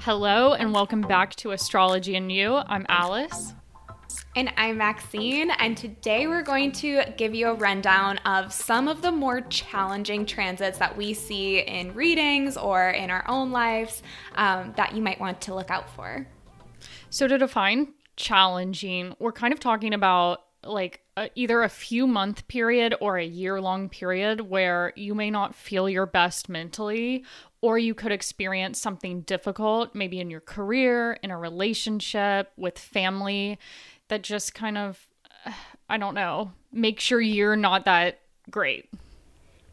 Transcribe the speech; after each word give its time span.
Hello, 0.00 0.54
and 0.54 0.72
welcome 0.72 1.02
back 1.02 1.34
to 1.36 1.50
Astrology 1.50 2.16
and 2.16 2.32
You. 2.32 2.54
I'm 2.54 2.86
Alice. 2.88 3.52
And 4.34 4.50
I'm 4.56 4.78
Maxine, 4.78 5.50
and 5.50 5.76
today 5.76 6.26
we're 6.26 6.42
going 6.42 6.72
to 6.72 7.02
give 7.18 7.34
you 7.34 7.48
a 7.48 7.54
rundown 7.54 8.16
of 8.18 8.50
some 8.50 8.88
of 8.88 9.02
the 9.02 9.12
more 9.12 9.42
challenging 9.42 10.24
transits 10.24 10.78
that 10.78 10.96
we 10.96 11.12
see 11.12 11.58
in 11.58 11.92
readings 11.92 12.56
or 12.56 12.88
in 12.88 13.10
our 13.10 13.28
own 13.28 13.52
lives 13.52 14.02
um, 14.36 14.72
that 14.76 14.94
you 14.94 15.02
might 15.02 15.20
want 15.20 15.42
to 15.42 15.54
look 15.54 15.70
out 15.70 15.90
for. 15.90 16.26
So, 17.10 17.28
to 17.28 17.36
define 17.36 17.92
challenging, 18.16 19.14
we're 19.18 19.32
kind 19.32 19.52
of 19.52 19.60
talking 19.60 19.92
about 19.92 20.43
like 20.66 21.00
a, 21.16 21.30
either 21.34 21.62
a 21.62 21.68
few 21.68 22.06
month 22.06 22.46
period 22.48 22.94
or 23.00 23.18
a 23.18 23.24
year 23.24 23.60
long 23.60 23.88
period 23.88 24.40
where 24.42 24.92
you 24.96 25.14
may 25.14 25.30
not 25.30 25.54
feel 25.54 25.88
your 25.88 26.06
best 26.06 26.48
mentally 26.48 27.24
or 27.60 27.78
you 27.78 27.94
could 27.94 28.12
experience 28.12 28.78
something 28.78 29.22
difficult, 29.22 29.94
maybe 29.94 30.20
in 30.20 30.30
your 30.30 30.40
career, 30.40 31.18
in 31.22 31.30
a 31.30 31.38
relationship, 31.38 32.52
with 32.58 32.78
family, 32.78 33.58
that 34.08 34.22
just 34.22 34.54
kind 34.54 34.76
of, 34.76 35.06
I 35.88 35.96
don't 35.96 36.14
know, 36.14 36.52
make 36.72 37.00
sure 37.00 37.20
you're 37.20 37.56
not 37.56 37.86
that 37.86 38.20
great. 38.50 38.90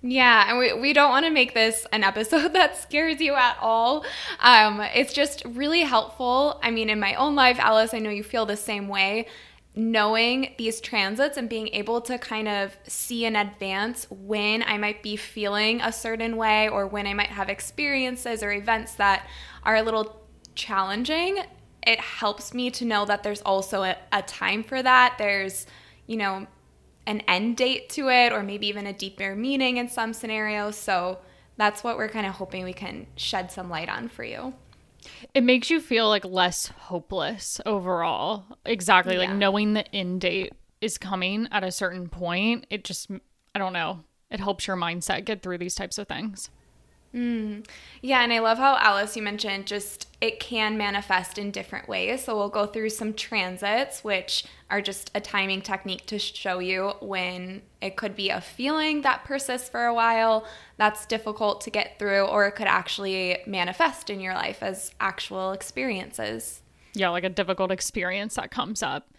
Yeah, 0.03 0.49
and 0.49 0.57
we, 0.57 0.73
we 0.73 0.93
don't 0.93 1.11
want 1.11 1.25
to 1.25 1.31
make 1.31 1.53
this 1.53 1.85
an 1.91 2.03
episode 2.03 2.53
that 2.53 2.77
scares 2.77 3.19
you 3.19 3.35
at 3.35 3.57
all. 3.61 4.05
Um, 4.39 4.81
it's 4.95 5.13
just 5.13 5.43
really 5.45 5.81
helpful. 5.81 6.59
I 6.63 6.71
mean, 6.71 6.89
in 6.89 6.99
my 6.99 7.15
own 7.15 7.35
life, 7.35 7.59
Alice, 7.59 7.93
I 7.93 7.99
know 7.99 8.09
you 8.09 8.23
feel 8.23 8.45
the 8.45 8.57
same 8.57 8.87
way 8.87 9.27
knowing 9.73 10.53
these 10.57 10.81
transits 10.81 11.37
and 11.37 11.47
being 11.47 11.69
able 11.69 12.01
to 12.01 12.17
kind 12.17 12.47
of 12.47 12.75
see 12.87 13.25
in 13.25 13.35
advance 13.35 14.05
when 14.09 14.63
I 14.63 14.77
might 14.77 15.01
be 15.01 15.15
feeling 15.15 15.79
a 15.81 15.93
certain 15.93 16.35
way 16.35 16.67
or 16.67 16.87
when 16.87 17.07
I 17.07 17.13
might 17.13 17.29
have 17.29 17.47
experiences 17.47 18.43
or 18.43 18.51
events 18.51 18.95
that 18.95 19.25
are 19.63 19.77
a 19.77 19.81
little 19.81 20.21
challenging, 20.55 21.39
it 21.87 21.99
helps 21.99 22.53
me 22.53 22.69
to 22.71 22.85
know 22.85 23.05
that 23.05 23.23
there's 23.23 23.41
also 23.41 23.83
a, 23.83 23.95
a 24.11 24.21
time 24.23 24.63
for 24.63 24.83
that. 24.83 25.15
There's, 25.17 25.65
you 26.05 26.17
know, 26.17 26.47
an 27.07 27.21
end 27.21 27.57
date 27.57 27.89
to 27.89 28.09
it 28.09 28.33
or 28.33 28.43
maybe 28.43 28.67
even 28.67 28.85
a 28.85 28.93
deeper 28.93 29.35
meaning 29.35 29.77
in 29.77 29.87
some 29.87 30.13
scenarios. 30.13 30.75
So 30.75 31.19
that's 31.55 31.83
what 31.83 31.97
we're 31.97 32.09
kind 32.09 32.25
of 32.25 32.33
hoping 32.33 32.65
we 32.65 32.73
can 32.73 33.07
shed 33.15 33.51
some 33.51 33.69
light 33.69 33.89
on 33.89 34.09
for 34.09 34.23
you. 34.23 34.53
It 35.33 35.43
makes 35.43 35.69
you 35.69 35.79
feel 35.79 36.07
like 36.07 36.25
less 36.25 36.67
hopeless 36.67 37.59
overall. 37.65 38.45
Exactly. 38.65 39.13
Yeah. 39.13 39.21
Like 39.21 39.33
knowing 39.33 39.73
the 39.73 39.87
end 39.95 40.21
date 40.21 40.53
is 40.79 40.97
coming 40.97 41.47
at 41.51 41.63
a 41.63 41.71
certain 41.71 42.09
point, 42.09 42.65
it 42.69 42.83
just, 42.83 43.09
I 43.55 43.59
don't 43.59 43.73
know, 43.73 44.03
it 44.29 44.39
helps 44.39 44.67
your 44.67 44.77
mindset 44.77 45.25
get 45.25 45.41
through 45.41 45.57
these 45.59 45.75
types 45.75 45.97
of 45.97 46.07
things. 46.07 46.49
Mm. 47.13 47.65
Yeah, 48.01 48.23
and 48.23 48.31
I 48.31 48.39
love 48.39 48.57
how 48.57 48.77
Alice, 48.77 49.17
you 49.17 49.21
mentioned 49.21 49.67
just 49.67 50.07
it 50.21 50.39
can 50.39 50.77
manifest 50.77 51.37
in 51.37 51.51
different 51.51 51.89
ways. 51.89 52.23
So 52.23 52.37
we'll 52.37 52.49
go 52.49 52.65
through 52.65 52.89
some 52.91 53.13
transits, 53.13 54.03
which 54.03 54.45
are 54.69 54.81
just 54.81 55.11
a 55.13 55.19
timing 55.19 55.61
technique 55.61 56.05
to 56.05 56.19
show 56.19 56.59
you 56.59 56.93
when 57.01 57.63
it 57.81 57.97
could 57.97 58.15
be 58.15 58.29
a 58.29 58.39
feeling 58.39 59.01
that 59.01 59.25
persists 59.25 59.67
for 59.67 59.85
a 59.85 59.93
while 59.93 60.47
that's 60.77 61.05
difficult 61.05 61.59
to 61.61 61.69
get 61.69 61.99
through, 61.99 62.23
or 62.23 62.45
it 62.47 62.53
could 62.53 62.67
actually 62.67 63.39
manifest 63.45 64.09
in 64.09 64.21
your 64.21 64.33
life 64.33 64.63
as 64.63 64.91
actual 65.01 65.51
experiences. 65.51 66.61
Yeah, 66.93 67.09
like 67.09 67.23
a 67.23 67.29
difficult 67.29 67.71
experience 67.71 68.35
that 68.35 68.51
comes 68.51 68.81
up. 68.81 69.09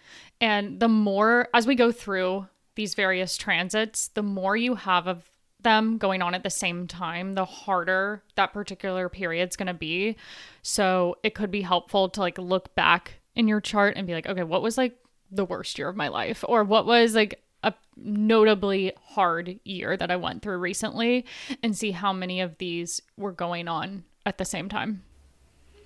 And 0.40 0.80
the 0.80 0.88
more, 0.88 1.48
as 1.52 1.66
we 1.66 1.74
go 1.74 1.92
through 1.92 2.46
these 2.74 2.94
various 2.94 3.36
transits, 3.36 4.08
the 4.08 4.22
more 4.22 4.56
you 4.56 4.76
have 4.76 5.06
of 5.06 5.31
them 5.62 5.98
going 5.98 6.22
on 6.22 6.34
at 6.34 6.42
the 6.42 6.50
same 6.50 6.86
time, 6.86 7.34
the 7.34 7.44
harder 7.44 8.22
that 8.36 8.52
particular 8.52 9.08
period's 9.08 9.56
going 9.56 9.66
to 9.66 9.74
be. 9.74 10.16
So 10.62 11.16
it 11.22 11.34
could 11.34 11.50
be 11.50 11.62
helpful 11.62 12.08
to 12.10 12.20
like 12.20 12.38
look 12.38 12.74
back 12.74 13.14
in 13.34 13.48
your 13.48 13.60
chart 13.60 13.96
and 13.96 14.06
be 14.06 14.14
like, 14.14 14.26
okay, 14.26 14.42
what 14.42 14.62
was 14.62 14.76
like 14.76 14.96
the 15.30 15.44
worst 15.44 15.78
year 15.78 15.88
of 15.88 15.96
my 15.96 16.08
life? 16.08 16.44
Or 16.46 16.64
what 16.64 16.86
was 16.86 17.14
like 17.14 17.42
a 17.62 17.74
notably 17.96 18.92
hard 19.10 19.58
year 19.64 19.96
that 19.96 20.10
I 20.10 20.16
went 20.16 20.42
through 20.42 20.58
recently 20.58 21.24
and 21.62 21.76
see 21.76 21.92
how 21.92 22.12
many 22.12 22.40
of 22.40 22.58
these 22.58 23.00
were 23.16 23.32
going 23.32 23.68
on 23.68 24.04
at 24.26 24.38
the 24.38 24.44
same 24.44 24.68
time. 24.68 25.02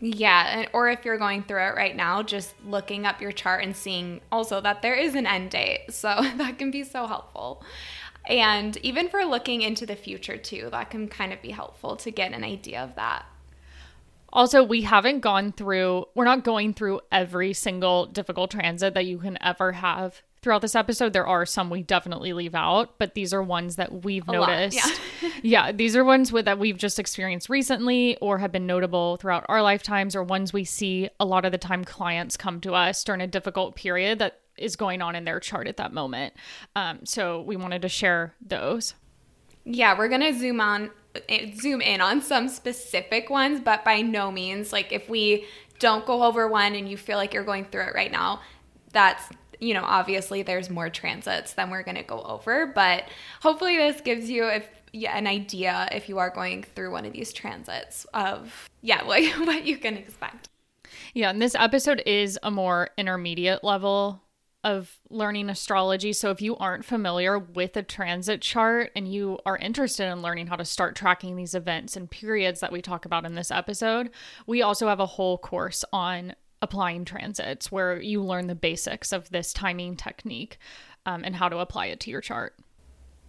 Yeah, 0.00 0.66
or 0.75 0.91
if 0.91 1.04
you're 1.04 1.16
going 1.16 1.42
through 1.42 1.62
it 1.62 1.75
right 1.75 1.97
now, 1.97 2.22
just 2.22 2.54
looking 2.66 3.06
up 3.06 3.20
your 3.22 3.32
chart 3.32 3.65
and 3.65 3.75
seeing 3.75 4.20
also 4.31 4.60
that 4.60 4.82
there 4.82 4.94
is 4.94 5.15
an 5.15 5.26
end 5.26 5.50
date. 5.50 5.91
So 5.91 6.09
that 6.36 6.59
can 6.59 6.70
be 6.70 6.84
so 6.84 7.06
helpful. 7.06 7.62
And 8.28 8.76
even 8.78 9.09
for 9.09 9.25
looking 9.25 9.62
into 9.62 9.87
the 9.87 9.97
future 9.97 10.37
too, 10.37 10.69
that 10.70 10.91
can 10.91 11.09
kind 11.09 11.32
of 11.32 11.41
be 11.42 11.50
helpful 11.50 11.97
to 11.97 12.10
get 12.10 12.32
an 12.32 12.44
idea 12.44 12.82
of 12.82 12.94
that. 12.97 13.26
Also, 14.32 14.62
we 14.62 14.82
haven't 14.82 15.20
gone 15.20 15.53
through, 15.53 16.04
we're 16.14 16.25
not 16.25 16.44
going 16.44 16.75
through 16.75 17.00
every 17.10 17.53
single 17.53 18.06
difficult 18.06 18.50
transit 18.50 18.92
that 18.94 19.06
you 19.06 19.19
can 19.19 19.38
ever 19.42 19.72
have 19.72 20.20
throughout 20.42 20.60
this 20.60 20.75
episode. 20.75 21.12
There 21.12 21.26
are 21.26 21.47
some 21.47 21.70
we 21.70 21.82
definitely 21.82 22.32
leave 22.32 22.54
out, 22.54 22.98
but 22.98 23.15
these 23.15 23.32
are 23.32 23.42
ones 23.42 23.76
that 23.76 24.04
we've 24.04 24.28
A 24.28 24.32
noticed. 24.32 24.84
Lot, 24.84 25.00
yeah. 25.22 25.31
yeah, 25.42 25.72
these 25.72 25.97
are 25.97 26.04
ones 26.04 26.32
with, 26.32 26.44
that 26.44 26.59
we've 26.59 26.76
just 26.76 26.98
experienced 26.98 27.48
recently 27.48 28.16
or 28.19 28.38
have 28.38 28.53
been 28.53 28.66
notable 28.66 29.16
throughout 29.16 29.47
our 29.48 29.62
lifetimes, 29.62 30.15
or 30.15 30.22
ones 30.22 30.53
we 30.53 30.65
see 30.65 31.09
a 31.19 31.25
lot 31.25 31.44
of 31.44 31.53
the 31.53 31.59
time 31.59 31.84
clients 31.84 32.36
come 32.36 32.60
to 32.60 32.75
us 32.75 33.03
during 33.04 33.20
a 33.20 33.26
difficult 33.26 33.75
period 33.75 34.19
that 34.19 34.41
is 34.59 34.77
going 34.77 35.03
on 35.03 35.15
in 35.15 35.25
their 35.25 35.41
chart 35.41 35.67
at 35.67 35.77
that 35.77 35.93
moment. 35.93 36.34
Um, 36.75 37.00
so 37.05 37.41
we 37.43 37.56
wanted 37.56 37.83
to 37.83 37.89
share 37.89 38.34
those. 38.41 38.94
Yeah, 39.65 39.99
we're 39.99 40.09
gonna 40.09 40.33
zoom 40.33 40.61
on, 40.61 40.91
eh, 41.28 41.53
zoom 41.56 41.81
in 41.81 42.00
on 42.00 42.22
some 42.22 42.49
specific 42.49 43.31
ones, 43.31 43.61
but 43.61 43.84
by 43.84 44.00
no 44.00 44.31
means 44.31 44.72
like 44.72 44.93
if 44.93 45.09
we 45.09 45.47
don't 45.78 46.06
go 46.06 46.22
over 46.22 46.49
one 46.49 46.75
and 46.75 46.89
you 46.89 46.97
feel 46.97 47.16
like 47.16 47.34
you're 47.34 47.45
going 47.45 47.65
through 47.65 47.83
it 47.83 47.95
right 47.95 48.12
now, 48.12 48.41
that's 48.93 49.25
you 49.59 49.75
know 49.75 49.83
obviously 49.84 50.43
there's 50.43 50.71
more 50.71 50.89
transits 50.89 51.55
than 51.55 51.71
we're 51.71 51.83
gonna 51.83 52.03
go 52.03 52.22
over, 52.22 52.66
but 52.66 53.05
hopefully 53.41 53.77
this 53.77 54.00
gives 54.00 54.31
you 54.31 54.47
if 54.47 54.69
yeah, 54.93 55.16
an 55.16 55.27
idea 55.27 55.89
if 55.93 56.09
you 56.09 56.19
are 56.19 56.31
going 56.31 56.62
through 56.62 56.91
one 56.91 57.05
of 57.05 57.12
these 57.12 57.33
transits 57.33 58.06
of 58.15 58.69
yeah 58.83 59.03
like 59.06 59.25
what 59.47 59.65
you 59.65 59.78
can 59.78 59.97
expect. 59.97 60.49
Yeah, 61.12 61.31
and 61.31 61.41
this 61.41 61.55
episode 61.55 62.03
is 62.06 62.39
a 62.43 62.50
more 62.50 62.91
intermediate 62.97 63.65
level 63.65 64.22
of 64.65 64.99
learning 65.11 65.49
astrology. 65.49 66.12
So, 66.12 66.31
if 66.31 66.43
you 66.43 66.56
aren't 66.56 66.84
familiar 66.84 67.39
with 67.39 67.77
a 67.77 67.83
transit 67.83 68.41
chart 68.41 68.91
and 68.97 69.12
you 69.12 69.39
are 69.47 69.56
interested 69.56 70.11
in 70.11 70.22
learning 70.22 70.49
how 70.49 70.56
to 70.56 70.65
start 70.65 70.97
tracking 70.97 71.37
these 71.37 71.55
events 71.55 71.97
and 71.97 72.11
periods 72.11 72.61
that 72.61 72.72
we 72.72 72.83
talk 72.83 73.05
about 73.05 73.25
in 73.25 73.34
this 73.34 73.50
episode, 73.50 74.11
we 74.47 74.62
also 74.62 74.89
have 74.89 75.00
a 75.00 75.06
whole 75.06 75.39
course 75.39 75.84
on 75.93 76.34
applying 76.62 77.05
transits 77.05 77.71
where 77.71 78.00
you 78.00 78.22
learn 78.22 78.47
the 78.47 78.55
basics 78.55 79.12
of 79.12 79.31
this 79.31 79.53
timing 79.53 79.95
technique 79.97 80.59
um, 81.05 81.22
and 81.25 81.37
how 81.37 81.49
to 81.49 81.59
apply 81.59 81.87
it 81.87 82.00
to 82.00 82.11
your 82.11 82.21
chart. 82.21 82.56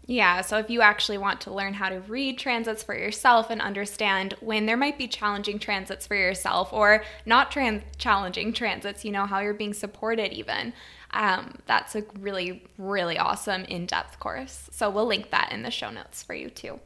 Yeah, 0.09 0.39
so 0.39 0.57
if 0.57 0.69
you 0.69 0.79
actually 0.81 1.17
want 1.17 1.41
to 1.41 1.53
learn 1.53 1.73
how 1.73 1.89
to 1.89 1.99
read 1.99 2.37
transits 2.37 2.81
for 2.81 2.97
yourself 2.97 3.49
and 3.49 3.61
understand 3.61 4.35
when 4.39 4.65
there 4.65 4.77
might 4.77 4.97
be 4.97 5.05
challenging 5.05 5.59
transits 5.59 6.07
for 6.07 6.15
yourself 6.15 6.71
or 6.71 7.03
not 7.25 7.51
trans- 7.51 7.83
challenging 7.97 8.53
transits, 8.53 9.03
you 9.03 9.11
know, 9.11 9.25
how 9.25 9.39
you're 9.39 9.53
being 9.53 9.73
supported 9.73 10.31
even, 10.31 10.71
um, 11.11 11.55
that's 11.65 11.95
a 11.95 12.03
really, 12.19 12.63
really 12.77 13.17
awesome 13.17 13.63
in 13.65 13.85
depth 13.85 14.19
course. 14.19 14.69
So 14.71 14.89
we'll 14.89 15.05
link 15.05 15.31
that 15.31 15.51
in 15.51 15.63
the 15.63 15.71
show 15.71 15.89
notes 15.89 16.23
for 16.23 16.33
you 16.33 16.49
too. 16.49 16.79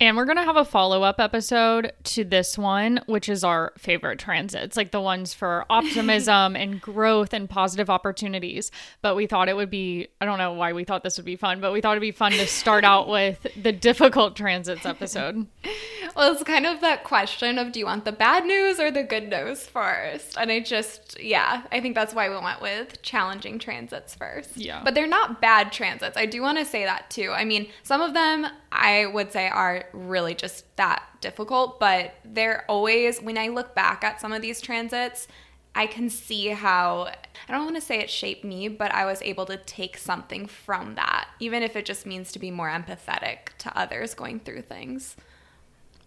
And 0.00 0.16
we're 0.16 0.26
going 0.26 0.36
to 0.36 0.44
have 0.44 0.56
a 0.56 0.64
follow 0.64 1.02
up 1.02 1.18
episode 1.18 1.92
to 2.04 2.22
this 2.22 2.56
one, 2.56 3.00
which 3.06 3.28
is 3.28 3.42
our 3.42 3.72
favorite 3.76 4.20
transits, 4.20 4.76
like 4.76 4.92
the 4.92 5.00
ones 5.00 5.34
for 5.34 5.64
optimism 5.70 6.54
and 6.54 6.80
growth 6.80 7.32
and 7.32 7.50
positive 7.50 7.90
opportunities. 7.90 8.70
But 9.02 9.16
we 9.16 9.26
thought 9.26 9.48
it 9.48 9.56
would 9.56 9.70
be, 9.70 10.06
I 10.20 10.24
don't 10.24 10.38
know 10.38 10.52
why 10.52 10.72
we 10.72 10.84
thought 10.84 11.02
this 11.02 11.16
would 11.16 11.26
be 11.26 11.34
fun, 11.34 11.60
but 11.60 11.72
we 11.72 11.80
thought 11.80 11.92
it'd 11.92 12.00
be 12.00 12.12
fun 12.12 12.30
to 12.32 12.46
start 12.46 12.84
out 12.84 13.08
with 13.08 13.44
the 13.60 13.72
difficult 13.72 14.36
transits 14.36 14.86
episode. 14.86 15.46
well, 16.18 16.32
it's 16.32 16.42
kind 16.42 16.66
of 16.66 16.80
that 16.80 17.04
question 17.04 17.58
of 17.58 17.70
do 17.70 17.78
you 17.78 17.86
want 17.86 18.04
the 18.04 18.10
bad 18.10 18.44
news 18.44 18.80
or 18.80 18.90
the 18.90 19.04
good 19.04 19.30
news 19.30 19.64
first? 19.68 20.36
And 20.36 20.50
I 20.50 20.58
just, 20.58 21.16
yeah, 21.22 21.62
I 21.70 21.80
think 21.80 21.94
that's 21.94 22.12
why 22.12 22.28
we 22.28 22.34
went 22.34 22.60
with 22.60 23.00
challenging 23.02 23.60
transits 23.60 24.16
first. 24.16 24.56
Yeah. 24.56 24.82
But 24.84 24.96
they're 24.96 25.06
not 25.06 25.40
bad 25.40 25.70
transits. 25.70 26.16
I 26.16 26.26
do 26.26 26.42
want 26.42 26.58
to 26.58 26.64
say 26.64 26.84
that 26.84 27.08
too. 27.08 27.30
I 27.30 27.44
mean, 27.44 27.68
some 27.84 28.00
of 28.00 28.14
them 28.14 28.48
I 28.72 29.06
would 29.06 29.30
say 29.30 29.48
are 29.48 29.84
really 29.92 30.34
just 30.34 30.64
that 30.74 31.04
difficult, 31.20 31.78
but 31.78 32.14
they're 32.24 32.64
always, 32.68 33.22
when 33.22 33.38
I 33.38 33.46
look 33.46 33.76
back 33.76 34.02
at 34.02 34.20
some 34.20 34.32
of 34.32 34.42
these 34.42 34.60
transits, 34.60 35.28
I 35.76 35.86
can 35.86 36.10
see 36.10 36.48
how, 36.48 37.12
I 37.48 37.52
don't 37.52 37.62
want 37.62 37.76
to 37.76 37.80
say 37.80 38.00
it 38.00 38.10
shaped 38.10 38.42
me, 38.42 38.66
but 38.66 38.92
I 38.92 39.04
was 39.04 39.22
able 39.22 39.46
to 39.46 39.56
take 39.56 39.96
something 39.96 40.48
from 40.48 40.96
that, 40.96 41.28
even 41.38 41.62
if 41.62 41.76
it 41.76 41.84
just 41.84 42.06
means 42.06 42.32
to 42.32 42.40
be 42.40 42.50
more 42.50 42.68
empathetic 42.68 43.56
to 43.58 43.78
others 43.78 44.14
going 44.14 44.40
through 44.40 44.62
things. 44.62 45.14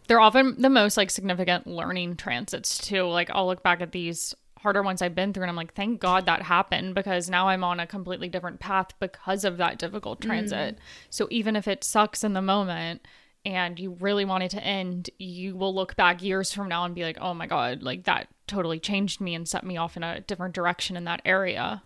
They're 0.08 0.20
often 0.20 0.62
the 0.62 0.70
most 0.70 0.98
like 0.98 1.10
significant 1.10 1.68
learning 1.68 2.18
transits 2.18 2.78
too. 2.78 3.04
Like 3.04 3.30
I'll 3.32 3.48
look 3.48 3.64
back 3.64 3.82
at 3.82 3.92
these 3.92 4.36
harder 4.60 4.84
ones 4.84 5.02
I've 5.02 5.16
been 5.16 5.34
through. 5.34 5.44
And 5.44 5.50
I'm 5.50 5.56
like, 5.56 5.74
thank 5.74 6.00
God 6.00 6.26
that 6.28 6.44
happened 6.44 6.94
because 6.96 7.30
now 7.30 7.48
I'm 7.48 7.64
on 7.64 7.80
a 7.80 7.88
completely 7.88 8.30
different 8.30 8.60
path 8.60 8.90
because 9.00 9.44
of 9.44 9.58
that 9.58 9.80
difficult 9.80 10.22
transit. 10.22 10.76
Mm. 10.76 10.80
So 11.10 11.28
even 11.32 11.56
if 11.56 11.68
it 11.68 11.84
sucks 11.84 12.24
in 12.24 12.34
the 12.34 12.42
moment, 12.42 13.02
and 13.44 13.80
you 13.80 13.98
really 14.00 14.26
want 14.26 14.44
it 14.44 14.52
to 14.52 14.64
end, 14.64 15.10
you 15.18 15.56
will 15.56 15.74
look 15.74 15.96
back 15.96 16.22
years 16.22 16.54
from 16.54 16.68
now 16.68 16.86
and 16.86 16.94
be 16.94 17.04
like, 17.04 17.18
oh 17.20 17.34
my 17.34 17.48
God, 17.48 17.82
like 17.82 18.04
that 18.04 18.28
totally 18.48 18.80
changed 18.80 19.20
me 19.20 19.34
and 19.34 19.48
set 19.48 19.64
me 19.64 19.78
off 19.78 19.98
in 19.98 20.04
a 20.04 20.22
different 20.22 20.54
direction 20.54 20.96
in 20.96 21.06
that 21.06 21.22
area. 21.26 21.82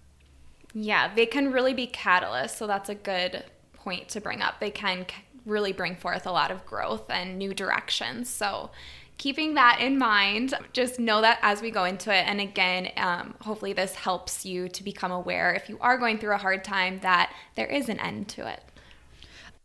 Yeah, 0.73 1.13
they 1.13 1.25
can 1.25 1.53
really 1.53 1.73
be 1.73 1.88
catalysts. 1.88 2.57
So 2.57 2.67
that's 2.67 2.89
a 2.89 2.95
good 2.95 3.45
point 3.73 4.09
to 4.09 4.19
bring 4.19 4.41
up. 4.41 4.59
They 4.59 4.71
can 4.71 5.06
really 5.45 5.74
bring 5.74 5.95
forth 5.95 6.25
a 6.25 6.31
lot 6.31 6.51
of 6.51 6.65
growth 6.65 7.09
and 7.09 7.38
new 7.38 7.53
directions. 7.53 8.30
So 8.30 8.71
keeping 9.18 9.53
that 9.53 9.80
in 9.80 9.97
mind, 9.97 10.53
just 10.74 11.00
know 11.00 11.21
that 11.21 11.39
as 11.42 11.62
we 11.62 11.71
go 11.71 11.86
into 11.86 12.13
it. 12.13 12.27
And 12.27 12.42
again, 12.42 12.92
um, 12.97 13.36
hopefully, 13.42 13.74
this 13.74 13.95
helps 13.95 14.45
you 14.45 14.68
to 14.69 14.83
become 14.83 15.12
aware 15.12 15.53
if 15.53 15.69
you 15.69 15.77
are 15.81 15.97
going 15.97 16.18
through 16.18 16.33
a 16.33 16.38
hard 16.38 16.63
time 16.63 17.00
that 17.00 17.33
there 17.56 17.68
is 17.68 17.89
an 17.89 18.00
end 18.00 18.27
to 18.30 18.47
it. 18.47 18.63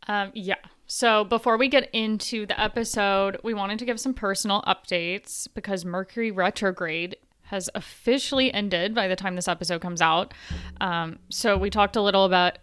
Um, 0.09 0.31
yeah. 0.35 0.56
So, 0.87 1.25
before 1.25 1.56
we 1.56 1.69
get 1.69 1.88
into 1.93 2.47
the 2.47 2.61
episode, 2.61 3.38
we 3.44 3.55
wanted 3.55 3.79
to 3.79 3.85
give 3.85 4.00
some 4.00 4.15
personal 4.15 4.62
updates 4.62 5.47
because 5.55 5.85
Mercury 5.85 6.31
retrograde 6.31 7.17
has 7.43 7.69
officially 7.75 8.53
ended 8.53 8.94
by 8.94 9.09
the 9.09 9.17
time 9.17 9.37
this 9.37 9.49
episode 9.49 9.81
comes 9.81 10.00
out. 10.00 10.35
Um, 10.81 11.19
so, 11.29 11.56
we 11.56 11.71
talked 11.71 11.97
a 11.97 12.03
little 12.03 12.25
about 12.25 12.59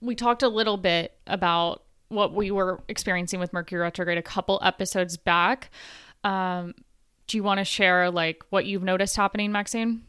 we 0.00 0.14
talked 0.14 0.42
a 0.42 0.48
little 0.48 0.76
bit 0.76 1.18
about 1.26 1.82
what 2.08 2.32
we 2.32 2.50
were 2.50 2.80
experiencing 2.88 3.40
with 3.40 3.52
Mercury 3.52 3.80
retrograde 3.80 4.18
a 4.18 4.22
couple 4.22 4.58
episodes 4.62 5.16
back. 5.16 5.70
Um, 6.24 6.74
do 7.26 7.36
you 7.36 7.42
want 7.42 7.58
to 7.58 7.64
share 7.64 8.10
like 8.10 8.42
what 8.50 8.66
you've 8.66 8.82
noticed 8.82 9.16
happening, 9.16 9.52
Maxine? 9.52 10.02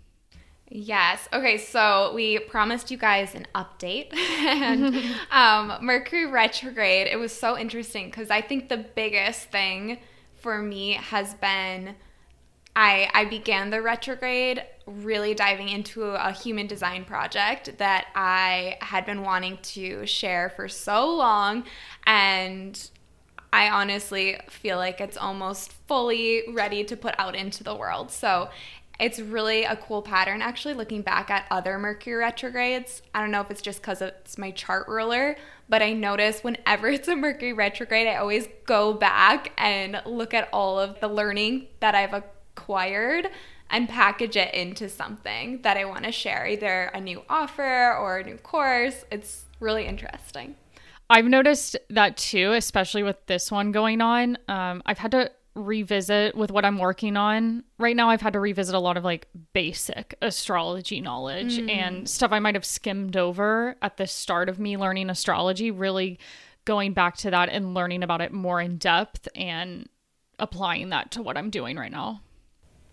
Yes. 0.72 1.28
Okay. 1.34 1.57
So 1.57 2.13
we 2.13 2.40
promised 2.40 2.92
you 2.92 2.98
guys 2.98 3.36
an 3.36 3.48
update. 3.56 4.13
and 4.13 4.96
um, 5.31 5.84
Mercury 5.84 6.28
retrograde, 6.28 7.07
it 7.07 7.18
was 7.18 7.34
so 7.34 7.57
interesting 7.57 8.06
because 8.06 8.30
I 8.30 8.42
think 8.42 8.69
the 8.69 8.78
biggest 8.78 9.52
thing 9.52 10.00
for 10.36 10.62
me 10.62 10.94
has 10.94 11.34
been 11.36 11.95
I, 12.75 13.10
I 13.13 13.25
began 13.25 13.69
the 13.69 13.81
retrograde 13.81 14.63
really 14.86 15.33
diving 15.33 15.69
into 15.69 16.04
a 16.04 16.31
human 16.31 16.68
design 16.68 17.06
project 17.06 17.77
that 17.77 18.07
I 18.16 18.77
had 18.81 19.06
been 19.06 19.21
wanting 19.21 19.57
to 19.57 20.06
share 20.06 20.50
for 20.50 20.68
so 20.68 21.16
long. 21.16 21.66
And 22.06 22.89
I 23.51 23.69
honestly 23.69 24.39
feel 24.48 24.77
like 24.77 25.01
it's 25.01 25.18
almost 25.18 25.74
fully 25.88 26.44
ready 26.54 26.83
to 26.86 26.95
put 26.95 27.16
out 27.18 27.36
into 27.36 27.63
the 27.63 27.75
world. 27.75 28.12
So 28.12 28.50
it's 29.00 29.19
really 29.19 29.63
a 29.63 29.77
cool 29.77 30.01
pattern, 30.01 30.42
actually, 30.42 30.74
looking 30.74 31.01
back 31.01 31.30
at 31.30 31.45
other 31.50 31.80
Mercury 31.80 32.16
retrogrades. 32.16 33.01
I 33.16 33.21
don't 33.21 33.31
know 33.31 33.39
if 33.42 33.50
it's 33.50 33.62
just 33.62 33.81
because 33.81 34.01
it's 34.01 34.38
my 34.38 34.51
chart 34.51 34.88
ruler, 34.89 35.38
but 35.69 35.81
I 35.81 35.94
notice 35.94 36.44
whenever 36.44 36.88
it's 36.89 37.07
a 37.07 37.16
Mercury 37.16 37.54
retrograde, 37.54 38.07
I 38.07 38.18
always 38.18 38.48
go 38.66 38.94
back 38.94 39.54
and 39.57 40.01
look 40.06 40.33
at 40.33 40.50
all 40.51 40.80
of 40.80 41.00
the 41.00 41.07
learning 41.07 41.68
that 41.80 41.95
I've 41.95 42.24
acquired 42.60 43.30
and 43.70 43.88
package 43.88 44.36
it 44.36 44.54
into 44.54 44.90
something 44.90 45.62
that 45.62 45.78
I 45.78 45.86
want 45.86 46.04
to 46.06 46.12
share, 46.12 46.48
either 46.48 46.86
a 46.94 47.00
new 47.00 47.22
offer 47.30 47.94
or 47.94 48.18
a 48.18 48.24
new 48.24 48.38
course. 48.38 49.06
It's 49.12 49.46
really 49.60 49.86
interesting. 49.86 50.56
I've 51.10 51.26
noticed 51.26 51.78
that 51.90 52.18
too, 52.18 52.54
especially 52.54 53.04
with 53.04 53.18
this 53.28 53.52
one 53.52 53.72
going 53.72 54.02
on. 54.02 54.38
Um, 54.48 54.82
I've 54.86 54.98
had 54.98 55.12
to 55.12 55.32
revisit 55.56 56.36
with 56.36 56.52
what 56.52 56.66
I'm 56.66 56.78
working 56.78 57.18
on 57.18 57.64
right 57.78 57.96
now. 57.96 58.10
I've 58.10 58.22
had 58.22 58.34
to 58.34 58.40
revisit 58.40 58.76
a 58.76 58.80
lot 58.80 58.98
of 58.98 59.04
like 59.04 59.28
basic 59.54 60.16
astrology 60.22 61.02
knowledge 61.02 61.58
mm. 61.58 61.70
and 61.70 62.08
stuff 62.08 62.32
I 62.32 62.40
might 62.40 62.56
have 62.56 62.66
skimmed 62.66 63.18
over 63.18 63.76
at 63.82 63.98
the 63.98 64.08
start 64.08 64.50
of 64.50 64.60
me 64.60 64.78
learning 64.78 65.10
astrology, 65.10 65.72
really 65.72 66.20
going 66.66 66.94
back 66.94 67.18
to 67.18 67.32
that 67.32 67.50
and 67.50 67.74
learning 67.74 68.04
about 68.04 68.22
it 68.22 68.32
more 68.32 68.62
in 68.62 68.78
depth 68.78 69.28
and 69.36 69.90
applying 70.38 70.90
that 70.90 71.12
to 71.12 71.22
what 71.22 71.38
I'm 71.38 71.50
doing 71.50 71.76
right 71.76 71.92
now. 71.92 72.22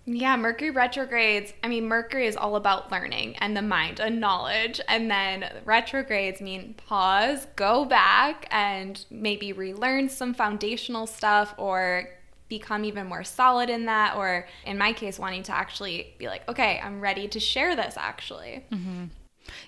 Yeah, 0.06 0.36
Mercury 0.36 0.70
retrogrades. 0.70 1.52
I 1.64 1.68
mean, 1.68 1.86
Mercury 1.86 2.28
is 2.28 2.36
all 2.36 2.54
about 2.54 2.92
learning 2.92 3.36
and 3.38 3.56
the 3.56 3.62
mind 3.62 3.98
and 3.98 4.20
knowledge. 4.20 4.80
And 4.88 5.10
then 5.10 5.50
retrogrades 5.64 6.40
mean 6.40 6.74
pause, 6.74 7.48
go 7.56 7.84
back, 7.84 8.46
and 8.52 9.04
maybe 9.10 9.52
relearn 9.52 10.08
some 10.08 10.32
foundational 10.32 11.08
stuff 11.08 11.54
or 11.58 12.08
become 12.48 12.84
even 12.84 13.08
more 13.08 13.24
solid 13.24 13.68
in 13.68 13.86
that 13.86 14.16
or 14.16 14.46
in 14.64 14.78
my 14.78 14.92
case 14.92 15.18
wanting 15.18 15.42
to 15.42 15.52
actually 15.52 16.14
be 16.16 16.28
like 16.28 16.48
okay 16.48 16.80
i'm 16.80 17.00
ready 17.00 17.26
to 17.26 17.40
share 17.40 17.74
this 17.74 17.96
actually 17.96 18.64
mm-hmm. 18.70 19.06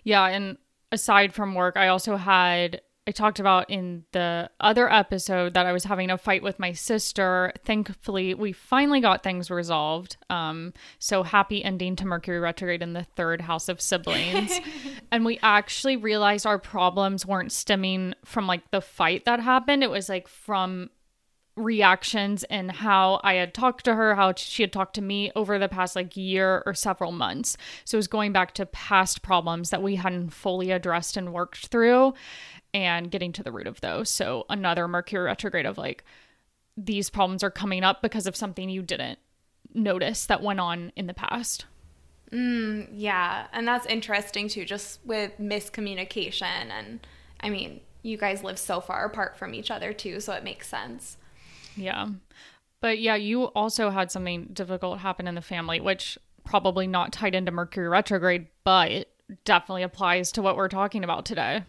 yeah 0.05 0.27
and 0.27 0.57
aside 0.93 1.35
from 1.35 1.57
work 1.57 1.77
i 1.77 1.89
also 1.89 2.15
had 2.15 2.81
i 3.09 3.11
talked 3.11 3.41
about 3.41 3.69
in 3.71 4.05
the 4.13 4.51
other 4.61 4.93
episode 4.93 5.55
that 5.55 5.67
i 5.67 5.73
was 5.73 5.85
having 5.85 6.11
a 6.11 6.19
fight 6.19 6.43
with 6.43 6.59
my 6.59 6.73
sister. 6.73 7.53
Thankfully 7.65 8.35
we 8.35 8.53
finally 8.53 9.01
got 9.01 9.23
things 9.23 9.51
resolved. 9.51 10.17
Um 10.31 10.75
so 10.99 11.23
happy 11.23 11.65
ending 11.65 11.97
to 11.97 12.07
mercury 12.07 12.39
retrograde 12.39 12.83
in 12.83 12.93
the 12.93 13.05
third 13.05 13.41
house 13.41 13.69
of 13.69 13.81
siblings. 13.81 14.61
And 15.11 15.25
we 15.25 15.39
actually 15.43 15.97
realized 15.97 16.47
our 16.47 16.59
problems 16.59 17.25
weren't 17.25 17.51
stemming 17.51 18.13
from 18.27 18.47
like 18.47 18.71
the 18.71 18.83
fight 18.83 19.25
that 19.25 19.41
happened. 19.41 19.83
It 19.83 19.91
was 19.91 20.11
like 20.11 20.29
from 20.29 20.91
reactions 21.59 22.45
and 22.45 22.71
how 22.71 23.21
I 23.23 23.35
had 23.35 23.53
talked 23.53 23.85
to 23.85 23.95
her, 23.95 24.15
how 24.15 24.33
she 24.37 24.63
had 24.63 24.73
talked 24.73 24.95
to 24.95 25.03
me 25.03 25.31
over 25.35 25.59
the 25.59 25.69
past 25.69 25.97
like 25.97 26.17
year 26.17 26.63
or 26.65 26.75
several 26.75 27.13
months. 27.13 27.57
So 27.85 27.97
it 27.97 27.99
was 27.99 28.07
going 28.07 28.33
back 28.33 28.55
to 28.55 28.67
past 28.67 29.23
problems 29.23 29.71
that 29.71 29.83
we 29.83 29.97
hadn't 29.97 30.31
fully 30.31 30.71
addressed 30.71 31.17
and 31.17 31.33
worked 31.33 31.67
through 31.67 32.15
and 32.75 33.11
getting 33.11 33.33
to 33.33 33.43
the 33.43 33.53
root 33.53 33.67
of 33.67 33.81
those. 33.81 34.11
So 34.11 34.45
another 34.49 34.87
Mercury 34.89 35.25
retrograde 35.25 35.67
of 35.67 35.79
like 35.79 36.05
these 36.77 37.11
problems 37.11 37.43
are 37.43 37.51
coming 37.51 37.83
up 37.83 38.03
because 38.03 38.27
of 38.27 38.37
something 38.37 38.69
you 38.69 38.83
didn't 38.83 39.19
notice 39.75 40.27
that 40.27 40.43
went 40.43 40.61
on 40.61 40.93
in 40.97 41.07
the 41.07 41.15
past. 41.15 41.67
Mm, 42.33 42.89
yeah. 42.93 43.47
And 43.53 43.67
that's 43.67 43.87
interesting 43.87 44.49
too, 44.49 44.65
just 44.65 45.01
with 45.05 45.33
miscommunication. 45.41 46.71
And 46.71 47.07
I 47.41 47.51
mean, 47.51 47.81
you 48.03 48.17
guys 48.17 48.45
live 48.45 48.59
so 48.59 48.81
far 48.81 49.05
apart 49.05 49.37
from 49.37 49.55
each 49.55 49.71
other 49.71 49.93
too, 49.93 50.21
so 50.21 50.33
it 50.35 50.45
makes 50.45 50.69
sense. 50.69 51.17
Yeah. 51.77 52.09
But 52.81 52.99
yeah, 53.01 53.17
you 53.17 53.45
also 53.45 53.91
had 53.91 54.11
something 54.11 54.51
difficult 54.53 55.01
happen 55.01 55.27
in 55.27 55.35
the 55.35 55.43
family, 55.43 55.81
which 55.81 56.19
probably 56.45 56.87
not 56.87 57.13
tied 57.13 57.35
into 57.35 57.51
Mercury 57.51 57.89
retrograde, 57.89 58.47
but 58.65 59.09
definitely 59.45 59.83
applies 59.83 60.33
to 60.33 60.43
what 60.43 60.57
we're 60.57 60.69
talking 60.69 61.05
about 61.05 61.27
today. 61.27 61.65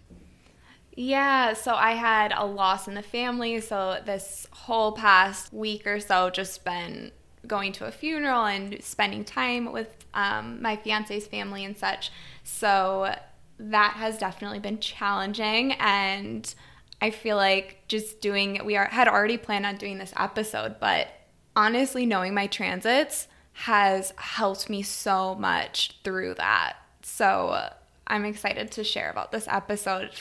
Yeah, 1.01 1.53
so 1.53 1.75
I 1.75 1.93
had 1.93 2.33
a 2.35 2.45
loss 2.45 2.89
in 2.89 2.93
the 2.93 3.01
family. 3.01 3.61
So 3.61 4.01
this 4.05 4.47
whole 4.51 4.91
past 4.91 5.53
week 5.53 5.87
or 5.87 6.01
so, 6.01 6.29
just 6.29 6.65
been 6.65 7.13
going 7.47 7.71
to 7.71 7.85
a 7.85 7.91
funeral 7.91 8.43
and 8.43 8.83
spending 8.83 9.23
time 9.23 9.71
with 9.71 9.95
um, 10.13 10.61
my 10.61 10.75
fiance's 10.75 11.25
family 11.25 11.63
and 11.63 11.77
such. 11.77 12.11
So 12.43 13.15
that 13.59 13.93
has 13.93 14.17
definitely 14.17 14.59
been 14.59 14.81
challenging. 14.81 15.71
And 15.79 16.53
I 17.01 17.11
feel 17.11 17.37
like 17.37 17.77
just 17.87 18.19
doing 18.19 18.59
we 18.65 18.75
are, 18.75 18.87
had 18.87 19.07
already 19.07 19.37
planned 19.37 19.65
on 19.65 19.77
doing 19.77 19.99
this 19.99 20.11
episode, 20.17 20.81
but 20.81 21.07
honestly 21.55 22.05
knowing 22.05 22.33
my 22.33 22.47
transits 22.47 23.29
has 23.53 24.11
helped 24.17 24.69
me 24.69 24.81
so 24.81 25.33
much 25.33 25.97
through 26.03 26.33
that. 26.33 26.75
So 27.03 27.69
I'm 28.05 28.25
excited 28.25 28.69
to 28.71 28.83
share 28.83 29.09
about 29.09 29.31
this 29.31 29.47
episode 29.47 30.11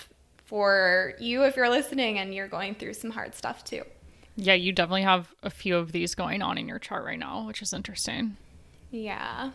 for 0.49 1.13
you 1.19 1.45
if 1.45 1.57
you're 1.57 1.69
listening 1.69 2.19
and 2.19 2.35
you're 2.35 2.49
going 2.49 2.75
through 2.75 2.95
some 2.95 3.11
hard 3.11 3.35
stuff 3.35 3.63
too. 3.65 3.83
Yeah, 4.35 4.55
you 4.55 4.73
definitely 4.73 5.03
have 5.03 5.35
a 5.43 5.51
few 5.51 5.77
of 5.77 5.93
these 5.93 6.15
going 6.15 6.41
on 6.41 6.57
in 6.57 6.67
your 6.67 6.79
chart 6.79 7.05
right 7.05 7.19
now, 7.19 7.47
which 7.47 7.61
is 7.61 7.75
interesting. 7.75 8.39
Yeah. 8.91 9.51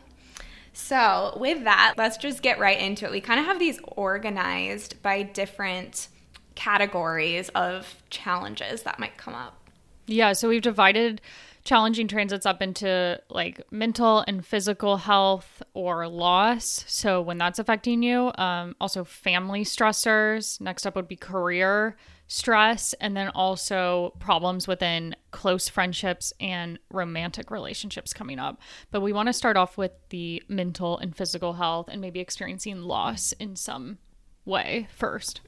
So, 0.72 1.36
with 1.40 1.64
that, 1.64 1.96
let's 1.98 2.18
just 2.18 2.44
get 2.44 2.60
right 2.60 2.80
into 2.80 3.06
it. 3.06 3.12
We 3.12 3.22
kind 3.22 3.40
of 3.40 3.48
have 3.48 3.58
these 3.58 3.80
organized 3.88 5.02
by 5.02 5.24
different 5.24 6.10
categories 6.54 7.50
of 7.50 7.96
challenges 8.12 8.84
that 8.84 9.00
might 9.00 9.18
come 9.18 9.34
up. 9.34 9.70
Yeah, 10.06 10.34
so 10.34 10.50
we've 10.50 10.62
divided 10.62 11.22
challenging 11.63 12.08
transits 12.08 12.46
up 12.46 12.62
into 12.62 13.20
like 13.29 13.62
mental 13.72 14.24
and 14.27 14.46
physical 14.46 14.98
health 14.98 15.63
or 15.74 16.08
loss. 16.08 16.84
So 16.88 17.22
when 17.22 17.38
that's 17.38 17.60
affecting 17.60 18.03
you, 18.03 18.32
um, 18.36 18.75
also 18.82 19.03
family 19.03 19.63
stressors. 19.63 20.60
Next 20.60 20.86
up 20.86 20.96
would 20.96 21.08
be 21.08 21.15
career 21.15 21.96
stress, 22.27 22.93
and 22.93 23.15
then 23.15 23.27
also 23.29 24.13
problems 24.20 24.67
within 24.67 25.15
close 25.32 25.70
friendships 25.70 26.34
and 26.39 26.79
romantic 26.89 27.51
relationships 27.51 28.12
coming 28.12 28.39
up. 28.39 28.60
But 28.91 29.01
we 29.01 29.13
want 29.13 29.27
to 29.27 29.34
start 29.34 29.55
off 29.55 29.77
with 29.77 29.91
the 30.10 30.41
mental 30.48 30.98
and 30.98 31.15
physical 31.15 31.53
health 31.53 31.89
and 31.91 32.01
maybe 32.01 32.20
experiencing 32.20 32.82
loss 32.82 33.34
in 33.34 33.55
some 33.55 34.00
way 34.46 34.88
first. 34.96 35.41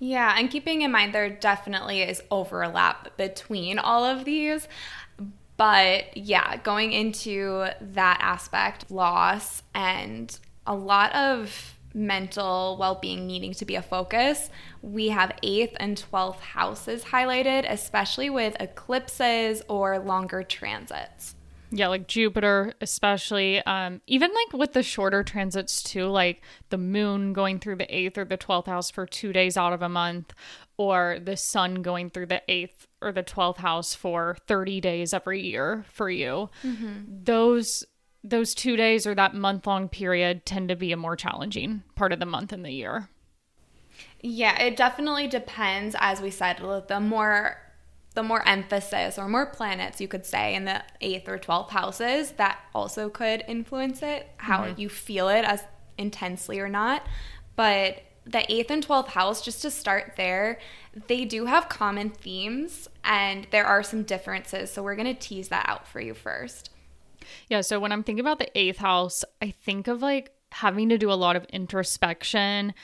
Yeah, 0.00 0.34
and 0.38 0.50
keeping 0.50 0.82
in 0.82 0.92
mind 0.92 1.14
there 1.14 1.30
definitely 1.30 2.02
is 2.02 2.22
overlap 2.30 3.16
between 3.16 3.78
all 3.78 4.04
of 4.04 4.24
these. 4.24 4.68
But 5.58 6.16
yeah, 6.16 6.56
going 6.58 6.92
into 6.92 7.66
that 7.80 8.18
aspect, 8.22 8.90
loss 8.90 9.62
and 9.74 10.38
a 10.66 10.74
lot 10.74 11.14
of 11.14 11.74
mental 11.94 12.76
well 12.78 12.94
being 12.94 13.26
needing 13.26 13.52
to 13.54 13.64
be 13.64 13.74
a 13.74 13.82
focus, 13.82 14.50
we 14.82 15.08
have 15.08 15.36
eighth 15.42 15.76
and 15.80 16.02
12th 16.10 16.40
houses 16.40 17.04
highlighted, 17.04 17.70
especially 17.70 18.30
with 18.30 18.56
eclipses 18.60 19.60
or 19.68 19.98
longer 19.98 20.42
transits. 20.44 21.34
Yeah, 21.70 21.88
like 21.88 22.06
Jupiter, 22.06 22.74
especially. 22.80 23.64
Um, 23.66 24.00
even 24.06 24.30
like 24.32 24.58
with 24.58 24.72
the 24.72 24.82
shorter 24.82 25.22
transits 25.22 25.82
too, 25.82 26.06
like 26.06 26.42
the 26.70 26.78
moon 26.78 27.32
going 27.32 27.58
through 27.58 27.76
the 27.76 27.94
eighth 27.94 28.16
or 28.16 28.24
the 28.24 28.38
12th 28.38 28.66
house 28.66 28.90
for 28.90 29.06
two 29.06 29.32
days 29.32 29.56
out 29.56 29.72
of 29.72 29.82
a 29.82 29.88
month, 29.88 30.32
or 30.76 31.18
the 31.22 31.36
sun 31.36 31.82
going 31.82 32.08
through 32.08 32.26
the 32.26 32.42
eighth 32.48 32.86
or 33.02 33.12
the 33.12 33.22
12th 33.22 33.58
house 33.58 33.94
for 33.94 34.36
30 34.46 34.80
days 34.80 35.12
every 35.12 35.42
year 35.42 35.84
for 35.90 36.08
you. 36.08 36.48
Mm-hmm. 36.62 37.24
Those 37.24 37.84
those 38.24 38.54
two 38.54 38.76
days 38.76 39.06
or 39.06 39.14
that 39.14 39.34
month 39.34 39.66
long 39.66 39.88
period 39.88 40.44
tend 40.44 40.68
to 40.68 40.76
be 40.76 40.92
a 40.92 40.96
more 40.96 41.16
challenging 41.16 41.82
part 41.94 42.12
of 42.12 42.18
the 42.18 42.26
month 42.26 42.52
in 42.52 42.62
the 42.62 42.72
year. 42.72 43.08
Yeah, 44.20 44.60
it 44.60 44.76
definitely 44.76 45.28
depends. 45.28 45.94
As 45.98 46.20
we 46.20 46.30
said, 46.30 46.60
the 46.88 47.00
more 47.00 47.58
the 48.18 48.22
more 48.24 48.42
emphasis 48.48 49.16
or 49.16 49.28
more 49.28 49.46
planets 49.46 50.00
you 50.00 50.08
could 50.08 50.26
say 50.26 50.56
in 50.56 50.64
the 50.64 50.82
eighth 51.00 51.28
or 51.28 51.38
twelfth 51.38 51.70
houses, 51.70 52.32
that 52.32 52.58
also 52.74 53.08
could 53.08 53.44
influence 53.46 54.02
it, 54.02 54.28
how 54.38 54.64
mm-hmm. 54.64 54.80
you 54.80 54.88
feel 54.88 55.28
it 55.28 55.44
as 55.44 55.62
intensely 55.98 56.58
or 56.58 56.68
not. 56.68 57.06
But 57.54 58.02
the 58.24 58.44
eighth 58.52 58.72
and 58.72 58.82
twelfth 58.82 59.10
house, 59.10 59.40
just 59.40 59.62
to 59.62 59.70
start 59.70 60.14
there, 60.16 60.58
they 61.06 61.24
do 61.26 61.46
have 61.46 61.68
common 61.68 62.10
themes 62.10 62.88
and 63.04 63.46
there 63.52 63.66
are 63.66 63.84
some 63.84 64.02
differences. 64.02 64.72
So 64.72 64.82
we're 64.82 64.96
gonna 64.96 65.14
tease 65.14 65.46
that 65.50 65.68
out 65.68 65.86
for 65.86 66.00
you 66.00 66.12
first. 66.12 66.70
Yeah. 67.46 67.60
So 67.60 67.78
when 67.78 67.92
I'm 67.92 68.02
thinking 68.02 68.24
about 68.24 68.40
the 68.40 68.58
eighth 68.58 68.78
house, 68.78 69.24
I 69.40 69.52
think 69.52 69.86
of 69.86 70.02
like 70.02 70.32
having 70.50 70.88
to 70.88 70.98
do 70.98 71.12
a 71.12 71.14
lot 71.14 71.36
of 71.36 71.44
introspection 71.50 72.74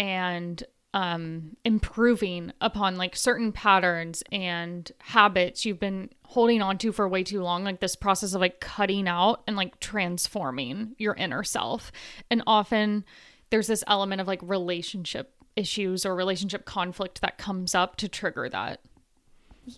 and 0.00 0.64
um 0.92 1.56
improving 1.64 2.52
upon 2.60 2.96
like 2.96 3.14
certain 3.14 3.52
patterns 3.52 4.24
and 4.32 4.90
habits 4.98 5.64
you've 5.64 5.78
been 5.78 6.10
holding 6.24 6.60
on 6.60 6.76
to 6.78 6.90
for 6.90 7.08
way 7.08 7.22
too 7.22 7.42
long 7.42 7.62
like 7.62 7.80
this 7.80 7.94
process 7.94 8.34
of 8.34 8.40
like 8.40 8.58
cutting 8.60 9.06
out 9.06 9.42
and 9.46 9.56
like 9.56 9.78
transforming 9.78 10.94
your 10.98 11.14
inner 11.14 11.44
self 11.44 11.92
and 12.28 12.42
often 12.46 13.04
there's 13.50 13.68
this 13.68 13.84
element 13.86 14.20
of 14.20 14.26
like 14.26 14.40
relationship 14.42 15.32
issues 15.54 16.04
or 16.04 16.14
relationship 16.14 16.64
conflict 16.64 17.20
that 17.20 17.38
comes 17.38 17.74
up 17.74 17.94
to 17.96 18.08
trigger 18.08 18.48
that 18.48 18.80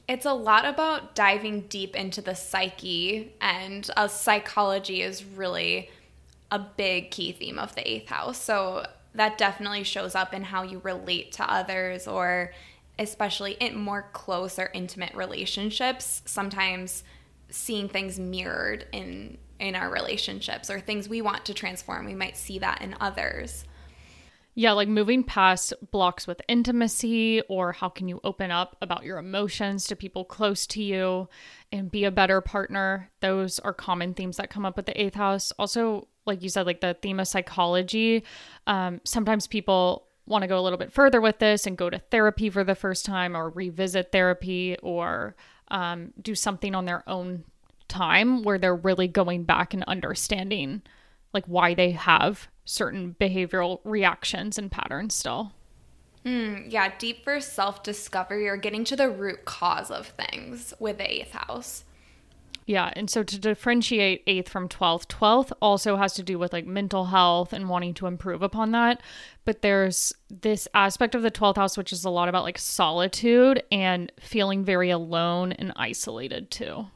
it's 0.08 0.26
a 0.26 0.32
lot 0.32 0.64
about 0.64 1.14
diving 1.14 1.62
deep 1.62 1.96
into 1.96 2.22
the 2.22 2.34
psyche, 2.34 3.34
and 3.40 3.90
uh, 3.96 4.08
psychology 4.08 5.02
is 5.02 5.24
really 5.24 5.90
a 6.50 6.58
big 6.58 7.10
key 7.10 7.32
theme 7.32 7.58
of 7.58 7.74
the 7.74 7.90
eighth 7.90 8.08
house. 8.08 8.40
So 8.40 8.86
that 9.14 9.38
definitely 9.38 9.84
shows 9.84 10.14
up 10.14 10.32
in 10.32 10.42
how 10.42 10.62
you 10.62 10.80
relate 10.82 11.32
to 11.32 11.52
others, 11.52 12.06
or 12.06 12.52
especially 12.98 13.52
in 13.52 13.76
more 13.76 14.08
close 14.12 14.58
or 14.58 14.70
intimate 14.72 15.14
relationships. 15.14 16.22
Sometimes 16.24 17.04
seeing 17.50 17.88
things 17.88 18.18
mirrored 18.18 18.86
in 18.92 19.38
in 19.58 19.76
our 19.76 19.90
relationships 19.90 20.68
or 20.70 20.80
things 20.80 21.08
we 21.08 21.22
want 21.22 21.44
to 21.44 21.54
transform, 21.54 22.04
we 22.04 22.14
might 22.14 22.36
see 22.36 22.58
that 22.58 22.82
in 22.82 22.96
others. 23.00 23.64
Yeah, 24.54 24.72
like 24.72 24.88
moving 24.88 25.22
past 25.24 25.72
blocks 25.90 26.26
with 26.26 26.42
intimacy 26.46 27.42
or 27.48 27.72
how 27.72 27.88
can 27.88 28.06
you 28.06 28.20
open 28.22 28.50
up 28.50 28.76
about 28.82 29.04
your 29.04 29.18
emotions 29.18 29.86
to 29.86 29.96
people 29.96 30.26
close 30.26 30.66
to 30.68 30.82
you 30.82 31.28
and 31.70 31.90
be 31.90 32.04
a 32.04 32.10
better 32.10 32.42
partner. 32.42 33.10
Those 33.20 33.58
are 33.60 33.72
common 33.72 34.12
themes 34.12 34.36
that 34.36 34.50
come 34.50 34.66
up 34.66 34.76
with 34.76 34.86
the 34.86 35.00
eighth 35.00 35.14
house. 35.14 35.52
Also, 35.58 36.08
like 36.26 36.42
you 36.42 36.48
said, 36.48 36.66
like 36.66 36.80
the 36.80 36.94
theme 36.94 37.20
of 37.20 37.28
psychology. 37.28 38.24
Um, 38.66 39.00
sometimes 39.04 39.46
people 39.46 40.06
want 40.26 40.42
to 40.42 40.48
go 40.48 40.58
a 40.58 40.62
little 40.62 40.78
bit 40.78 40.92
further 40.92 41.20
with 41.20 41.38
this 41.38 41.66
and 41.66 41.76
go 41.76 41.90
to 41.90 41.98
therapy 41.98 42.48
for 42.48 42.64
the 42.64 42.74
first 42.74 43.04
time 43.04 43.36
or 43.36 43.50
revisit 43.50 44.12
therapy 44.12 44.76
or 44.82 45.34
um, 45.68 46.12
do 46.20 46.34
something 46.34 46.74
on 46.74 46.84
their 46.84 47.08
own 47.08 47.44
time 47.88 48.42
where 48.42 48.58
they're 48.58 48.76
really 48.76 49.08
going 49.08 49.44
back 49.44 49.74
and 49.74 49.82
understanding 49.84 50.82
like 51.34 51.44
why 51.46 51.74
they 51.74 51.90
have 51.90 52.48
certain 52.64 53.16
behavioral 53.18 53.80
reactions 53.84 54.58
and 54.58 54.70
patterns 54.70 55.14
still. 55.14 55.52
Mm, 56.24 56.70
yeah, 56.70 56.92
deep 56.98 57.24
for 57.24 57.40
self 57.40 57.82
discovery 57.82 58.48
or 58.48 58.56
getting 58.56 58.84
to 58.84 58.96
the 58.96 59.10
root 59.10 59.44
cause 59.44 59.90
of 59.90 60.08
things 60.08 60.72
with 60.78 60.98
the 60.98 61.10
eighth 61.10 61.32
house. 61.32 61.84
Yeah, 62.64 62.92
and 62.94 63.10
so 63.10 63.22
to 63.22 63.38
differentiate 63.38 64.22
eighth 64.26 64.48
from 64.48 64.68
12th, 64.68 65.06
12th 65.08 65.52
also 65.60 65.96
has 65.96 66.14
to 66.14 66.22
do 66.22 66.38
with 66.38 66.52
like 66.52 66.66
mental 66.66 67.06
health 67.06 67.52
and 67.52 67.68
wanting 67.68 67.94
to 67.94 68.06
improve 68.06 68.42
upon 68.42 68.70
that. 68.72 69.00
But 69.44 69.62
there's 69.62 70.12
this 70.30 70.68
aspect 70.72 71.14
of 71.14 71.22
the 71.22 71.30
12th 71.30 71.56
house, 71.56 71.76
which 71.76 71.92
is 71.92 72.04
a 72.04 72.10
lot 72.10 72.28
about 72.28 72.44
like 72.44 72.58
solitude 72.58 73.62
and 73.72 74.12
feeling 74.20 74.64
very 74.64 74.90
alone 74.90 75.52
and 75.52 75.72
isolated 75.74 76.50
too. 76.50 76.86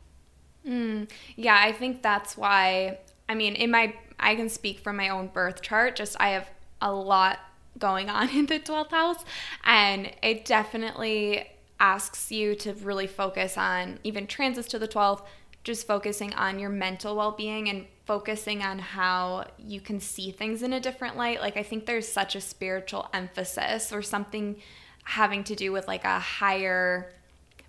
Mm, 0.66 1.10
yeah, 1.34 1.58
I 1.60 1.72
think 1.72 2.02
that's 2.02 2.36
why, 2.36 2.98
I 3.28 3.34
mean, 3.34 3.54
in 3.54 3.70
my 3.70 3.94
I 4.18 4.34
can 4.34 4.48
speak 4.48 4.80
from 4.80 4.96
my 4.96 5.08
own 5.08 5.28
birth 5.28 5.62
chart. 5.62 5.96
Just 5.96 6.16
I 6.18 6.30
have 6.30 6.48
a 6.80 6.92
lot 6.92 7.38
going 7.78 8.08
on 8.08 8.28
in 8.36 8.46
the 8.46 8.58
12th 8.58 8.90
house, 8.90 9.24
and 9.64 10.10
it 10.22 10.44
definitely 10.44 11.50
asks 11.78 12.32
you 12.32 12.54
to 12.54 12.72
really 12.74 13.06
focus 13.06 13.58
on 13.58 13.98
even 14.02 14.26
transits 14.26 14.68
to 14.68 14.78
the 14.78 14.88
12th, 14.88 15.22
just 15.66 15.84
focusing 15.84 16.32
on 16.34 16.60
your 16.60 16.70
mental 16.70 17.16
well 17.16 17.32
being 17.32 17.68
and 17.68 17.86
focusing 18.04 18.62
on 18.62 18.78
how 18.78 19.44
you 19.58 19.80
can 19.80 19.98
see 19.98 20.30
things 20.30 20.62
in 20.62 20.72
a 20.72 20.78
different 20.78 21.16
light. 21.16 21.40
Like, 21.40 21.56
I 21.56 21.64
think 21.64 21.86
there's 21.86 22.06
such 22.06 22.36
a 22.36 22.40
spiritual 22.40 23.08
emphasis 23.12 23.92
or 23.92 24.00
something 24.00 24.56
having 25.02 25.42
to 25.42 25.56
do 25.56 25.72
with 25.72 25.88
like 25.88 26.04
a 26.04 26.20
higher 26.20 27.12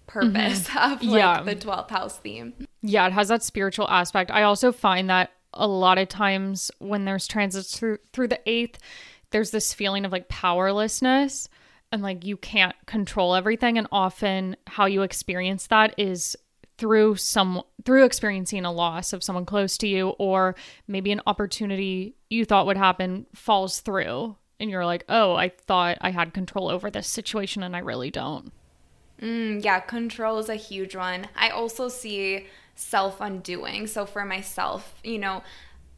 purpose 0.05 0.67
mm-hmm. 0.67 0.93
of 0.93 1.01
like 1.01 1.19
yeah. 1.19 1.41
the 1.41 1.55
12th 1.55 1.89
house 1.89 2.19
theme. 2.19 2.53
Yeah, 2.83 3.07
it 3.07 3.13
has 3.13 3.29
that 3.29 3.41
spiritual 3.41 3.89
aspect. 3.89 4.29
I 4.29 4.43
also 4.43 4.71
find 4.71 5.09
that 5.09 5.31
a 5.53 5.67
lot 5.67 5.97
of 5.97 6.07
times 6.07 6.69
when 6.77 7.05
there's 7.05 7.27
transits 7.27 7.75
through 7.75 7.97
through 8.13 8.27
the 8.27 8.39
eighth, 8.45 8.77
there's 9.31 9.49
this 9.49 9.73
feeling 9.73 10.05
of 10.05 10.11
like 10.11 10.29
powerlessness 10.29 11.49
and 11.91 12.03
like 12.03 12.23
you 12.23 12.37
can't 12.37 12.75
control 12.85 13.33
everything. 13.33 13.79
And 13.79 13.87
often 13.91 14.55
how 14.67 14.85
you 14.85 15.01
experience 15.01 15.65
that 15.67 15.95
is 15.97 16.37
through 16.77 17.15
some 17.15 17.61
through 17.85 18.05
experiencing 18.05 18.65
a 18.65 18.71
loss 18.71 19.13
of 19.13 19.23
someone 19.23 19.45
close 19.45 19.77
to 19.77 19.87
you 19.87 20.09
or 20.19 20.55
maybe 20.87 21.11
an 21.11 21.21
opportunity 21.25 22.15
you 22.29 22.45
thought 22.45 22.65
would 22.65 22.77
happen 22.77 23.25
falls 23.33 23.79
through 23.79 24.35
and 24.59 24.69
you're 24.69 24.85
like 24.85 25.03
oh 25.09 25.35
i 25.35 25.49
thought 25.49 25.97
i 26.01 26.11
had 26.11 26.33
control 26.33 26.69
over 26.69 26.89
this 26.89 27.07
situation 27.07 27.63
and 27.63 27.75
i 27.75 27.79
really 27.79 28.11
don't 28.11 28.51
mm, 29.21 29.63
yeah 29.63 29.79
control 29.79 30.37
is 30.37 30.49
a 30.49 30.55
huge 30.55 30.95
one 30.95 31.27
i 31.35 31.49
also 31.49 31.87
see 31.87 32.45
self 32.77 33.19
undoing. 33.19 33.87
So 33.87 34.05
for 34.05 34.23
myself, 34.23 34.93
you 35.03 35.17
know, 35.17 35.43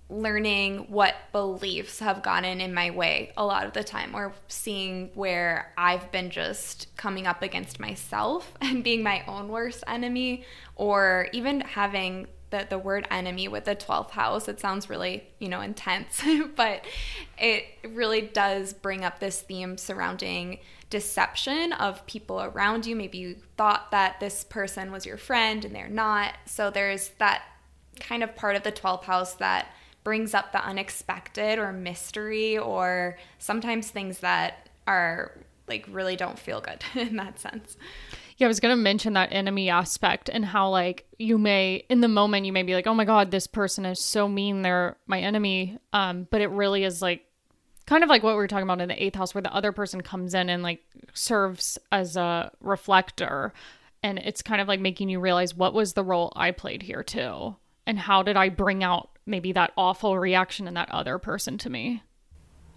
learning 0.10 0.88
what 0.90 1.16
beliefs 1.32 2.00
have 2.00 2.24
gotten 2.24 2.60
in 2.62 2.74
my 2.74 2.90
way 2.90 3.32
a 3.38 3.46
lot 3.46 3.66
of 3.66 3.74
the 3.74 3.84
time 3.84 4.16
or 4.16 4.34
seeing 4.48 5.12
where 5.14 5.72
I've 5.78 6.12
been 6.12 6.32
just 6.32 6.88
coming 6.98 7.28
up 7.28 7.42
against 7.44 7.80
myself 7.80 8.52
and 8.62 8.84
being 8.84 9.04
my 9.04 9.24
own 9.28 9.50
worst 9.50 9.84
enemy 9.88 10.44
or 10.76 11.28
even 11.32 11.62
having 11.62 12.28
the, 12.50 12.66
the 12.68 12.80
word 12.80 13.08
enemy 13.12 13.48
with 13.48 13.66
the 13.66 13.76
12th 13.76 14.10
house 14.10 14.48
it 14.48 14.60
sounds 14.60 14.90
really 14.90 15.28
you 15.38 15.48
know 15.48 15.62
intense 15.62 16.24
but 16.56 16.84
it 17.38 17.66
really 17.88 18.22
does 18.22 18.74
bring 18.74 19.06
up 19.06 19.20
this 19.20 19.42
theme 19.42 19.78
surrounding 19.78 20.58
deception 20.90 21.72
of 21.74 22.06
people 22.08 22.42
around 22.42 22.86
you. 22.86 22.96
Maybe 22.96 23.20
you 23.20 23.36
thought 23.58 23.92
that 23.92 24.20
this 24.20 24.44
person 24.44 24.92
was 24.92 25.06
your 25.06 25.18
friend 25.18 25.64
and 25.64 25.76
they're 25.76 25.88
not. 25.88 26.34
So 26.46 26.70
there's 26.70 27.10
that 27.20 27.44
kind 28.00 28.24
of 28.24 28.36
part 28.36 28.56
of 28.56 28.64
the 28.64 28.72
12th 28.72 29.04
house 29.04 29.34
that 29.36 29.68
brings 30.04 30.34
up 30.34 30.52
the 30.52 30.64
unexpected 30.64 31.60
or 31.60 31.72
mystery 31.72 32.58
or 32.58 33.18
sometimes 33.38 33.90
things 33.90 34.20
that 34.20 34.70
are 34.88 35.38
like 35.68 35.86
really 35.92 36.16
don't 36.16 36.40
feel 36.40 36.62
good 36.62 36.84
in 36.96 37.16
that 37.18 37.40
sense. 37.40 37.78
Yeah, 38.38 38.48
I 38.48 38.50
was 38.50 38.62
going 38.62 38.72
to 38.72 38.82
mention 38.82 39.14
that 39.14 39.34
enemy 39.34 39.70
aspect 39.70 40.30
and 40.30 40.46
how, 40.46 40.70
like, 40.70 41.06
you 41.18 41.38
may, 41.38 41.84
in 41.90 42.00
the 42.00 42.08
moment, 42.08 42.46
you 42.46 42.54
may 42.54 42.64
be 42.64 42.74
like, 42.74 42.88
oh 42.88 42.94
my 42.94 43.04
God, 43.04 43.32
this 43.32 43.48
person 43.48 43.86
is 43.86 44.00
so 44.00 44.30
mean. 44.30 44.62
They're 44.62 44.96
my 45.08 45.20
enemy. 45.20 45.78
Um, 45.92 46.26
but 46.32 46.40
it 46.40 46.50
really 46.50 46.86
is 46.86 47.02
like 47.02 47.26
kind 47.90 48.04
of 48.04 48.10
like 48.10 48.22
what 48.22 48.34
we 48.34 48.38
were 48.38 48.48
talking 48.48 48.64
about 48.64 48.80
in 48.82 48.88
the 48.88 49.04
eighth 49.04 49.16
house 49.16 49.34
where 49.34 49.42
the 49.42 49.54
other 49.54 49.72
person 49.72 50.00
comes 50.00 50.36
in 50.36 50.48
and 50.48 50.62
like 50.62 50.80
serves 51.14 51.80
as 51.92 52.16
a 52.16 52.52
reflector 52.62 53.52
and 54.04 54.20
it's 54.20 54.44
kind 54.44 54.62
of 54.62 54.68
like 54.68 54.80
making 54.80 55.10
you 55.10 55.20
realize 55.20 55.56
what 55.56 55.74
was 55.74 55.94
the 55.94 56.04
role 56.04 56.32
i 56.36 56.52
played 56.52 56.84
here 56.84 57.02
too 57.02 57.56
and 57.88 57.98
how 57.98 58.22
did 58.22 58.38
i 58.38 58.48
bring 58.48 58.84
out 58.84 59.10
maybe 59.30 59.52
that 59.52 59.72
awful 59.78 60.18
reaction 60.18 60.68
in 60.68 60.74
that 60.74 60.90
other 60.92 61.18
person 61.18 61.58
to 61.58 61.70
me 61.70 62.04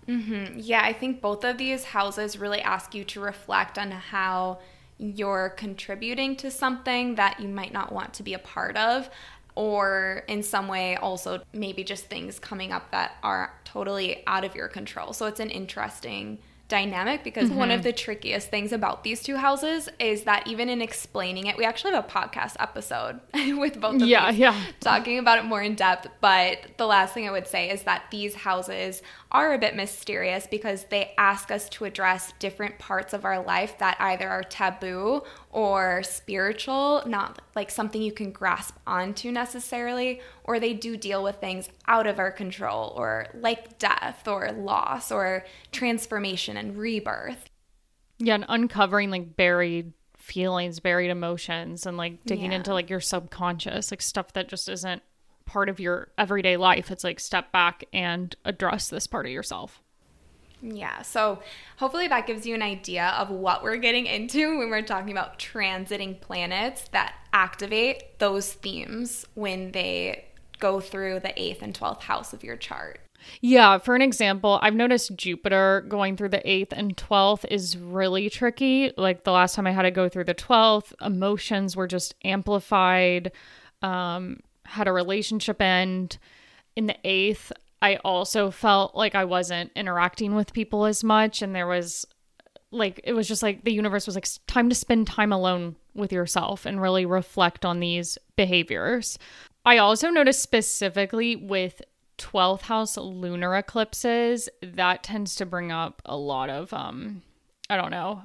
mm-hmm. 0.06 0.58
yeah 0.58 0.82
i 0.84 0.92
think 0.92 1.20
both 1.20 1.44
of 1.44 1.58
these 1.58 1.84
houses 1.84 2.38
really 2.38 2.60
ask 2.60 2.94
you 2.94 3.04
to 3.04 3.20
reflect 3.20 3.78
on 3.78 3.90
how 3.90 4.58
you're 4.98 5.50
contributing 5.50 6.36
to 6.36 6.50
something 6.50 7.16
that 7.16 7.40
you 7.40 7.48
might 7.48 7.72
not 7.72 7.92
want 7.92 8.12
to 8.14 8.22
be 8.22 8.34
a 8.34 8.38
part 8.38 8.76
of 8.76 9.10
or 9.54 10.24
in 10.28 10.42
some 10.42 10.68
way 10.68 10.96
also 10.96 11.42
maybe 11.52 11.84
just 11.84 12.06
things 12.06 12.38
coming 12.38 12.72
up 12.72 12.90
that 12.90 13.16
are 13.22 13.52
totally 13.64 14.22
out 14.26 14.44
of 14.44 14.54
your 14.54 14.68
control. 14.68 15.12
So 15.12 15.26
it's 15.26 15.40
an 15.40 15.50
interesting 15.50 16.38
dynamic 16.72 17.22
because 17.22 17.50
mm-hmm. 17.50 17.58
one 17.58 17.70
of 17.70 17.80
mm-hmm. 17.80 17.88
the 17.88 17.92
trickiest 17.92 18.48
things 18.48 18.72
about 18.72 19.04
these 19.04 19.22
two 19.22 19.36
houses 19.36 19.90
is 19.98 20.22
that 20.22 20.46
even 20.46 20.70
in 20.70 20.80
explaining 20.80 21.46
it, 21.46 21.58
we 21.58 21.66
actually 21.66 21.92
have 21.92 22.02
a 22.02 22.08
podcast 22.08 22.56
episode 22.58 23.20
with 23.34 23.78
both 23.78 23.96
of 24.00 24.08
yeah, 24.08 24.30
these 24.30 24.40
yeah. 24.40 24.58
talking 24.80 25.18
about 25.18 25.38
it 25.38 25.44
more 25.44 25.60
in 25.60 25.74
depth. 25.74 26.08
But 26.22 26.66
the 26.78 26.86
last 26.86 27.12
thing 27.12 27.28
I 27.28 27.30
would 27.30 27.46
say 27.46 27.68
is 27.68 27.82
that 27.82 28.04
these 28.10 28.34
houses 28.34 29.02
are 29.32 29.54
a 29.54 29.58
bit 29.58 29.74
mysterious 29.74 30.46
because 30.46 30.84
they 30.84 31.12
ask 31.16 31.50
us 31.50 31.68
to 31.70 31.84
address 31.84 32.32
different 32.38 32.78
parts 32.78 33.14
of 33.14 33.24
our 33.24 33.42
life 33.42 33.78
that 33.78 33.96
either 33.98 34.28
are 34.28 34.42
taboo 34.42 35.22
or 35.50 36.02
spiritual, 36.02 37.02
not 37.06 37.40
like 37.56 37.70
something 37.70 38.02
you 38.02 38.12
can 38.12 38.30
grasp 38.30 38.76
onto 38.86 39.32
necessarily, 39.32 40.20
or 40.44 40.60
they 40.60 40.74
do 40.74 40.96
deal 40.96 41.24
with 41.24 41.36
things 41.36 41.68
out 41.88 42.06
of 42.06 42.18
our 42.18 42.30
control, 42.30 42.92
or 42.96 43.26
like 43.34 43.78
death 43.78 44.28
or 44.28 44.52
loss 44.52 45.10
or 45.10 45.44
transformation 45.72 46.56
and 46.56 46.76
rebirth. 46.76 47.48
Yeah, 48.18 48.34
and 48.34 48.44
uncovering 48.48 49.10
like 49.10 49.34
buried 49.36 49.94
feelings, 50.18 50.78
buried 50.78 51.10
emotions, 51.10 51.86
and 51.86 51.96
like 51.96 52.24
digging 52.24 52.52
yeah. 52.52 52.58
into 52.58 52.72
like 52.74 52.90
your 52.90 53.00
subconscious, 53.00 53.90
like 53.90 54.02
stuff 54.02 54.34
that 54.34 54.48
just 54.48 54.68
isn't 54.68 55.02
part 55.52 55.68
of 55.68 55.78
your 55.78 56.08
everyday 56.16 56.56
life. 56.56 56.90
It's 56.90 57.04
like 57.04 57.20
step 57.20 57.52
back 57.52 57.84
and 57.92 58.34
address 58.46 58.88
this 58.88 59.06
part 59.06 59.26
of 59.26 59.32
yourself. 59.32 59.82
Yeah, 60.62 61.02
so 61.02 61.40
hopefully 61.76 62.08
that 62.08 62.26
gives 62.26 62.46
you 62.46 62.54
an 62.54 62.62
idea 62.62 63.14
of 63.18 63.30
what 63.30 63.62
we're 63.62 63.76
getting 63.76 64.06
into 64.06 64.58
when 64.58 64.70
we're 64.70 64.80
talking 64.82 65.10
about 65.10 65.38
transiting 65.38 66.20
planets 66.20 66.88
that 66.92 67.14
activate 67.32 68.18
those 68.18 68.52
themes 68.52 69.26
when 69.34 69.72
they 69.72 70.24
go 70.58 70.80
through 70.80 71.20
the 71.20 71.38
eighth 71.40 71.62
and 71.62 71.74
12th 71.74 72.02
house 72.02 72.32
of 72.32 72.42
your 72.44 72.56
chart. 72.56 73.00
Yeah, 73.40 73.78
for 73.78 73.94
an 73.94 74.02
example, 74.02 74.58
I've 74.62 74.74
noticed 74.74 75.16
Jupiter 75.16 75.84
going 75.88 76.16
through 76.16 76.30
the 76.30 76.42
8th 76.44 76.72
and 76.72 76.96
12th 76.96 77.44
is 77.50 77.76
really 77.76 78.28
tricky. 78.30 78.92
Like 78.96 79.24
the 79.24 79.32
last 79.32 79.54
time 79.54 79.66
I 79.66 79.72
had 79.72 79.82
to 79.82 79.90
go 79.90 80.08
through 80.08 80.24
the 80.24 80.34
12th, 80.34 80.92
emotions 81.00 81.76
were 81.76 81.86
just 81.86 82.14
amplified. 82.24 83.32
Um, 83.80 84.40
had 84.64 84.88
a 84.88 84.92
relationship 84.92 85.60
end 85.60 86.18
in 86.76 86.86
the 86.86 86.96
8th. 87.04 87.52
I 87.80 87.96
also 87.96 88.50
felt 88.50 88.94
like 88.94 89.14
I 89.14 89.24
wasn't 89.24 89.72
interacting 89.74 90.34
with 90.34 90.52
people 90.52 90.86
as 90.86 91.02
much 91.02 91.42
and 91.42 91.54
there 91.54 91.66
was 91.66 92.06
like 92.70 93.00
it 93.04 93.12
was 93.12 93.28
just 93.28 93.42
like 93.42 93.64
the 93.64 93.72
universe 93.72 94.06
was 94.06 94.14
like 94.14 94.26
time 94.46 94.68
to 94.68 94.74
spend 94.74 95.06
time 95.06 95.32
alone 95.32 95.76
with 95.94 96.12
yourself 96.12 96.64
and 96.64 96.80
really 96.80 97.04
reflect 97.04 97.64
on 97.64 97.80
these 97.80 98.18
behaviors. 98.36 99.18
I 99.64 99.78
also 99.78 100.08
noticed 100.08 100.42
specifically 100.42 101.36
with 101.36 101.82
12th 102.18 102.62
house 102.62 102.96
lunar 102.96 103.56
eclipses 103.56 104.48
that 104.62 105.02
tends 105.02 105.34
to 105.36 105.46
bring 105.46 105.70
up 105.70 106.02
a 106.04 106.16
lot 106.16 106.50
of 106.50 106.72
um 106.72 107.22
I 107.68 107.76
don't 107.76 107.90
know, 107.90 108.22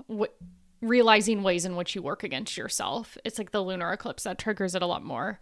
realizing 0.82 1.41
ways 1.41 1.65
in 1.65 1.75
which 1.75 1.96
you 1.96 2.01
work 2.01 2.24
against 2.24 2.58
yourself. 2.58 3.17
It's 3.24 3.38
like 3.38 3.51
the 3.51 3.63
lunar 3.63 3.91
eclipse 3.91 4.24
that 4.24 4.38
triggers 4.38 4.75
it 4.75 4.82
a 4.82 4.88
lot 4.88 5.03
more 5.03 5.39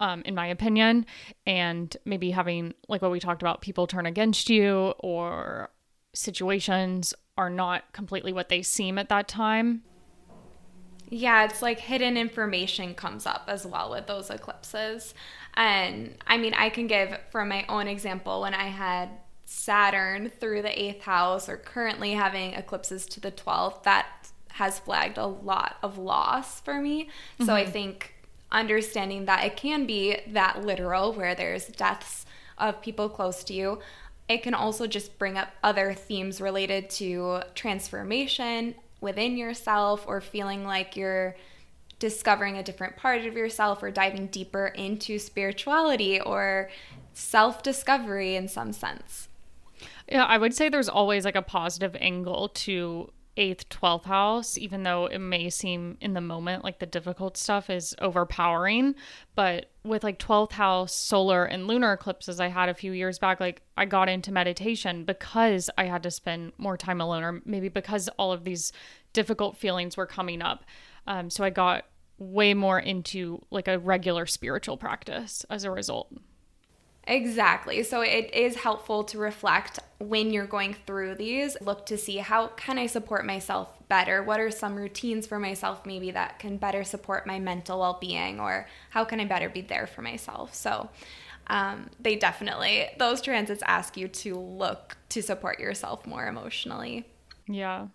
um, 0.00 0.22
in 0.24 0.34
my 0.34 0.46
opinion, 0.46 1.06
and 1.46 1.96
maybe 2.04 2.30
having 2.32 2.74
like 2.88 3.02
what 3.02 3.10
we 3.10 3.20
talked 3.20 3.42
about, 3.42 3.60
people 3.60 3.86
turn 3.86 4.06
against 4.06 4.50
you 4.50 4.94
or 4.98 5.70
situations 6.14 7.14
are 7.36 7.50
not 7.50 7.92
completely 7.92 8.32
what 8.32 8.48
they 8.48 8.62
seem 8.62 8.98
at 8.98 9.08
that 9.10 9.28
time. 9.28 9.82
Yeah, 11.08 11.44
it's 11.44 11.60
like 11.60 11.80
hidden 11.80 12.16
information 12.16 12.94
comes 12.94 13.26
up 13.26 13.44
as 13.48 13.66
well 13.66 13.90
with 13.90 14.06
those 14.06 14.30
eclipses. 14.30 15.12
And 15.54 16.14
I 16.26 16.38
mean, 16.38 16.54
I 16.54 16.70
can 16.70 16.86
give 16.86 17.18
from 17.30 17.48
my 17.48 17.66
own 17.68 17.88
example 17.88 18.42
when 18.42 18.54
I 18.54 18.68
had 18.68 19.10
Saturn 19.44 20.30
through 20.38 20.62
the 20.62 20.80
eighth 20.80 21.02
house 21.02 21.48
or 21.48 21.56
currently 21.56 22.12
having 22.12 22.54
eclipses 22.54 23.06
to 23.06 23.20
the 23.20 23.32
12th, 23.32 23.82
that 23.82 24.06
has 24.50 24.78
flagged 24.78 25.18
a 25.18 25.26
lot 25.26 25.76
of 25.82 25.98
loss 25.98 26.60
for 26.60 26.80
me. 26.80 27.04
Mm-hmm. 27.04 27.46
So 27.46 27.54
I 27.54 27.62
mm-hmm. 27.62 27.72
think 27.72 28.14
understanding 28.52 29.24
that 29.26 29.44
it 29.44 29.56
can 29.56 29.86
be 29.86 30.18
that 30.26 30.64
literal 30.64 31.12
where 31.12 31.34
there's 31.34 31.66
deaths 31.66 32.26
of 32.58 32.82
people 32.82 33.08
close 33.08 33.44
to 33.44 33.54
you. 33.54 33.78
It 34.28 34.42
can 34.42 34.54
also 34.54 34.86
just 34.86 35.18
bring 35.18 35.36
up 35.36 35.48
other 35.62 35.92
themes 35.92 36.40
related 36.40 36.90
to 36.90 37.42
transformation 37.54 38.74
within 39.00 39.36
yourself 39.36 40.04
or 40.06 40.20
feeling 40.20 40.64
like 40.64 40.96
you're 40.96 41.36
discovering 41.98 42.56
a 42.56 42.62
different 42.62 42.96
part 42.96 43.24
of 43.24 43.34
yourself 43.34 43.82
or 43.82 43.90
diving 43.90 44.26
deeper 44.28 44.68
into 44.68 45.18
spirituality 45.18 46.20
or 46.20 46.70
self 47.12 47.62
discovery 47.62 48.36
in 48.36 48.48
some 48.48 48.72
sense. 48.72 49.28
Yeah, 50.08 50.24
I 50.24 50.38
would 50.38 50.54
say 50.54 50.68
there's 50.68 50.88
always 50.88 51.24
like 51.24 51.36
a 51.36 51.42
positive 51.42 51.96
angle 52.00 52.48
to 52.48 53.12
eighth, 53.40 53.70
12th 53.70 54.04
house, 54.04 54.58
even 54.58 54.82
though 54.82 55.06
it 55.06 55.18
may 55.18 55.48
seem 55.48 55.96
in 56.02 56.12
the 56.12 56.20
moment 56.20 56.62
like 56.62 56.78
the 56.78 56.86
difficult 56.86 57.38
stuff 57.38 57.70
is 57.70 57.94
overpowering. 57.98 58.94
But 59.34 59.70
with 59.82 60.04
like 60.04 60.18
12th 60.18 60.52
house 60.52 60.94
solar 60.94 61.46
and 61.46 61.66
lunar 61.66 61.94
eclipses 61.94 62.38
I 62.38 62.48
had 62.48 62.68
a 62.68 62.74
few 62.74 62.92
years 62.92 63.18
back, 63.18 63.40
like 63.40 63.62
I 63.78 63.86
got 63.86 64.10
into 64.10 64.30
meditation 64.30 65.04
because 65.04 65.70
I 65.78 65.86
had 65.86 66.02
to 66.02 66.10
spend 66.10 66.52
more 66.58 66.76
time 66.76 67.00
alone, 67.00 67.24
or 67.24 67.40
maybe 67.46 67.70
because 67.70 68.08
all 68.18 68.30
of 68.30 68.44
these 68.44 68.72
difficult 69.14 69.56
feelings 69.56 69.96
were 69.96 70.06
coming 70.06 70.42
up. 70.42 70.64
Um, 71.06 71.30
so 71.30 71.42
I 71.42 71.48
got 71.48 71.86
way 72.18 72.52
more 72.52 72.78
into 72.78 73.42
like 73.50 73.68
a 73.68 73.78
regular 73.78 74.26
spiritual 74.26 74.76
practice 74.76 75.46
as 75.48 75.64
a 75.64 75.70
result. 75.70 76.12
Exactly. 77.10 77.82
So 77.82 78.02
it 78.02 78.32
is 78.32 78.54
helpful 78.54 79.02
to 79.04 79.18
reflect 79.18 79.80
when 79.98 80.32
you're 80.32 80.46
going 80.46 80.76
through 80.86 81.16
these. 81.16 81.56
Look 81.60 81.84
to 81.86 81.98
see 81.98 82.18
how 82.18 82.46
can 82.48 82.78
I 82.78 82.86
support 82.86 83.26
myself 83.26 83.68
better? 83.88 84.22
What 84.22 84.38
are 84.38 84.52
some 84.52 84.76
routines 84.76 85.26
for 85.26 85.40
myself 85.40 85.84
maybe 85.84 86.12
that 86.12 86.38
can 86.38 86.56
better 86.56 86.84
support 86.84 87.26
my 87.26 87.40
mental 87.40 87.80
well-being 87.80 88.38
or 88.38 88.68
how 88.90 89.04
can 89.04 89.18
I 89.18 89.24
better 89.24 89.48
be 89.48 89.60
there 89.60 89.88
for 89.88 90.02
myself? 90.02 90.54
So 90.54 90.88
um, 91.48 91.90
they 91.98 92.14
definitely 92.14 92.86
those 93.00 93.20
transits 93.20 93.64
ask 93.66 93.96
you 93.96 94.06
to 94.06 94.38
look 94.38 94.96
to 95.08 95.20
support 95.20 95.58
yourself 95.58 96.06
more 96.06 96.28
emotionally. 96.28 97.08
Yeah. 97.48 97.88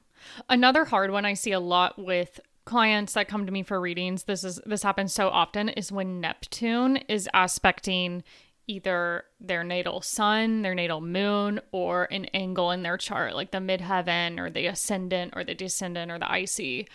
Another 0.49 0.83
hard 0.83 1.11
one 1.11 1.23
I 1.23 1.35
see 1.35 1.53
a 1.53 1.59
lot 1.61 1.97
with 1.97 2.41
clients 2.65 3.13
that 3.13 3.29
come 3.29 3.45
to 3.45 3.51
me 3.51 3.61
for 3.61 3.79
readings 3.79 4.23
this 4.23 4.43
is 4.43 4.59
this 4.65 4.81
happens 4.81 5.13
so 5.13 5.29
often 5.29 5.69
is 5.69 5.91
when 5.91 6.19
neptune 6.19 6.97
is 7.07 7.29
aspecting 7.31 8.23
either 8.67 9.25
their 9.39 9.63
natal 9.63 10.01
sun, 10.01 10.61
their 10.61 10.75
natal 10.75 11.01
moon, 11.01 11.59
or 11.71 12.05
an 12.11 12.25
angle 12.33 12.71
in 12.71 12.83
their 12.83 12.97
chart, 12.97 13.35
like 13.35 13.51
the 13.51 13.59
midheaven 13.59 14.39
or 14.39 14.49
the 14.49 14.65
ascendant 14.67 15.33
or 15.35 15.43
the 15.43 15.53
descendant 15.53 16.11
or 16.11 16.19
the 16.19 16.25
IC. 16.25 16.89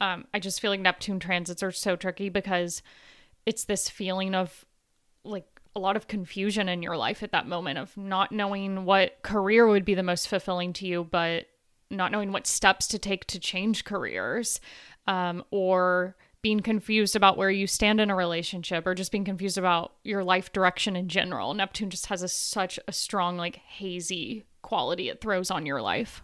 Um, 0.00 0.26
I 0.34 0.38
just 0.38 0.60
feel 0.60 0.70
like 0.70 0.80
Neptune 0.80 1.20
transits 1.20 1.62
are 1.62 1.70
so 1.70 1.96
tricky 1.96 2.28
because 2.28 2.82
it's 3.46 3.64
this 3.64 3.88
feeling 3.88 4.34
of 4.34 4.64
like 5.24 5.46
a 5.76 5.80
lot 5.80 5.96
of 5.96 6.06
confusion 6.06 6.68
in 6.68 6.82
your 6.82 6.96
life 6.96 7.22
at 7.22 7.32
that 7.32 7.48
moment 7.48 7.78
of 7.78 7.96
not 7.96 8.30
knowing 8.30 8.84
what 8.84 9.22
career 9.22 9.66
would 9.66 9.84
be 9.84 9.94
the 9.94 10.02
most 10.02 10.28
fulfilling 10.28 10.72
to 10.74 10.86
you, 10.86 11.04
but 11.04 11.46
not 11.90 12.12
knowing 12.12 12.32
what 12.32 12.46
steps 12.46 12.86
to 12.88 12.98
take 12.98 13.26
to 13.26 13.38
change 13.38 13.84
careers 13.84 14.60
um, 15.06 15.44
or 15.50 16.16
being 16.44 16.60
confused 16.60 17.16
about 17.16 17.38
where 17.38 17.50
you 17.50 17.66
stand 17.66 17.98
in 18.02 18.10
a 18.10 18.14
relationship 18.14 18.86
or 18.86 18.94
just 18.94 19.10
being 19.10 19.24
confused 19.24 19.56
about 19.56 19.94
your 20.04 20.22
life 20.22 20.52
direction 20.52 20.94
in 20.94 21.08
general. 21.08 21.54
Neptune 21.54 21.88
just 21.88 22.04
has 22.08 22.22
a, 22.22 22.28
such 22.28 22.78
a 22.86 22.92
strong, 22.92 23.38
like, 23.38 23.56
hazy 23.56 24.44
quality 24.60 25.08
it 25.08 25.22
throws 25.22 25.50
on 25.50 25.64
your 25.64 25.80
life. 25.80 26.22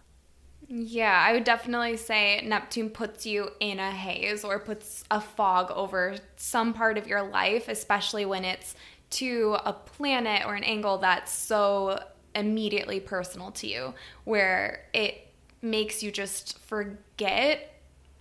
Yeah, 0.67 1.19
I 1.27 1.33
would 1.33 1.43
definitely 1.43 1.97
say 1.97 2.39
Neptune 2.45 2.91
puts 2.91 3.25
you 3.25 3.49
in 3.59 3.79
a 3.79 3.89
haze 3.89 4.43
or 4.43 4.59
puts 4.59 5.03
a 5.09 5.19
fog 5.19 5.71
over 5.71 6.17
some 6.35 6.75
part 6.75 6.99
of 6.99 7.07
your 7.07 7.23
life, 7.23 7.67
especially 7.67 8.23
when 8.23 8.45
it's 8.45 8.75
to 9.09 9.57
a 9.65 9.73
planet 9.73 10.45
or 10.45 10.53
an 10.53 10.63
angle 10.63 10.99
that's 10.99 11.33
so 11.33 11.99
immediately 12.35 12.99
personal 12.99 13.49
to 13.53 13.65
you, 13.65 13.95
where 14.25 14.85
it 14.93 15.33
makes 15.63 16.03
you 16.03 16.11
just 16.11 16.59
forget 16.59 17.70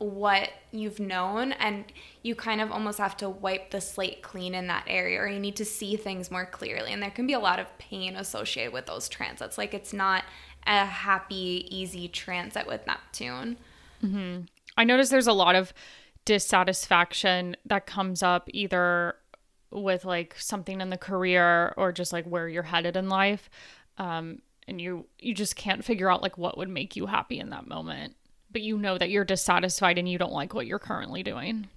what 0.00 0.48
you've 0.72 0.98
known 0.98 1.52
and 1.52 1.84
you 2.22 2.34
kind 2.34 2.62
of 2.62 2.72
almost 2.72 2.96
have 2.96 3.18
to 3.18 3.28
wipe 3.28 3.70
the 3.70 3.82
slate 3.82 4.22
clean 4.22 4.54
in 4.54 4.66
that 4.66 4.82
area 4.86 5.20
or 5.20 5.28
you 5.28 5.38
need 5.38 5.56
to 5.56 5.64
see 5.64 5.94
things 5.94 6.30
more 6.30 6.46
clearly. 6.46 6.90
And 6.90 7.02
there 7.02 7.10
can 7.10 7.26
be 7.26 7.34
a 7.34 7.38
lot 7.38 7.58
of 7.58 7.78
pain 7.78 8.16
associated 8.16 8.72
with 8.72 8.86
those 8.86 9.10
transits. 9.10 9.58
Like 9.58 9.74
it's 9.74 9.92
not 9.92 10.24
a 10.66 10.86
happy 10.86 11.66
easy 11.70 12.08
transit 12.08 12.66
with 12.66 12.86
neptune. 12.86 13.58
Mm-hmm. 14.02 14.44
i 14.78 14.84
notice 14.84 15.10
there's 15.10 15.26
a 15.26 15.32
lot 15.34 15.54
of 15.54 15.74
dissatisfaction 16.24 17.54
that 17.66 17.84
comes 17.84 18.22
up 18.22 18.48
either 18.54 19.16
with 19.70 20.06
like 20.06 20.34
something 20.38 20.80
in 20.80 20.88
the 20.88 20.96
career 20.96 21.74
or 21.76 21.92
just 21.92 22.10
like 22.10 22.24
where 22.24 22.48
you're 22.48 22.62
headed 22.62 22.96
in 22.96 23.10
life. 23.10 23.50
Um, 23.98 24.40
and 24.66 24.80
you 24.80 25.06
you 25.18 25.34
just 25.34 25.56
can't 25.56 25.84
figure 25.84 26.10
out 26.10 26.22
like 26.22 26.38
what 26.38 26.56
would 26.56 26.70
make 26.70 26.96
you 26.96 27.04
happy 27.04 27.38
in 27.38 27.50
that 27.50 27.66
moment 27.66 28.14
but 28.52 28.62
you 28.62 28.78
know 28.78 28.98
that 28.98 29.10
you're 29.10 29.24
dissatisfied 29.24 29.98
and 29.98 30.08
you 30.08 30.18
don't 30.18 30.32
like 30.32 30.54
what 30.54 30.66
you're 30.66 30.78
currently 30.78 31.22
doing. 31.22 31.68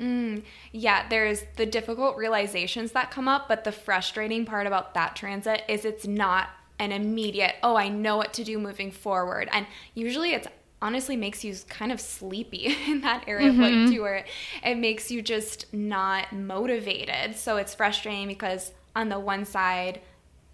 Mm, 0.00 0.42
yeah, 0.72 1.06
there's 1.08 1.44
the 1.56 1.66
difficult 1.66 2.16
realizations 2.16 2.92
that 2.92 3.10
come 3.10 3.28
up, 3.28 3.48
but 3.48 3.64
the 3.64 3.72
frustrating 3.72 4.46
part 4.46 4.66
about 4.66 4.94
that 4.94 5.14
transit 5.14 5.62
is 5.68 5.84
it's 5.84 6.06
not 6.06 6.48
an 6.78 6.92
immediate, 6.92 7.56
oh, 7.62 7.76
I 7.76 7.88
know 7.88 8.16
what 8.16 8.32
to 8.34 8.44
do 8.44 8.58
moving 8.58 8.90
forward. 8.90 9.48
And 9.52 9.66
usually 9.94 10.32
it's 10.32 10.48
honestly 10.82 11.14
makes 11.14 11.44
you 11.44 11.54
kind 11.68 11.92
of 11.92 12.00
sleepy 12.00 12.74
in 12.88 13.02
that 13.02 13.24
area 13.26 13.50
mm-hmm. 13.50 13.62
of 13.62 13.70
life 13.70 13.90
too, 13.90 14.00
where 14.00 14.24
it 14.64 14.76
makes 14.76 15.10
you 15.10 15.20
just 15.20 15.72
not 15.74 16.32
motivated. 16.32 17.36
So 17.36 17.58
it's 17.58 17.74
frustrating 17.74 18.28
because 18.28 18.72
on 18.96 19.10
the 19.10 19.20
one 19.20 19.44
side, 19.44 20.00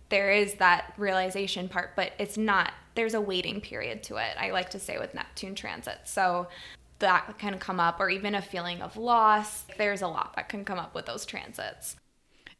there 0.09 0.33
is 0.33 0.55
that 0.55 0.93
realization 0.97 1.69
part, 1.69 1.95
but 1.95 2.13
it's 2.19 2.37
not, 2.37 2.73
there's 2.97 3.15
a 3.15 3.21
waiting 3.21 3.61
period 3.61 4.03
to 4.05 4.17
it. 4.17 4.35
I 4.39 4.51
like 4.51 4.71
to 4.71 4.81
say 4.81 4.99
with 4.99 5.15
Neptune 5.15 5.55
transit. 5.55 5.99
So 6.05 6.49
that 6.99 7.39
can 7.39 7.59
come 7.59 7.79
up, 7.79 8.01
or 8.01 8.09
even 8.09 8.35
a 8.35 8.43
feeling 8.43 8.81
of 8.81 8.97
loss. 8.97 9.65
There's 9.77 10.03
a 10.03 10.09
lot 10.09 10.35
that 10.37 10.49
can 10.49 10.65
come 10.65 10.79
up 10.79 10.95
with 10.95 11.07
those 11.07 11.27
transits. 11.27 11.97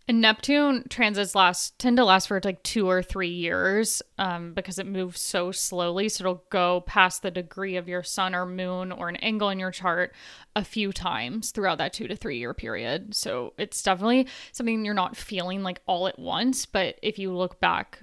And 0.09 0.21
Neptune 0.21 0.85
transits 0.89 1.35
last 1.35 1.81
tend 1.81 1.97
to 1.97 2.05
last 2.05 2.29
for 2.29 2.41
like 2.45 2.63
two 2.63 2.89
or 2.89 3.03
three 3.03 3.31
years 3.31 4.03
um, 4.19 4.55
because 4.55 4.79
it 4.79 4.87
moves 4.87 5.21
so 5.21 5.51
slowly. 5.51 6.09
So 6.09 6.23
it'll 6.23 6.45
go 6.49 6.83
past 6.83 7.23
the 7.23 7.31
degree 7.33 7.75
of 7.75 7.89
your 7.89 8.05
sun 8.05 8.33
or 8.33 8.47
moon 8.47 8.93
or 8.93 9.09
an 9.09 9.17
angle 9.17 9.49
in 9.49 9.59
your 9.59 9.73
chart 9.73 10.15
a 10.55 10.63
few 10.63 10.93
times 10.93 11.51
throughout 11.51 11.79
that 11.79 11.93
two 11.93 12.07
to 12.07 12.15
three 12.15 12.39
year 12.39 12.55
period. 12.55 13.17
So 13.17 13.53
it's 13.59 13.83
definitely 13.83 14.29
something 14.53 14.85
you're 14.85 14.95
not 14.95 15.17
feeling 15.17 15.65
like 15.65 15.81
all 15.87 16.07
at 16.07 16.21
once. 16.21 16.67
But 16.67 17.01
if 17.03 17.19
you 17.19 17.33
look 17.33 17.59
back 17.59 17.99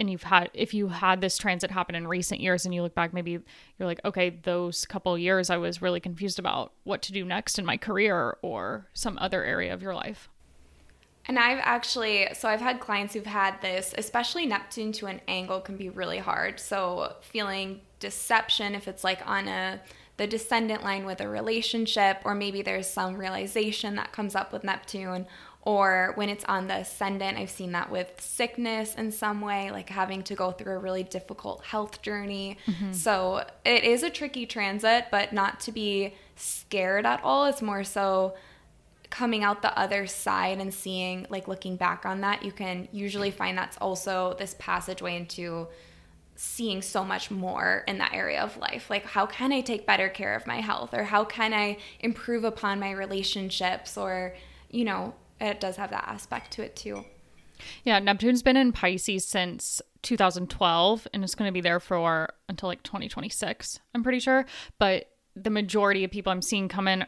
and 0.00 0.10
you've 0.10 0.24
had 0.24 0.50
if 0.54 0.74
you 0.74 0.88
had 0.88 1.20
this 1.20 1.38
transit 1.38 1.70
happen 1.70 1.94
in 1.94 2.06
recent 2.06 2.40
years 2.40 2.64
and 2.64 2.74
you 2.74 2.82
look 2.82 2.94
back 2.94 3.12
maybe 3.12 3.32
you're 3.32 3.86
like 3.86 4.00
okay 4.04 4.30
those 4.42 4.84
couple 4.86 5.16
years 5.16 5.50
i 5.50 5.56
was 5.56 5.80
really 5.80 6.00
confused 6.00 6.38
about 6.38 6.72
what 6.84 7.02
to 7.02 7.12
do 7.12 7.24
next 7.24 7.58
in 7.58 7.64
my 7.64 7.76
career 7.76 8.36
or 8.42 8.88
some 8.92 9.18
other 9.20 9.44
area 9.44 9.72
of 9.72 9.82
your 9.82 9.94
life. 9.94 10.28
And 11.26 11.38
i've 11.38 11.60
actually 11.62 12.28
so 12.34 12.48
i've 12.48 12.60
had 12.60 12.80
clients 12.80 13.14
who've 13.14 13.24
had 13.24 13.60
this 13.62 13.94
especially 13.96 14.46
neptune 14.46 14.92
to 14.92 15.06
an 15.06 15.20
angle 15.28 15.60
can 15.60 15.76
be 15.76 15.88
really 15.88 16.18
hard. 16.18 16.60
So 16.60 17.14
feeling 17.22 17.80
deception 17.98 18.74
if 18.74 18.88
it's 18.88 19.04
like 19.04 19.26
on 19.26 19.48
a 19.48 19.80
the 20.16 20.26
descendant 20.26 20.84
line 20.84 21.04
with 21.04 21.20
a 21.20 21.28
relationship 21.28 22.18
or 22.24 22.34
maybe 22.34 22.62
there's 22.62 22.86
some 22.86 23.16
realization 23.16 23.96
that 23.96 24.12
comes 24.12 24.34
up 24.36 24.52
with 24.52 24.62
neptune 24.62 25.26
or 25.66 26.12
when 26.16 26.28
it's 26.28 26.44
on 26.44 26.66
the 26.66 26.76
ascendant, 26.76 27.38
I've 27.38 27.50
seen 27.50 27.72
that 27.72 27.90
with 27.90 28.20
sickness 28.20 28.94
in 28.94 29.10
some 29.10 29.40
way, 29.40 29.70
like 29.70 29.88
having 29.88 30.22
to 30.24 30.34
go 30.34 30.50
through 30.50 30.74
a 30.74 30.78
really 30.78 31.02
difficult 31.02 31.64
health 31.64 32.02
journey. 32.02 32.58
Mm-hmm. 32.66 32.92
So 32.92 33.44
it 33.64 33.84
is 33.84 34.02
a 34.02 34.10
tricky 34.10 34.44
transit, 34.44 35.06
but 35.10 35.32
not 35.32 35.60
to 35.60 35.72
be 35.72 36.14
scared 36.36 37.06
at 37.06 37.22
all. 37.24 37.46
It's 37.46 37.62
more 37.62 37.82
so 37.82 38.34
coming 39.08 39.42
out 39.42 39.62
the 39.62 39.78
other 39.78 40.06
side 40.06 40.58
and 40.58 40.74
seeing, 40.74 41.26
like 41.30 41.48
looking 41.48 41.76
back 41.76 42.04
on 42.04 42.20
that, 42.20 42.44
you 42.44 42.52
can 42.52 42.88
usually 42.92 43.30
find 43.30 43.56
that's 43.56 43.78
also 43.78 44.34
this 44.38 44.56
passageway 44.58 45.16
into 45.16 45.68
seeing 46.36 46.82
so 46.82 47.04
much 47.04 47.30
more 47.30 47.84
in 47.86 47.98
that 47.98 48.12
area 48.12 48.42
of 48.42 48.56
life. 48.56 48.90
Like, 48.90 49.06
how 49.06 49.24
can 49.24 49.52
I 49.52 49.60
take 49.60 49.86
better 49.86 50.08
care 50.08 50.34
of 50.34 50.46
my 50.46 50.60
health? 50.60 50.92
Or 50.92 51.04
how 51.04 51.24
can 51.24 51.54
I 51.54 51.78
improve 52.00 52.44
upon 52.44 52.80
my 52.80 52.90
relationships? 52.90 53.96
Or, 53.96 54.34
you 54.68 54.84
know, 54.84 55.14
it 55.40 55.60
does 55.60 55.76
have 55.76 55.90
that 55.90 56.04
aspect 56.06 56.52
to 56.52 56.62
it 56.62 56.76
too. 56.76 57.04
Yeah, 57.84 57.98
Neptune's 58.00 58.42
been 58.42 58.56
in 58.56 58.72
Pisces 58.72 59.24
since 59.24 59.80
2012 60.02 61.08
and 61.12 61.24
it's 61.24 61.34
going 61.34 61.48
to 61.48 61.52
be 61.52 61.60
there 61.60 61.80
for 61.80 62.28
until 62.48 62.68
like 62.68 62.82
2026, 62.82 63.80
I'm 63.94 64.02
pretty 64.02 64.20
sure. 64.20 64.44
But 64.78 65.10
the 65.36 65.50
majority 65.50 66.04
of 66.04 66.10
people 66.10 66.32
I'm 66.32 66.42
seeing 66.42 66.68
come 66.68 66.88
in 66.88 67.04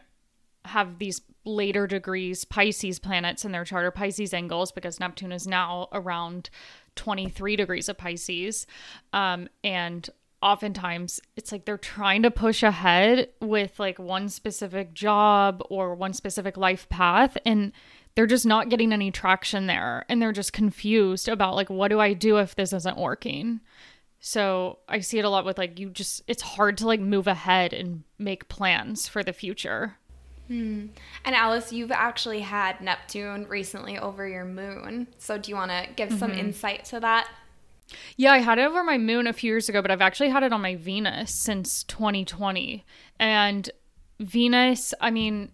have 0.65 0.99
these 0.99 1.21
later 1.45 1.87
degrees 1.87 2.45
Pisces 2.45 2.99
planets 2.99 3.45
in 3.45 3.53
their 3.53 3.65
chart 3.65 3.85
or 3.85 3.91
Pisces 3.91 4.35
angles, 4.35 4.73
because 4.73 5.01
Neptune 5.01 5.33
is 5.33 5.47
now 5.47 5.89
around 5.93 6.51
23 6.97 7.57
degrees 7.57 7.89
of 7.89 7.97
Pisces. 7.97 8.67
Um, 9.13 9.49
and 9.63 10.09
oftentimes 10.43 11.21
it's 11.37 11.53
like 11.53 11.65
they're 11.65 11.79
trying 11.79 12.23
to 12.23 12.31
push 12.31 12.63
ahead 12.63 13.29
with 13.41 13.79
like 13.79 13.99
one 13.99 14.29
specific 14.29 14.93
job 14.93 15.63
or 15.71 15.95
one 15.95 16.13
specific 16.13 16.57
life 16.57 16.89
path. 16.89 17.39
And 17.47 17.73
they're 18.17 18.27
just 18.27 18.47
not 18.47 18.71
getting 18.71 18.93
any 18.93 19.11
traction 19.13 19.67
there 19.67 20.05
and 20.09 20.21
they're 20.21 20.33
just 20.33 20.53
confused 20.53 21.29
about 21.29 21.55
like 21.55 21.71
what 21.71 21.89
do 21.89 22.01
I 22.01 22.15
do 22.15 22.39
if 22.39 22.57
this 22.57 22.73
isn't 22.73 22.97
working. 22.99 23.61
So 24.19 24.79
I 24.89 25.01
see 25.01 25.19
it 25.19 25.25
a 25.25 25.29
lot 25.29 25.45
with 25.45 25.59
like 25.59 25.79
you 25.79 25.91
just 25.91 26.23
it's 26.27 26.43
hard 26.43 26.79
to 26.79 26.87
like 26.87 26.99
move 26.99 27.27
ahead 27.27 27.73
and 27.73 28.03
make 28.19 28.49
plans 28.49 29.07
for 29.07 29.23
the 29.23 29.35
future. 29.35 29.99
Hmm. 30.49 30.87
And 31.25 31.35
Alice, 31.35 31.73
you've 31.73 31.93
actually 31.93 32.41
had 32.41 32.81
Neptune 32.81 33.47
recently 33.49 33.99
over 33.99 34.27
your 34.27 34.45
moon. 34.45 35.09
So 35.19 35.39
do 35.39 35.51
you 35.51 35.57
want 35.57 35.73
to 35.73 35.87
give 35.95 36.09
mm-hmm. 36.09 36.19
some 36.19 36.33
insight 36.33 36.85
to 36.87 37.01
that? 37.01 37.29
Yeah, 38.17 38.33
I 38.33 38.39
had 38.39 38.59
it 38.59 38.67
over 38.67 38.83
my 38.83 38.99
moon 38.99 39.27
a 39.27 39.33
few 39.33 39.53
years 39.53 39.69
ago, 39.69 39.83
but 39.83 39.91
I've 39.91 40.01
actually 40.01 40.31
had 40.31 40.43
it 40.43 40.53
on 40.53 40.61
my 40.61 40.77
Venus 40.77 41.33
since 41.33 41.85
2020. 41.85 42.85
And 43.21 43.71
Venus, 44.19 44.95
I 45.01 45.11
mean, 45.11 45.51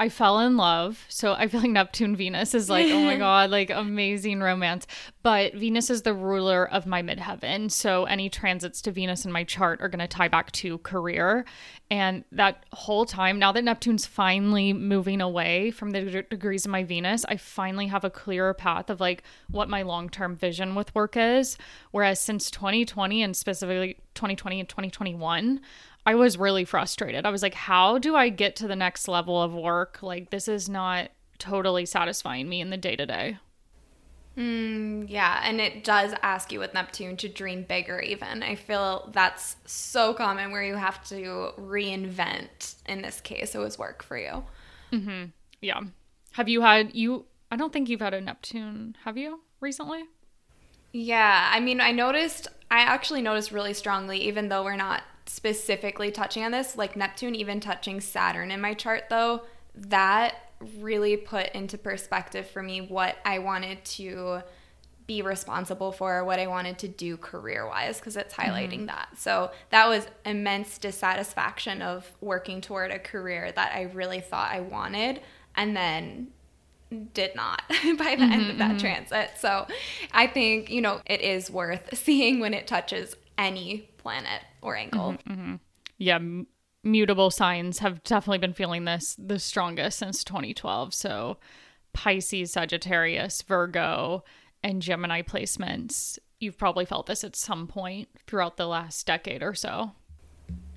I 0.00 0.08
fell 0.08 0.40
in 0.40 0.56
love. 0.56 1.04
So 1.10 1.34
I 1.34 1.46
feel 1.46 1.60
like 1.60 1.72
Neptune 1.72 2.16
Venus 2.16 2.54
is 2.54 2.70
like, 2.70 2.86
oh 2.90 3.04
my 3.04 3.16
God, 3.18 3.50
like 3.50 3.68
amazing 3.68 4.40
romance. 4.40 4.86
But 5.22 5.52
Venus 5.52 5.90
is 5.90 6.00
the 6.00 6.14
ruler 6.14 6.66
of 6.66 6.86
my 6.86 7.02
midheaven. 7.02 7.70
So 7.70 8.06
any 8.06 8.30
transits 8.30 8.80
to 8.82 8.92
Venus 8.92 9.26
in 9.26 9.30
my 9.30 9.44
chart 9.44 9.82
are 9.82 9.90
going 9.90 9.98
to 9.98 10.08
tie 10.08 10.28
back 10.28 10.52
to 10.52 10.78
career. 10.78 11.44
And 11.90 12.24
that 12.32 12.64
whole 12.72 13.04
time, 13.04 13.38
now 13.38 13.52
that 13.52 13.62
Neptune's 13.62 14.06
finally 14.06 14.72
moving 14.72 15.20
away 15.20 15.70
from 15.70 15.90
the 15.90 16.00
d- 16.00 16.22
degrees 16.30 16.64
of 16.64 16.70
my 16.70 16.82
Venus, 16.82 17.26
I 17.28 17.36
finally 17.36 17.88
have 17.88 18.02
a 18.02 18.10
clearer 18.10 18.54
path 18.54 18.88
of 18.88 19.00
like 19.00 19.22
what 19.50 19.68
my 19.68 19.82
long 19.82 20.08
term 20.08 20.34
vision 20.34 20.74
with 20.74 20.94
work 20.94 21.14
is. 21.14 21.58
Whereas 21.90 22.18
since 22.20 22.50
2020 22.50 23.22
and 23.22 23.36
specifically 23.36 23.98
2020 24.14 24.60
and 24.60 24.68
2021, 24.68 25.60
I 26.06 26.14
was 26.14 26.38
really 26.38 26.64
frustrated. 26.64 27.26
I 27.26 27.30
was 27.30 27.42
like, 27.42 27.54
how 27.54 27.98
do 27.98 28.16
I 28.16 28.28
get 28.28 28.56
to 28.56 28.68
the 28.68 28.76
next 28.76 29.06
level 29.06 29.40
of 29.40 29.52
work? 29.52 30.02
Like, 30.02 30.30
this 30.30 30.48
is 30.48 30.68
not 30.68 31.10
totally 31.38 31.86
satisfying 31.86 32.48
me 32.48 32.60
in 32.60 32.70
the 32.70 32.76
day 32.76 32.96
to 32.96 33.06
day. 33.06 33.38
yeah, 34.36 35.42
and 35.44 35.60
it 35.60 35.84
does 35.84 36.14
ask 36.22 36.52
you 36.52 36.60
with 36.60 36.72
Neptune 36.72 37.16
to 37.18 37.28
dream 37.28 37.64
bigger, 37.64 38.00
even. 38.00 38.42
I 38.42 38.54
feel 38.54 39.10
that's 39.12 39.56
so 39.66 40.14
common 40.14 40.50
where 40.52 40.62
you 40.62 40.76
have 40.76 41.04
to 41.08 41.52
reinvent. 41.58 42.76
In 42.86 43.02
this 43.02 43.20
case, 43.20 43.54
it 43.54 43.58
was 43.58 43.78
work 43.78 44.02
for 44.02 44.16
you. 44.16 44.44
Mm-hmm. 44.92 45.24
Yeah. 45.60 45.80
Have 46.32 46.48
you 46.48 46.62
had, 46.62 46.94
you, 46.94 47.26
I 47.50 47.56
don't 47.56 47.72
think 47.72 47.88
you've 47.88 48.00
had 48.00 48.14
a 48.14 48.20
Neptune, 48.20 48.96
have 49.04 49.18
you 49.18 49.40
recently? 49.60 50.04
Yeah, 50.92 51.50
I 51.52 51.60
mean, 51.60 51.80
I 51.80 51.92
noticed, 51.92 52.48
I 52.70 52.80
actually 52.80 53.22
noticed 53.22 53.52
really 53.52 53.74
strongly, 53.74 54.18
even 54.18 54.48
though 54.48 54.64
we're 54.64 54.76
not 54.76 55.02
specifically 55.30 56.10
touching 56.10 56.44
on 56.44 56.50
this, 56.50 56.76
like 56.76 56.96
Neptune 56.96 57.36
even 57.36 57.60
touching 57.60 58.00
Saturn 58.00 58.50
in 58.50 58.60
my 58.60 58.74
chart, 58.74 59.04
though, 59.08 59.42
that 59.76 60.34
really 60.78 61.16
put 61.16 61.50
into 61.50 61.78
perspective 61.78 62.50
for 62.50 62.64
me 62.64 62.80
what 62.80 63.16
I 63.24 63.38
wanted 63.38 63.84
to 63.84 64.42
be 65.06 65.22
responsible 65.22 65.92
for, 65.92 66.24
what 66.24 66.40
I 66.40 66.48
wanted 66.48 66.78
to 66.80 66.88
do 66.88 67.16
career 67.16 67.64
wise, 67.64 68.00
because 68.00 68.16
it's 68.16 68.34
highlighting 68.34 68.78
mm-hmm. 68.78 68.86
that. 68.86 69.10
So 69.16 69.52
that 69.70 69.88
was 69.88 70.08
immense 70.26 70.78
dissatisfaction 70.78 71.80
of 71.80 72.10
working 72.20 72.60
toward 72.60 72.90
a 72.90 72.98
career 72.98 73.52
that 73.52 73.72
I 73.72 73.82
really 73.82 74.20
thought 74.20 74.50
I 74.50 74.60
wanted. 74.60 75.20
And 75.54 75.76
then 75.76 76.28
did 77.14 77.36
not 77.36 77.62
by 77.68 77.76
the 77.76 77.92
mm-hmm, 77.92 78.32
end 78.32 78.50
of 78.50 78.58
that 78.58 78.70
mm-hmm. 78.72 78.78
transit. 78.78 79.30
So 79.38 79.68
I 80.12 80.26
think, 80.26 80.70
you 80.70 80.80
know, 80.80 81.00
it 81.06 81.20
is 81.20 81.50
worth 81.50 81.96
seeing 81.96 82.40
when 82.40 82.52
it 82.52 82.66
touches 82.66 83.14
any 83.38 83.90
planet 83.98 84.42
or 84.62 84.76
angle. 84.76 85.12
Mm-hmm, 85.12 85.32
mm-hmm. 85.32 85.54
Yeah, 85.98 86.16
m- 86.16 86.46
mutable 86.82 87.30
signs 87.30 87.78
have 87.80 88.02
definitely 88.04 88.38
been 88.38 88.54
feeling 88.54 88.84
this 88.84 89.16
the 89.18 89.38
strongest 89.38 89.98
since 89.98 90.24
2012. 90.24 90.94
So 90.94 91.38
Pisces, 91.92 92.52
Sagittarius, 92.52 93.42
Virgo, 93.42 94.24
and 94.62 94.82
Gemini 94.82 95.22
placements. 95.22 96.18
You've 96.38 96.58
probably 96.58 96.84
felt 96.84 97.06
this 97.06 97.24
at 97.24 97.36
some 97.36 97.66
point 97.66 98.08
throughout 98.26 98.56
the 98.56 98.66
last 98.66 99.06
decade 99.06 99.42
or 99.42 99.54
so. 99.54 99.92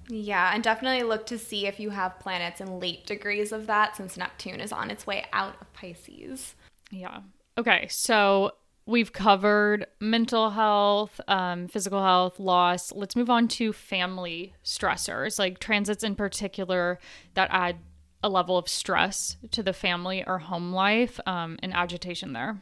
Yeah, 0.09 0.51
and 0.53 0.61
definitely 0.61 1.07
look 1.07 1.25
to 1.27 1.37
see 1.37 1.65
if 1.65 1.79
you 1.79 1.91
have 1.91 2.19
planets 2.19 2.59
in 2.59 2.79
late 2.79 3.05
degrees 3.05 3.53
of 3.53 3.67
that 3.67 3.95
since 3.95 4.17
Neptune 4.17 4.59
is 4.59 4.73
on 4.73 4.91
its 4.91 5.07
way 5.07 5.25
out 5.31 5.55
of 5.61 5.71
Pisces. 5.73 6.55
Yeah. 6.91 7.21
Okay, 7.57 7.87
so 7.89 8.51
We've 8.85 9.13
covered 9.13 9.87
mental 10.01 10.49
health, 10.49 11.21
um, 11.27 11.69
physical 11.69 12.03
health, 12.03 12.37
loss. 12.37 12.91
Let's 12.91 13.15
move 13.15 13.29
on 13.29 13.47
to 13.49 13.71
family 13.71 14.55
stressors, 14.63 15.39
like 15.39 15.59
transits 15.59 16.03
in 16.03 16.15
particular 16.15 16.99
that 17.33 17.47
add 17.51 17.77
a 18.21 18.29
level 18.29 18.57
of 18.57 18.67
stress 18.67 19.37
to 19.51 19.63
the 19.63 19.73
family 19.73 20.23
or 20.25 20.39
home 20.39 20.73
life 20.73 21.19
um, 21.25 21.57
and 21.63 21.73
agitation 21.73 22.33
there. 22.33 22.61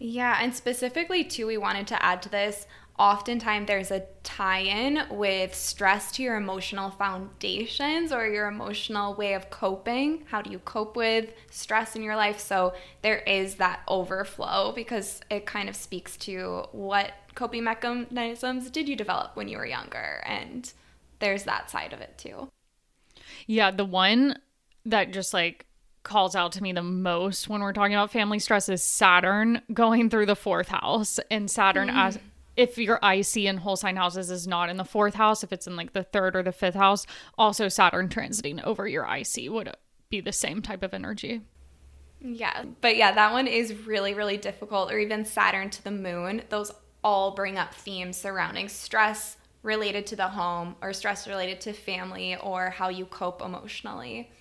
Yeah, 0.00 0.38
and 0.40 0.54
specifically, 0.54 1.24
too, 1.24 1.46
we 1.46 1.56
wanted 1.56 1.86
to 1.88 2.02
add 2.02 2.22
to 2.22 2.28
this 2.28 2.66
oftentimes 2.98 3.66
there's 3.66 3.90
a 3.90 4.04
tie 4.22 4.60
in 4.60 5.02
with 5.10 5.54
stress 5.54 6.10
to 6.12 6.22
your 6.22 6.36
emotional 6.36 6.90
foundations 6.90 8.12
or 8.12 8.26
your 8.26 8.48
emotional 8.48 9.14
way 9.14 9.34
of 9.34 9.50
coping. 9.50 10.24
How 10.26 10.42
do 10.42 10.50
you 10.50 10.58
cope 10.60 10.96
with 10.96 11.30
stress 11.50 11.94
in 11.94 12.02
your 12.02 12.16
life? 12.16 12.40
So 12.40 12.74
there 13.02 13.18
is 13.18 13.56
that 13.56 13.80
overflow 13.88 14.72
because 14.72 15.20
it 15.30 15.46
kind 15.46 15.68
of 15.68 15.76
speaks 15.76 16.16
to 16.18 16.64
what 16.72 17.12
coping 17.34 17.64
mechanisms 17.64 18.70
did 18.70 18.88
you 18.88 18.96
develop 18.96 19.36
when 19.36 19.48
you 19.48 19.58
were 19.58 19.66
younger. 19.66 20.22
And 20.26 20.70
there's 21.20 21.44
that 21.44 21.70
side 21.70 21.92
of 21.92 22.00
it 22.00 22.18
too. 22.18 22.48
Yeah, 23.46 23.70
the 23.70 23.84
one 23.84 24.38
that 24.84 25.12
just 25.12 25.32
like 25.32 25.66
calls 26.02 26.34
out 26.34 26.52
to 26.52 26.62
me 26.62 26.72
the 26.72 26.82
most 26.82 27.48
when 27.48 27.60
we're 27.60 27.72
talking 27.72 27.94
about 27.94 28.10
family 28.10 28.38
stress 28.38 28.68
is 28.68 28.82
Saturn 28.82 29.60
going 29.72 30.10
through 30.10 30.26
the 30.26 30.36
fourth 30.36 30.68
house 30.68 31.20
and 31.30 31.50
Saturn 31.50 31.88
mm. 31.88 31.96
as 31.96 32.18
if 32.58 32.76
your 32.76 32.98
IC 33.04 33.36
in 33.36 33.58
whole 33.58 33.76
sign 33.76 33.94
houses 33.94 34.32
is 34.32 34.48
not 34.48 34.68
in 34.68 34.78
the 34.78 34.84
fourth 34.84 35.14
house, 35.14 35.44
if 35.44 35.52
it's 35.52 35.68
in 35.68 35.76
like 35.76 35.92
the 35.92 36.02
third 36.02 36.34
or 36.34 36.42
the 36.42 36.50
fifth 36.50 36.74
house, 36.74 37.06
also 37.38 37.68
Saturn 37.68 38.08
transiting 38.08 38.60
over 38.64 38.88
your 38.88 39.06
IC 39.06 39.48
would 39.50 39.76
be 40.10 40.20
the 40.20 40.32
same 40.32 40.60
type 40.60 40.82
of 40.82 40.92
energy. 40.92 41.42
Yeah. 42.20 42.64
But 42.80 42.96
yeah, 42.96 43.12
that 43.12 43.32
one 43.32 43.46
is 43.46 43.86
really, 43.86 44.12
really 44.12 44.36
difficult, 44.36 44.90
or 44.90 44.98
even 44.98 45.24
Saturn 45.24 45.70
to 45.70 45.84
the 45.84 45.92
moon. 45.92 46.42
Those 46.48 46.72
all 47.04 47.30
bring 47.30 47.56
up 47.56 47.72
themes 47.72 48.16
surrounding 48.16 48.68
stress 48.68 49.36
related 49.62 50.04
to 50.08 50.16
the 50.16 50.26
home 50.26 50.74
or 50.82 50.92
stress 50.92 51.28
related 51.28 51.60
to 51.60 51.72
family 51.72 52.36
or 52.38 52.70
how 52.70 52.88
you 52.88 53.06
cope 53.06 53.40
emotionally. 53.40 54.32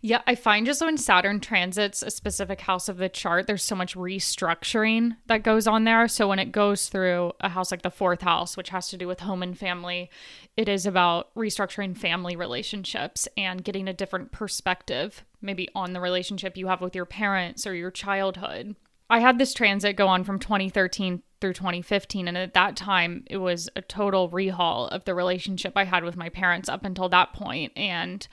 Yeah, 0.00 0.22
I 0.26 0.34
find 0.34 0.66
just 0.66 0.80
when 0.80 0.96
Saturn 0.96 1.40
transits 1.40 2.02
a 2.02 2.10
specific 2.10 2.62
house 2.62 2.88
of 2.88 2.96
the 2.96 3.08
chart, 3.08 3.46
there's 3.46 3.62
so 3.62 3.76
much 3.76 3.94
restructuring 3.94 5.16
that 5.26 5.42
goes 5.42 5.66
on 5.66 5.84
there. 5.84 6.08
So 6.08 6.28
when 6.28 6.38
it 6.38 6.52
goes 6.52 6.88
through 6.88 7.32
a 7.40 7.48
house 7.48 7.70
like 7.70 7.82
the 7.82 7.90
fourth 7.90 8.22
house, 8.22 8.56
which 8.56 8.70
has 8.70 8.88
to 8.88 8.96
do 8.96 9.06
with 9.06 9.20
home 9.20 9.42
and 9.42 9.58
family, 9.58 10.10
it 10.56 10.68
is 10.68 10.86
about 10.86 11.34
restructuring 11.34 11.96
family 11.96 12.36
relationships 12.36 13.28
and 13.36 13.64
getting 13.64 13.88
a 13.88 13.92
different 13.92 14.32
perspective, 14.32 15.24
maybe 15.40 15.68
on 15.74 15.92
the 15.92 16.00
relationship 16.00 16.56
you 16.56 16.68
have 16.68 16.80
with 16.80 16.94
your 16.94 17.06
parents 17.06 17.66
or 17.66 17.74
your 17.74 17.90
childhood. 17.90 18.76
I 19.12 19.20
had 19.20 19.38
this 19.38 19.52
transit 19.52 19.96
go 19.96 20.08
on 20.08 20.24
from 20.24 20.38
2013 20.38 21.22
through 21.40 21.52
2015 21.52 22.28
and 22.28 22.38
at 22.38 22.54
that 22.54 22.76
time 22.76 23.24
it 23.28 23.36
was 23.36 23.68
a 23.76 23.82
total 23.82 24.30
rehaul 24.30 24.88
of 24.88 25.04
the 25.04 25.14
relationship 25.14 25.72
I 25.76 25.84
had 25.84 26.02
with 26.04 26.16
my 26.16 26.28
parents 26.28 26.68
up 26.68 26.84
until 26.84 27.08
that 27.10 27.34
point 27.34 27.72
and 27.76 28.26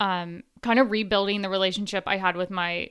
um, 0.00 0.42
kind 0.62 0.78
of 0.78 0.90
rebuilding 0.90 1.42
the 1.42 1.48
relationship 1.48 2.04
I 2.06 2.16
had 2.16 2.36
with 2.36 2.50
my 2.50 2.90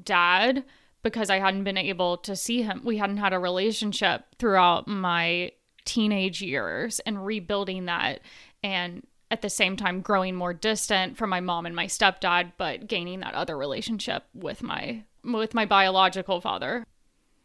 dad 0.00 0.64
because 1.02 1.30
I 1.30 1.38
hadn't 1.38 1.64
been 1.64 1.78
able 1.78 2.18
to 2.18 2.36
see 2.36 2.62
him. 2.62 2.82
We 2.84 2.98
hadn't 2.98 3.16
had 3.16 3.32
a 3.32 3.38
relationship 3.38 4.26
throughout 4.38 4.86
my 4.86 5.52
teenage 5.86 6.42
years 6.42 7.00
and 7.00 7.24
rebuilding 7.24 7.86
that 7.86 8.20
and 8.62 9.06
at 9.30 9.40
the 9.40 9.48
same 9.48 9.76
time 9.76 10.02
growing 10.02 10.34
more 10.34 10.52
distant 10.52 11.16
from 11.16 11.30
my 11.30 11.40
mom 11.40 11.64
and 11.64 11.74
my 11.74 11.86
stepdad 11.86 12.52
but 12.58 12.86
gaining 12.86 13.20
that 13.20 13.34
other 13.34 13.56
relationship 13.56 14.24
with 14.34 14.62
my 14.62 15.02
with 15.24 15.54
my 15.54 15.64
biological 15.64 16.40
father. 16.40 16.84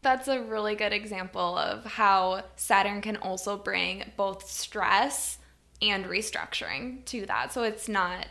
That's 0.02 0.28
a 0.28 0.40
really 0.40 0.74
good 0.76 0.92
example 0.92 1.56
of 1.56 1.84
how 1.84 2.44
Saturn 2.56 3.00
can 3.00 3.16
also 3.16 3.56
bring 3.56 4.12
both 4.16 4.48
stress 4.48 5.38
and 5.82 6.04
restructuring 6.04 7.04
to 7.06 7.26
that. 7.26 7.52
So 7.52 7.62
it's 7.62 7.88
not 7.88 8.26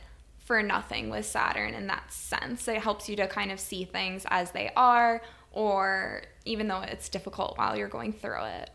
for 0.46 0.62
nothing 0.62 1.10
with 1.10 1.26
Saturn 1.26 1.74
in 1.74 1.88
that 1.88 2.14
sense. 2.14 2.68
It 2.68 2.82
helps 2.82 3.10
you 3.10 3.16
to 3.18 3.28
kind 3.28 3.52
of 3.52 3.60
see 3.60 3.84
things 3.84 4.26
as 4.30 4.52
they 4.52 4.72
are, 4.78 5.22
or 5.52 6.22
even 6.46 6.68
though 6.68 6.82
it's 6.82 7.10
difficult 7.10 7.58
while 7.58 7.76
you're 7.76 7.90
going 7.90 8.14
through 8.14 8.44
it. 8.44 8.70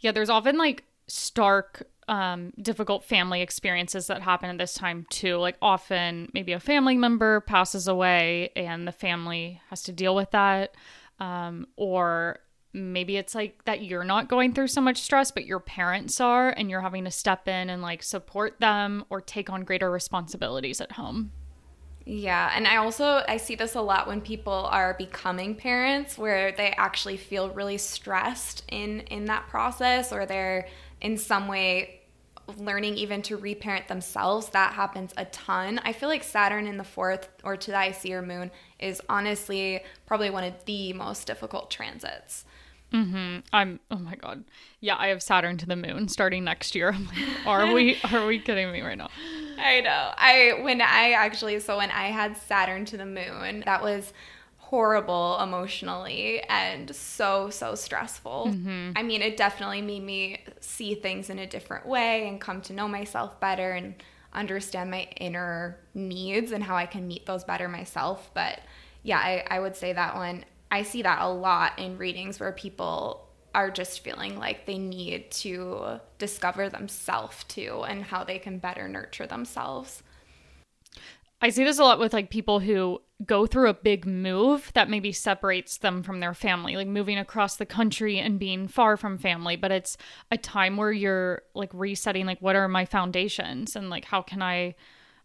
Yeah, 0.00 0.12
there's 0.12 0.30
often 0.30 0.58
like 0.58 0.84
stark, 1.06 1.88
um, 2.06 2.52
difficult 2.60 3.02
family 3.02 3.40
experiences 3.40 4.08
that 4.08 4.20
happen 4.20 4.50
at 4.50 4.58
this 4.58 4.74
time 4.74 5.06
too. 5.08 5.38
Like 5.38 5.56
often, 5.62 6.30
maybe 6.34 6.52
a 6.52 6.60
family 6.60 6.98
member 6.98 7.40
passes 7.40 7.88
away 7.88 8.50
and 8.54 8.86
the 8.86 8.92
family 8.92 9.62
has 9.70 9.82
to 9.84 9.92
deal 9.92 10.14
with 10.14 10.30
that. 10.32 10.74
Um, 11.18 11.66
or 11.76 12.40
maybe 12.78 13.16
it's 13.16 13.34
like 13.34 13.64
that 13.64 13.82
you're 13.82 14.04
not 14.04 14.28
going 14.28 14.52
through 14.52 14.68
so 14.68 14.80
much 14.80 14.98
stress 14.98 15.30
but 15.30 15.46
your 15.46 15.60
parents 15.60 16.20
are 16.20 16.50
and 16.50 16.70
you're 16.70 16.80
having 16.80 17.04
to 17.04 17.10
step 17.10 17.48
in 17.48 17.70
and 17.70 17.82
like 17.82 18.02
support 18.02 18.58
them 18.60 19.04
or 19.10 19.20
take 19.20 19.50
on 19.50 19.64
greater 19.64 19.90
responsibilities 19.90 20.80
at 20.80 20.92
home. 20.92 21.32
Yeah 22.04 22.50
and 22.54 22.66
i 22.66 22.76
also 22.76 23.22
i 23.28 23.36
see 23.36 23.54
this 23.54 23.74
a 23.74 23.80
lot 23.82 24.06
when 24.06 24.22
people 24.22 24.66
are 24.70 24.94
becoming 24.94 25.54
parents 25.54 26.16
where 26.16 26.52
they 26.52 26.70
actually 26.78 27.18
feel 27.18 27.50
really 27.50 27.76
stressed 27.76 28.64
in 28.68 29.00
in 29.00 29.26
that 29.26 29.46
process 29.48 30.10
or 30.10 30.24
they're 30.24 30.68
in 31.02 31.18
some 31.18 31.48
way 31.48 31.98
learning 32.56 32.94
even 32.96 33.22
to 33.22 33.36
reparent 33.36 33.88
themselves. 33.88 34.48
That 34.50 34.72
happens 34.72 35.12
a 35.16 35.26
ton. 35.26 35.80
I 35.84 35.92
feel 35.92 36.08
like 36.08 36.22
saturn 36.22 36.66
in 36.66 36.78
the 36.78 36.84
fourth 36.84 37.28
or 37.44 37.56
to 37.56 37.70
the 37.70 37.88
ic 37.88 38.10
or 38.10 38.22
moon 38.22 38.50
is 38.78 39.02
honestly 39.08 39.82
probably 40.06 40.30
one 40.30 40.44
of 40.44 40.64
the 40.64 40.92
most 40.94 41.26
difficult 41.26 41.70
transits 41.70 42.44
Mm-hmm. 42.92 43.40
I'm. 43.52 43.80
Oh 43.90 43.98
my 43.98 44.14
god. 44.14 44.44
Yeah, 44.80 44.96
I 44.96 45.08
have 45.08 45.22
Saturn 45.22 45.58
to 45.58 45.66
the 45.66 45.76
moon 45.76 46.08
starting 46.08 46.44
next 46.44 46.74
year. 46.74 46.94
Like, 47.08 47.46
are 47.46 47.72
we? 47.72 47.98
Are 48.12 48.26
we 48.26 48.38
kidding 48.38 48.72
me 48.72 48.80
right 48.80 48.98
now? 48.98 49.10
I 49.58 49.80
know. 49.80 50.12
I 50.16 50.60
when 50.62 50.80
I 50.80 51.12
actually 51.12 51.58
so 51.60 51.78
when 51.78 51.90
I 51.90 52.06
had 52.06 52.36
Saturn 52.36 52.84
to 52.86 52.96
the 52.96 53.06
moon, 53.06 53.62
that 53.66 53.82
was 53.82 54.12
horrible 54.56 55.38
emotionally 55.40 56.42
and 56.48 56.94
so 56.94 57.50
so 57.50 57.74
stressful. 57.74 58.48
Mm-hmm. 58.50 58.92
I 58.96 59.02
mean, 59.02 59.22
it 59.22 59.36
definitely 59.36 59.82
made 59.82 60.02
me 60.02 60.44
see 60.60 60.94
things 60.94 61.30
in 61.30 61.38
a 61.38 61.46
different 61.46 61.86
way 61.86 62.28
and 62.28 62.40
come 62.40 62.60
to 62.62 62.72
know 62.72 62.88
myself 62.88 63.38
better 63.40 63.72
and 63.72 63.94
understand 64.32 64.90
my 64.90 65.08
inner 65.16 65.78
needs 65.94 66.52
and 66.52 66.62
how 66.62 66.76
I 66.76 66.86
can 66.86 67.08
meet 67.08 67.26
those 67.26 67.44
better 67.44 67.68
myself. 67.68 68.30
But 68.34 68.60
yeah, 69.02 69.18
I, 69.18 69.44
I 69.50 69.60
would 69.60 69.76
say 69.76 69.92
that 69.92 70.14
one 70.14 70.44
I 70.70 70.82
see 70.82 71.02
that 71.02 71.22
a 71.22 71.28
lot 71.28 71.78
in 71.78 71.98
readings 71.98 72.38
where 72.38 72.52
people 72.52 73.28
are 73.54 73.70
just 73.70 74.00
feeling 74.00 74.38
like 74.38 74.66
they 74.66 74.78
need 74.78 75.30
to 75.30 76.00
discover 76.18 76.68
themselves 76.68 77.44
too 77.44 77.84
and 77.88 78.04
how 78.04 78.22
they 78.24 78.38
can 78.38 78.58
better 78.58 78.88
nurture 78.88 79.26
themselves. 79.26 80.02
I 81.40 81.50
see 81.50 81.64
this 81.64 81.78
a 81.78 81.84
lot 81.84 81.98
with 81.98 82.12
like 82.12 82.30
people 82.30 82.60
who 82.60 83.00
go 83.24 83.46
through 83.46 83.68
a 83.68 83.74
big 83.74 84.06
move 84.06 84.70
that 84.74 84.90
maybe 84.90 85.12
separates 85.12 85.78
them 85.78 86.02
from 86.02 86.20
their 86.20 86.34
family, 86.34 86.76
like 86.76 86.88
moving 86.88 87.18
across 87.18 87.56
the 87.56 87.66
country 87.66 88.18
and 88.18 88.38
being 88.38 88.68
far 88.68 88.96
from 88.96 89.18
family, 89.18 89.56
but 89.56 89.72
it's 89.72 89.96
a 90.30 90.36
time 90.36 90.76
where 90.76 90.92
you're 90.92 91.42
like 91.54 91.70
resetting 91.72 92.26
like 92.26 92.40
what 92.40 92.56
are 92.56 92.68
my 92.68 92.84
foundations 92.84 93.76
and 93.76 93.88
like 93.88 94.04
how 94.04 94.22
can 94.22 94.42
I 94.42 94.74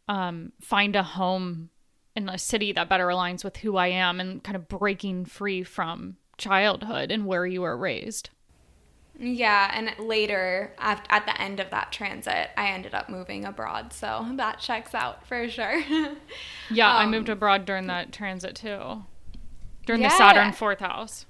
um 0.07 0.51
find 0.61 0.95
a 0.95 1.03
home 1.03 1.69
in 2.15 2.29
a 2.29 2.37
city 2.37 2.71
that 2.73 2.89
better 2.89 3.07
aligns 3.07 3.43
with 3.43 3.57
who 3.57 3.77
I 3.77 3.87
am 3.87 4.19
and 4.19 4.43
kind 4.43 4.55
of 4.55 4.67
breaking 4.67 5.25
free 5.25 5.63
from 5.63 6.17
childhood 6.37 7.11
and 7.11 7.25
where 7.25 7.45
you 7.45 7.61
were 7.61 7.77
raised. 7.77 8.29
Yeah, 9.19 9.71
and 9.73 9.93
later 9.99 10.73
at, 10.79 11.05
at 11.09 11.25
the 11.25 11.39
end 11.39 11.59
of 11.59 11.69
that 11.69 11.91
transit, 11.91 12.49
I 12.57 12.69
ended 12.69 12.95
up 12.95 13.09
moving 13.09 13.45
abroad, 13.45 13.93
so 13.93 14.25
that 14.35 14.59
checks 14.59 14.95
out 14.95 15.25
for 15.27 15.47
sure. 15.47 15.79
yeah, 16.71 16.95
um, 16.95 16.97
I 16.97 17.05
moved 17.05 17.29
abroad 17.29 17.65
during 17.65 17.87
that 17.87 18.11
transit 18.11 18.55
too. 18.55 19.03
During 19.85 20.01
yeah. 20.01 20.09
the 20.09 20.15
Saturn 20.15 20.53
fourth 20.53 20.79
house. 20.79 21.25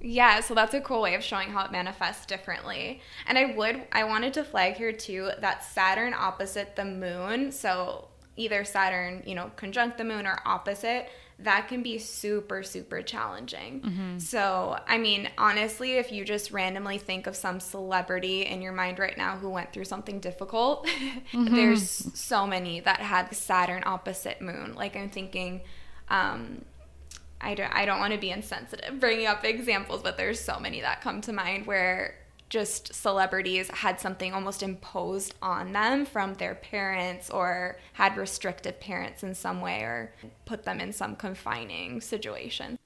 Yeah, 0.00 0.40
so 0.40 0.54
that's 0.54 0.74
a 0.74 0.80
cool 0.80 1.02
way 1.02 1.14
of 1.14 1.22
showing 1.22 1.48
how 1.48 1.64
it 1.64 1.72
manifests 1.72 2.26
differently. 2.26 3.00
And 3.26 3.38
I 3.38 3.54
would 3.54 3.82
I 3.92 4.04
wanted 4.04 4.34
to 4.34 4.44
flag 4.44 4.74
here 4.74 4.92
too 4.92 5.30
that 5.40 5.64
Saturn 5.64 6.14
opposite 6.14 6.76
the 6.76 6.84
moon, 6.84 7.52
so 7.52 8.08
either 8.36 8.64
Saturn, 8.64 9.22
you 9.26 9.34
know, 9.34 9.50
conjunct 9.56 9.98
the 9.98 10.04
moon 10.04 10.26
or 10.26 10.38
opposite, 10.44 11.08
that 11.40 11.66
can 11.68 11.82
be 11.82 11.98
super, 11.98 12.62
super 12.62 13.02
challenging. 13.02 13.80
Mm-hmm. 13.80 14.18
So, 14.18 14.78
I 14.86 14.98
mean, 14.98 15.28
honestly, 15.36 15.94
if 15.94 16.12
you 16.12 16.24
just 16.24 16.52
randomly 16.52 16.98
think 16.98 17.26
of 17.26 17.34
some 17.34 17.58
celebrity 17.58 18.42
in 18.42 18.62
your 18.62 18.72
mind 18.72 18.98
right 18.98 19.16
now 19.18 19.36
who 19.36 19.50
went 19.50 19.72
through 19.72 19.84
something 19.84 20.20
difficult, 20.20 20.86
mm-hmm. 21.32 21.54
there's 21.54 21.88
so 22.18 22.46
many 22.46 22.80
that 22.80 23.00
had 23.00 23.34
Saturn 23.34 23.82
opposite 23.84 24.40
moon. 24.40 24.74
Like, 24.74 24.96
I'm 24.96 25.10
thinking, 25.10 25.62
um, 26.08 26.64
I 27.40 27.54
don't, 27.54 27.74
I 27.74 27.84
don't 27.84 27.98
want 27.98 28.12
to 28.12 28.18
be 28.18 28.30
insensitive 28.30 29.00
bringing 29.00 29.26
up 29.26 29.44
examples, 29.44 30.02
but 30.02 30.16
there's 30.16 30.40
so 30.40 30.60
many 30.60 30.80
that 30.82 31.00
come 31.00 31.20
to 31.22 31.32
mind 31.32 31.66
where 31.66 32.14
just 32.48 32.94
celebrities 32.94 33.68
had 33.70 33.98
something 33.98 34.32
almost 34.32 34.62
imposed 34.62 35.34
on 35.42 35.72
them 35.72 36.06
from 36.06 36.34
their 36.34 36.54
parents 36.54 37.30
or 37.30 37.78
had 37.94 38.16
restrictive 38.16 38.78
parents 38.80 39.22
in 39.22 39.34
some 39.34 39.60
way 39.60 39.80
or 39.80 40.14
put 40.44 40.64
them 40.64 40.80
in 40.80 40.92
some 40.92 41.16
confining 41.16 42.00
situation. 42.00 42.78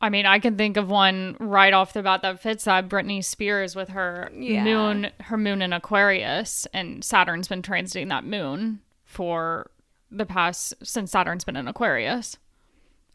I 0.00 0.10
mean, 0.10 0.26
I 0.26 0.38
can 0.38 0.56
think 0.56 0.76
of 0.76 0.90
one 0.90 1.36
right 1.40 1.72
off 1.72 1.94
the 1.94 2.02
bat 2.02 2.22
that 2.22 2.40
fits 2.40 2.64
that 2.64 2.88
Britney 2.88 3.24
Spears 3.24 3.74
with 3.74 3.90
her 3.90 4.30
yeah. 4.36 4.62
moon, 4.62 5.10
her 5.20 5.38
moon 5.38 5.62
in 5.62 5.72
Aquarius, 5.72 6.66
and 6.74 7.02
Saturn's 7.02 7.48
been 7.48 7.62
transiting 7.62 8.10
that 8.10 8.24
moon 8.24 8.80
for 9.04 9.70
the 10.10 10.26
past 10.26 10.74
since 10.82 11.10
Saturn's 11.10 11.44
been 11.44 11.56
in 11.56 11.68
Aquarius 11.68 12.36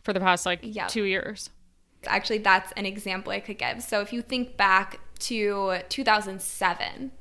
for 0.04 0.14
the 0.14 0.20
past 0.20 0.46
like 0.46 0.60
yep. 0.64 0.88
two 0.88 1.04
years. 1.04 1.52
Actually, 2.08 2.40
that's 2.40 2.72
an 2.74 2.86
example 2.86 3.32
I 3.34 3.40
could 3.40 3.58
give. 3.58 3.84
So 3.84 4.02
if 4.02 4.12
you 4.14 4.22
think 4.22 4.58
back 4.58 5.00
to 5.20 5.80
2007 5.90 7.12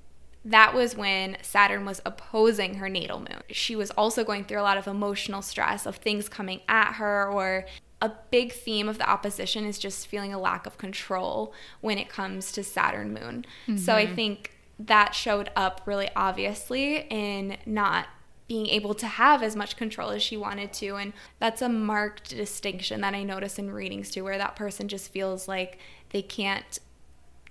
that 0.45 0.75
was 0.75 0.97
when 0.97 1.37
Saturn 1.43 1.85
was 1.85 2.01
opposing 2.07 2.75
her 2.75 2.89
natal 2.89 3.19
moon. 3.19 3.43
She 3.51 3.77
was 3.77 3.91
also 3.93 4.25
going 4.25 4.45
through 4.45 4.61
a 4.61 4.63
lot 4.63 4.79
of 4.79 4.87
emotional 4.87 5.43
stress 5.43 5.85
of 5.85 5.97
things 5.97 6.29
coming 6.29 6.61
at 6.69 6.95
her, 6.95 7.29
or 7.29 7.67
a 8.01 8.13
big 8.31 8.53
theme 8.53 8.89
of 8.89 8.99
the 8.99 9.09
opposition 9.09 9.65
is 9.65 9.79
just 9.79 10.07
feeling 10.07 10.33
a 10.33 10.39
lack 10.39 10.67
of 10.67 10.79
control 10.79 11.53
when 11.81 11.99
it 11.99 12.09
comes 12.09 12.53
to 12.53 12.63
Saturn 12.63 13.13
moon. 13.13 13.45
Mm-hmm. 13.67 13.77
So 13.77 13.95
I 13.95 14.07
think 14.07 14.53
that 14.79 15.15
showed 15.15 15.51
up 15.57 15.83
really 15.85 16.09
obviously 16.15 17.07
in 17.11 17.59
not 17.67 18.07
being 18.47 18.69
able 18.69 18.95
to 18.95 19.07
have 19.07 19.43
as 19.43 19.55
much 19.55 19.77
control 19.77 20.11
as 20.11 20.23
she 20.23 20.37
wanted 20.37 20.73
to. 20.73 20.97
And 20.97 21.13
that's 21.39 21.61
a 21.61 21.69
marked 21.69 22.31
distinction 22.31 23.03
that 23.03 23.13
I 23.13 23.23
notice 23.23 23.59
in 23.59 23.71
readings 23.71 24.11
too, 24.11 24.25
where 24.25 24.39
that 24.39 24.57
person 24.57 24.89
just 24.89 25.11
feels 25.11 25.49
like 25.49 25.79
they 26.11 26.23
can't 26.23 26.79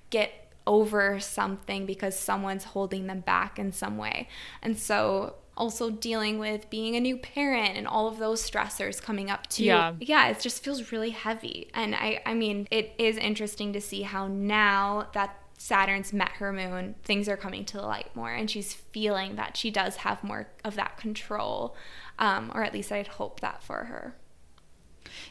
get 0.10 0.52
over 0.66 1.20
something 1.20 1.86
because 1.86 2.18
someone's 2.18 2.66
holding 2.66 3.08
them 3.08 3.22
back 3.22 3.58
in 3.58 3.72
some 3.72 3.98
way. 3.98 4.28
And 4.62 4.78
so 4.78 5.36
also 5.56 5.90
dealing 5.90 6.38
with 6.38 6.70
being 6.70 6.96
a 6.96 7.00
new 7.00 7.18
parent 7.18 7.76
and 7.76 7.88
all 7.88 8.08
of 8.08 8.20
those 8.20 8.48
stressors 8.48 9.02
coming 9.02 9.30
up 9.30 9.48
too. 9.48 9.64
Yeah. 9.66 9.94
Yeah, 10.00 10.28
it 10.28 10.40
just 10.40 10.64
feels 10.64 10.92
really 10.92 11.10
heavy. 11.10 11.70
And 11.74 11.96
I 11.96 12.22
I 12.26 12.34
mean, 12.34 12.68
it 12.70 12.94
is 12.98 13.18
interesting 13.18 13.74
to 13.74 13.82
see 13.82 14.04
how 14.04 14.28
now 14.28 15.10
that 15.14 15.40
Saturn's 15.58 16.14
met 16.14 16.34
her 16.34 16.54
moon, 16.54 16.96
things 17.04 17.28
are 17.28 17.38
coming 17.38 17.66
to 17.66 17.78
the 17.78 17.84
light 17.84 18.16
more 18.16 18.32
and 18.32 18.50
she's 18.50 18.74
feeling 18.74 19.38
that 19.38 19.58
she 19.58 19.72
does 19.72 19.98
have 19.98 20.24
more 20.24 20.48
of 20.64 20.76
that 20.76 20.98
control. 20.98 21.76
Um, 22.20 22.52
or 22.54 22.64
at 22.64 22.74
least 22.74 22.92
I'd 22.92 23.08
hope 23.08 23.40
that 23.42 23.64
for 23.64 23.86
her. 23.86 24.16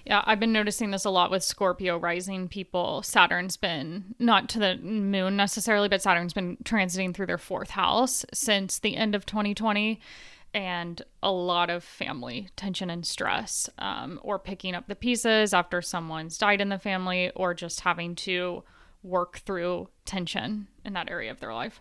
Yeah, 0.05 0.23
I've 0.25 0.41
been 0.41 0.53
noticing 0.53 0.91
this 0.91 1.05
a 1.05 1.11
lot 1.11 1.31
with 1.31 1.43
Scorpio 1.43 1.99
rising 1.99 2.49
people. 2.49 3.03
Saturn's 3.03 3.57
been 3.57 4.15
not 4.19 4.49
to 4.51 4.59
the 4.59 4.77
moon 4.77 5.37
necessarily, 5.37 5.89
but 5.89 6.03
Saturn's 6.03 6.33
been 6.33 6.57
transiting 6.65 7.15
through 7.15 7.27
their 7.27 7.39
fourth 7.39 7.71
house 7.71 8.25
since 8.33 8.79
the 8.79 8.97
end 8.97 9.15
of 9.15 9.27
2020 9.27 10.01
and 10.55 11.03
a 11.23 11.31
lot 11.31 11.69
of 11.69 11.85
family 11.85 12.49
tension 12.57 12.89
and 12.89 13.07
stress, 13.07 13.69
um, 13.79 14.19
or 14.23 14.39
picking 14.39 14.75
up 14.75 14.87
the 14.87 14.95
pieces 14.95 15.53
after 15.53 15.83
someone's 15.83 16.39
died 16.39 16.63
in 16.63 16.71
the 16.71 16.79
family, 16.79 17.31
or 17.37 17.53
just 17.53 17.81
having 17.81 18.15
to 18.15 18.63
work 19.03 19.39
through 19.41 19.89
tension 20.07 20.67
in 20.85 20.95
that 20.95 21.11
area 21.11 21.31
of 21.31 21.41
their 21.41 21.53
life. 21.53 21.81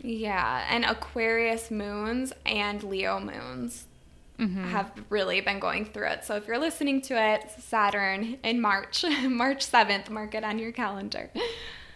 Yeah, 0.00 0.66
and 0.70 0.84
Aquarius 0.84 1.70
moons 1.70 2.32
and 2.44 2.82
Leo 2.82 3.20
moons 3.20 3.86
mm-hmm. 4.38 4.64
have 4.68 4.92
really 5.10 5.40
been 5.40 5.58
going 5.58 5.84
through 5.86 6.08
it. 6.08 6.24
So 6.24 6.36
if 6.36 6.46
you're 6.46 6.58
listening 6.58 7.00
to 7.02 7.14
it, 7.14 7.50
Saturn 7.58 8.38
in 8.42 8.60
March, 8.60 9.04
March 9.22 9.66
7th, 9.66 10.10
mark 10.10 10.34
it 10.34 10.44
on 10.44 10.58
your 10.58 10.72
calendar. 10.72 11.30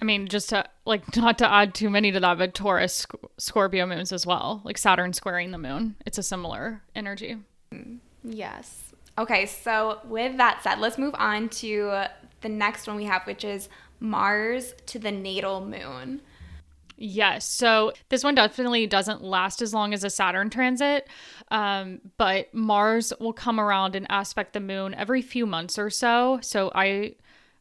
I 0.01 0.05
mean, 0.05 0.29
just 0.29 0.51
to 0.51 0.65
like 0.85 1.17
not 1.17 1.39
to 1.39 1.53
add 1.53 1.75
too 1.75 1.91
many 1.91 2.13
to 2.13 2.21
that, 2.21 2.39
but 2.39 2.55
Taurus, 2.55 3.07
Scorpio 3.37 3.87
moons 3.87 4.13
as 4.13 4.25
well, 4.27 4.61
like 4.65 4.79
Saturn 4.79 5.13
squaring 5.13 5.51
the 5.51 5.59
moon. 5.59 5.97
It's 6.07 6.19
a 6.19 6.23
similar 6.23 6.83
energy. 6.95 7.37
Yes. 8.23 8.93
Okay, 9.19 9.47
so 9.47 9.99
with 10.05 10.37
that 10.37 10.63
said, 10.63 10.79
let's 10.79 10.99
move 10.99 11.15
on 11.19 11.49
to 11.49 12.05
the 12.41 12.49
next 12.49 12.87
one 12.87 12.97
we 12.97 13.05
have, 13.05 13.27
which 13.27 13.45
is 13.45 13.69
Mars 13.99 14.75
to 14.87 15.01
the 15.01 15.11
natal 15.11 15.65
moon. 15.65 16.23
Yes. 17.01 17.49
So 17.49 17.93
this 18.09 18.25
one 18.25 18.35
definitely 18.35 18.89
doesn't 18.89 19.23
last 19.23 19.63
as 19.63 19.73
long 19.73 19.95
as 19.95 20.03
a 20.03 20.11
Saturn 20.11 20.51
transit, 20.51 21.09
um, 21.53 22.01
but 22.17 22.53
Mars 22.53 23.13
will 23.21 23.33
come 23.33 23.61
around 23.61 23.95
and 23.95 24.05
aspect 24.11 24.53
the 24.53 24.61
moon 24.61 24.95
every 24.95 25.23
few 25.23 25.47
months 25.47 25.79
or 25.79 25.91
so. 25.91 26.41
So 26.43 26.73
I 26.75 27.15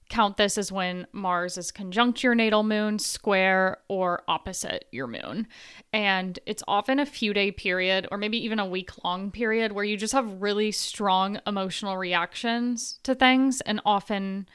count 0.09 0.37
this 0.37 0.57
as 0.57 0.71
when 0.71 1.05
Mars 1.11 1.55
is 1.55 1.69
conjunct 1.69 2.23
your 2.23 2.33
natal 2.33 2.63
moon, 2.63 2.97
square, 2.97 3.77
or 3.89 4.23
opposite 4.27 4.85
your 4.91 5.05
moon. 5.05 5.47
And 5.93 6.39
it's 6.47 6.63
often 6.67 6.99
a 6.99 7.05
few 7.05 7.31
day 7.31 7.51
period 7.51 8.07
or 8.09 8.17
maybe 8.17 8.43
even 8.43 8.57
a 8.57 8.65
week 8.65 9.03
long 9.03 9.29
period 9.29 9.71
where 9.71 9.85
you 9.85 9.97
just 9.97 10.13
have 10.13 10.41
really 10.41 10.71
strong 10.71 11.39
emotional 11.45 11.95
reactions 11.95 12.97
to 13.03 13.13
things. 13.13 13.61
And 13.61 13.81
often 13.85 14.47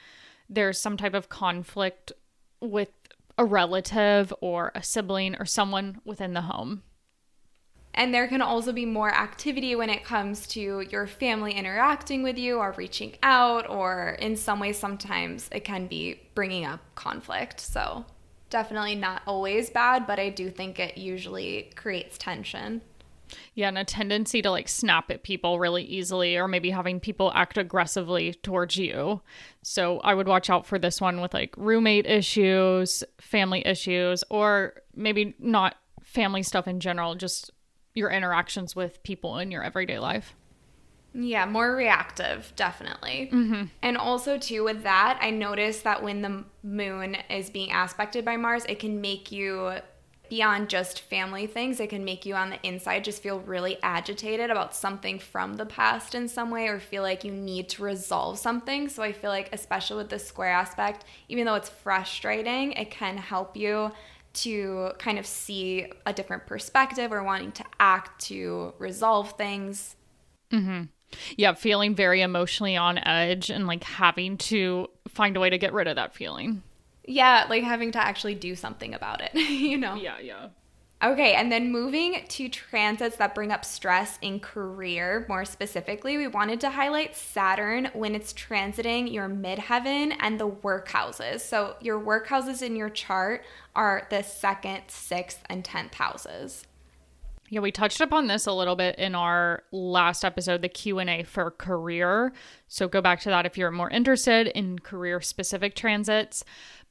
there's 0.49 0.77
some 0.77 0.97
type 0.97 1.13
of 1.13 1.29
conflict 1.29 2.11
with 2.59 2.89
a 3.37 3.45
relative 3.45 4.33
or 4.41 4.71
a 4.75 4.83
sibling 4.83 5.35
or 5.39 5.45
someone 5.45 5.99
within 6.05 6.33
the 6.33 6.41
home. 6.41 6.83
And 7.95 8.13
there 8.13 8.27
can 8.27 8.41
also 8.41 8.71
be 8.71 8.85
more 8.85 9.13
activity 9.13 9.75
when 9.75 9.89
it 9.89 10.03
comes 10.03 10.47
to 10.47 10.81
your 10.89 11.05
family 11.05 11.53
interacting 11.53 12.23
with 12.23 12.39
you 12.39 12.57
or 12.57 12.73
reaching 12.75 13.15
out, 13.21 13.69
or 13.69 14.17
in 14.19 14.35
some 14.35 14.59
ways, 14.59 14.79
sometimes 14.79 15.47
it 15.51 15.63
can 15.63 15.85
be 15.85 16.19
bringing 16.33 16.65
up 16.65 16.79
conflict. 16.95 17.59
So, 17.59 18.05
definitely 18.49 18.95
not 18.95 19.21
always 19.27 19.69
bad, 19.69 20.07
but 20.07 20.19
I 20.19 20.29
do 20.29 20.49
think 20.49 20.79
it 20.79 20.97
usually 20.97 21.71
creates 21.75 22.17
tension. 22.17 22.81
Yeah, 23.55 23.67
and 23.67 23.77
a 23.77 23.83
tendency 23.83 24.41
to 24.41 24.51
like 24.51 24.67
snap 24.67 25.11
at 25.11 25.23
people 25.23 25.59
really 25.59 25.83
easily, 25.83 26.37
or 26.37 26.47
maybe 26.47 26.69
having 26.69 26.99
people 26.99 27.31
act 27.35 27.57
aggressively 27.57 28.33
towards 28.33 28.77
you. 28.77 29.21
So 29.61 29.99
I 29.99 30.13
would 30.13 30.27
watch 30.27 30.49
out 30.49 30.65
for 30.65 30.79
this 30.79 30.99
one 30.99 31.21
with 31.21 31.33
like 31.33 31.53
roommate 31.57 32.05
issues, 32.05 33.03
family 33.19 33.65
issues, 33.65 34.23
or 34.29 34.81
maybe 34.95 35.35
not 35.39 35.75
family 36.01 36.43
stuff 36.43 36.67
in 36.67 36.79
general, 36.79 37.15
just 37.15 37.51
your 37.93 38.09
interactions 38.09 38.75
with 38.75 39.01
people 39.03 39.37
in 39.37 39.51
your 39.51 39.63
everyday 39.63 39.99
life. 39.99 40.35
Yeah, 41.15 41.45
more 41.45 41.75
reactive, 41.75 42.51
definitely. 42.55 43.29
Mm-hmm. 43.31 43.65
And 43.83 43.97
also, 43.97 44.39
too, 44.39 44.63
with 44.63 44.81
that, 44.81 45.19
I 45.21 45.29
noticed 45.29 45.83
that 45.83 46.01
when 46.01 46.23
the 46.23 46.43
moon 46.63 47.17
is 47.29 47.51
being 47.51 47.71
aspected 47.71 48.25
by 48.25 48.35
Mars, 48.35 48.65
it 48.67 48.79
can 48.79 48.99
make 48.99 49.31
you 49.31 49.73
beyond 50.29 50.69
just 50.69 51.01
family 51.01 51.45
things, 51.45 51.79
it 51.79 51.89
can 51.89 52.03
make 52.03 52.25
you 52.25 52.35
on 52.35 52.49
the 52.49 52.67
inside 52.67 53.03
just 53.03 53.21
feel 53.21 53.39
really 53.41 53.77
agitated 53.83 54.49
about 54.49 54.75
something 54.75 55.19
from 55.19 55.55
the 55.55 55.65
past 55.65 56.15
in 56.15 56.27
some 56.27 56.49
way 56.49 56.67
or 56.67 56.79
feel 56.79 57.03
like 57.03 57.23
you 57.23 57.31
need 57.31 57.69
to 57.69 57.83
resolve 57.83 58.39
something. 58.39 58.89
So 58.89 59.03
I 59.03 59.11
feel 59.11 59.29
like, 59.29 59.49
especially 59.53 59.97
with 59.97 60.09
the 60.09 60.19
square 60.19 60.51
aspect, 60.51 61.05
even 61.29 61.45
though 61.45 61.55
it's 61.55 61.69
frustrating, 61.69 62.71
it 62.73 62.89
can 62.89 63.17
help 63.17 63.55
you 63.55 63.91
to 64.33 64.91
kind 64.97 65.19
of 65.19 65.25
see 65.25 65.85
a 66.05 66.13
different 66.13 66.47
perspective 66.47 67.11
or 67.11 67.23
wanting 67.23 67.51
to 67.51 67.63
act 67.79 68.21
to 68.25 68.73
resolve 68.79 69.33
things. 69.33 69.95
Mm-hmm. 70.51 70.83
Yeah, 71.37 71.53
feeling 71.53 71.93
very 71.93 72.21
emotionally 72.21 72.75
on 72.75 72.97
edge 72.97 73.51
and 73.51 73.67
like 73.67 73.83
having 73.83 74.37
to 74.37 74.89
find 75.07 75.37
a 75.37 75.39
way 75.39 75.51
to 75.51 75.59
get 75.59 75.73
rid 75.73 75.87
of 75.87 75.95
that 75.97 76.15
feeling. 76.15 76.63
Yeah, 77.05 77.45
like 77.49 77.63
having 77.63 77.91
to 77.93 77.99
actually 77.99 78.35
do 78.35 78.55
something 78.55 78.93
about 78.93 79.21
it, 79.21 79.33
you 79.35 79.77
know? 79.77 79.95
Yeah, 79.95 80.19
yeah. 80.19 80.49
Okay, 81.03 81.33
and 81.33 81.51
then 81.51 81.69
moving 81.69 82.23
to 82.29 82.47
transits 82.47 83.17
that 83.17 83.35
bring 83.35 83.51
up 83.51 83.65
stress 83.65 84.17
in 84.21 84.39
career, 84.39 85.25
more 85.27 85.43
specifically, 85.43 86.15
we 86.15 86.27
wanted 86.27 86.61
to 86.61 86.69
highlight 86.69 87.13
Saturn 87.13 87.89
when 87.93 88.15
it's 88.15 88.31
transiting 88.31 89.11
your 89.11 89.27
midheaven 89.27 90.15
and 90.21 90.39
the 90.39 90.47
work 90.47 90.87
houses. 90.87 91.43
So, 91.43 91.75
your 91.81 91.99
work 91.99 92.27
houses 92.27 92.61
in 92.61 92.77
your 92.77 92.89
chart 92.89 93.43
are 93.75 94.07
the 94.09 94.21
second, 94.21 94.83
sixth, 94.87 95.43
and 95.49 95.65
tenth 95.65 95.95
houses. 95.95 96.65
Yeah, 97.49 97.59
we 97.59 97.71
touched 97.71 98.01
upon 98.01 98.27
this 98.27 98.47
a 98.47 98.51
little 98.53 98.75
bit 98.75 98.97
in 98.97 99.13
our 99.13 99.63
last 99.71 100.25
episode, 100.25 100.61
the 100.63 100.69
Q&A 100.69 101.21
for 101.21 101.51
career. 101.51 102.33
So 102.67 102.87
go 102.87 102.99
back 102.99 103.19
to 103.21 103.29
that 103.29 103.45
if 103.45 103.59
you're 103.59 103.69
more 103.69 103.91
interested 103.91 104.47
in 104.47 104.79
career 104.79 105.21
specific 105.21 105.75
transits. 105.75 106.43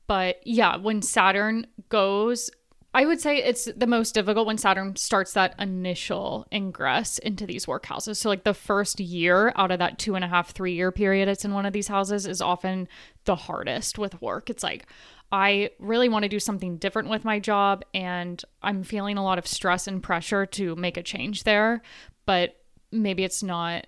But 0.06 0.36
yeah, 0.44 0.76
when 0.76 1.02
Saturn 1.02 1.66
goes, 1.88 2.50
I 2.94 3.06
would 3.06 3.20
say 3.20 3.38
it's 3.38 3.68
the 3.74 3.86
most 3.86 4.12
difficult 4.12 4.46
when 4.46 4.58
Saturn 4.58 4.96
starts 4.96 5.32
that 5.32 5.54
initial 5.58 6.46
ingress 6.52 7.18
into 7.18 7.46
these 7.46 7.64
workhouses. 7.64 8.16
So, 8.16 8.28
like 8.28 8.44
the 8.44 8.52
first 8.52 9.00
year 9.00 9.52
out 9.56 9.70
of 9.70 9.78
that 9.78 9.98
two 9.98 10.14
and 10.14 10.24
a 10.24 10.28
half, 10.28 10.50
three 10.50 10.74
year 10.74 10.92
period 10.92 11.28
it's 11.28 11.44
in 11.44 11.54
one 11.54 11.64
of 11.64 11.72
these 11.72 11.88
houses 11.88 12.26
is 12.26 12.42
often 12.42 12.88
the 13.24 13.36
hardest 13.36 13.98
with 13.98 14.20
work. 14.20 14.50
It's 14.50 14.62
like, 14.62 14.86
I 15.30 15.70
really 15.78 16.10
want 16.10 16.24
to 16.24 16.28
do 16.28 16.38
something 16.38 16.76
different 16.76 17.08
with 17.08 17.24
my 17.24 17.38
job, 17.38 17.82
and 17.94 18.42
I'm 18.62 18.82
feeling 18.82 19.16
a 19.16 19.24
lot 19.24 19.38
of 19.38 19.46
stress 19.46 19.86
and 19.86 20.02
pressure 20.02 20.44
to 20.44 20.76
make 20.76 20.98
a 20.98 21.02
change 21.02 21.44
there, 21.44 21.80
but 22.26 22.56
maybe 22.90 23.24
it's 23.24 23.42
not 23.42 23.86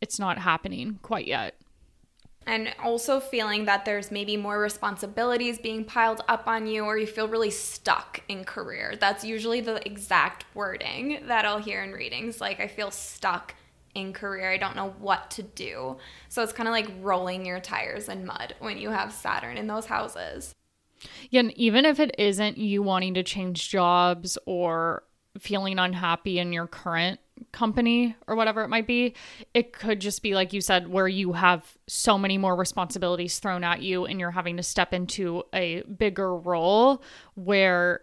it's 0.00 0.18
not 0.18 0.38
happening 0.38 0.98
quite 1.02 1.26
yet 1.26 1.60
and 2.46 2.74
also 2.82 3.18
feeling 3.18 3.64
that 3.64 3.84
there's 3.84 4.10
maybe 4.10 4.36
more 4.36 4.60
responsibilities 4.60 5.58
being 5.58 5.84
piled 5.84 6.22
up 6.28 6.46
on 6.46 6.66
you 6.66 6.84
or 6.84 6.96
you 6.96 7.06
feel 7.06 7.28
really 7.28 7.50
stuck 7.50 8.20
in 8.28 8.44
career. 8.44 8.94
That's 8.98 9.24
usually 9.24 9.60
the 9.60 9.84
exact 9.86 10.44
wording 10.54 11.24
that 11.26 11.44
I'll 11.44 11.58
hear 11.58 11.82
in 11.82 11.92
readings. 11.92 12.40
Like, 12.40 12.60
I 12.60 12.68
feel 12.68 12.92
stuck 12.92 13.54
in 13.94 14.12
career. 14.12 14.50
I 14.50 14.58
don't 14.58 14.76
know 14.76 14.94
what 14.98 15.30
to 15.32 15.42
do. 15.42 15.96
So 16.28 16.42
it's 16.42 16.52
kind 16.52 16.68
of 16.68 16.72
like 16.72 16.88
rolling 17.00 17.44
your 17.44 17.58
tires 17.58 18.08
in 18.08 18.24
mud 18.24 18.54
when 18.60 18.78
you 18.78 18.90
have 18.90 19.12
Saturn 19.12 19.56
in 19.56 19.66
those 19.66 19.86
houses. 19.86 20.52
Yeah, 21.30 21.40
and 21.40 21.52
even 21.58 21.84
if 21.84 21.98
it 21.98 22.14
isn't 22.18 22.58
you 22.58 22.82
wanting 22.82 23.14
to 23.14 23.22
change 23.22 23.68
jobs 23.68 24.38
or 24.46 25.02
feeling 25.38 25.78
unhappy 25.78 26.38
in 26.38 26.52
your 26.52 26.66
current 26.66 27.20
company 27.52 28.16
or 28.26 28.34
whatever 28.34 28.62
it 28.62 28.68
might 28.68 28.86
be. 28.86 29.14
It 29.54 29.72
could 29.72 30.00
just 30.00 30.22
be, 30.22 30.34
like 30.34 30.52
you 30.52 30.60
said, 30.60 30.88
where 30.88 31.08
you 31.08 31.32
have 31.32 31.76
so 31.86 32.18
many 32.18 32.38
more 32.38 32.56
responsibilities 32.56 33.38
thrown 33.38 33.64
at 33.64 33.82
you 33.82 34.06
and 34.06 34.18
you're 34.18 34.30
having 34.30 34.56
to 34.56 34.62
step 34.62 34.92
into 34.92 35.42
a 35.52 35.82
bigger 35.82 36.34
role 36.34 37.02
where 37.34 38.02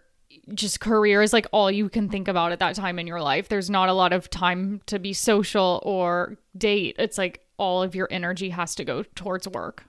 just 0.52 0.80
career 0.80 1.22
is 1.22 1.32
like 1.32 1.46
all 1.52 1.70
you 1.70 1.88
can 1.88 2.08
think 2.08 2.28
about 2.28 2.52
at 2.52 2.58
that 2.58 2.74
time 2.74 2.98
in 2.98 3.06
your 3.06 3.22
life. 3.22 3.48
There's 3.48 3.70
not 3.70 3.88
a 3.88 3.92
lot 3.92 4.12
of 4.12 4.30
time 4.30 4.80
to 4.86 4.98
be 4.98 5.12
social 5.12 5.80
or 5.84 6.36
date. 6.56 6.96
It's 6.98 7.18
like 7.18 7.44
all 7.56 7.82
of 7.82 7.94
your 7.94 8.08
energy 8.10 8.50
has 8.50 8.74
to 8.76 8.84
go 8.84 9.04
towards 9.14 9.46
work. 9.48 9.84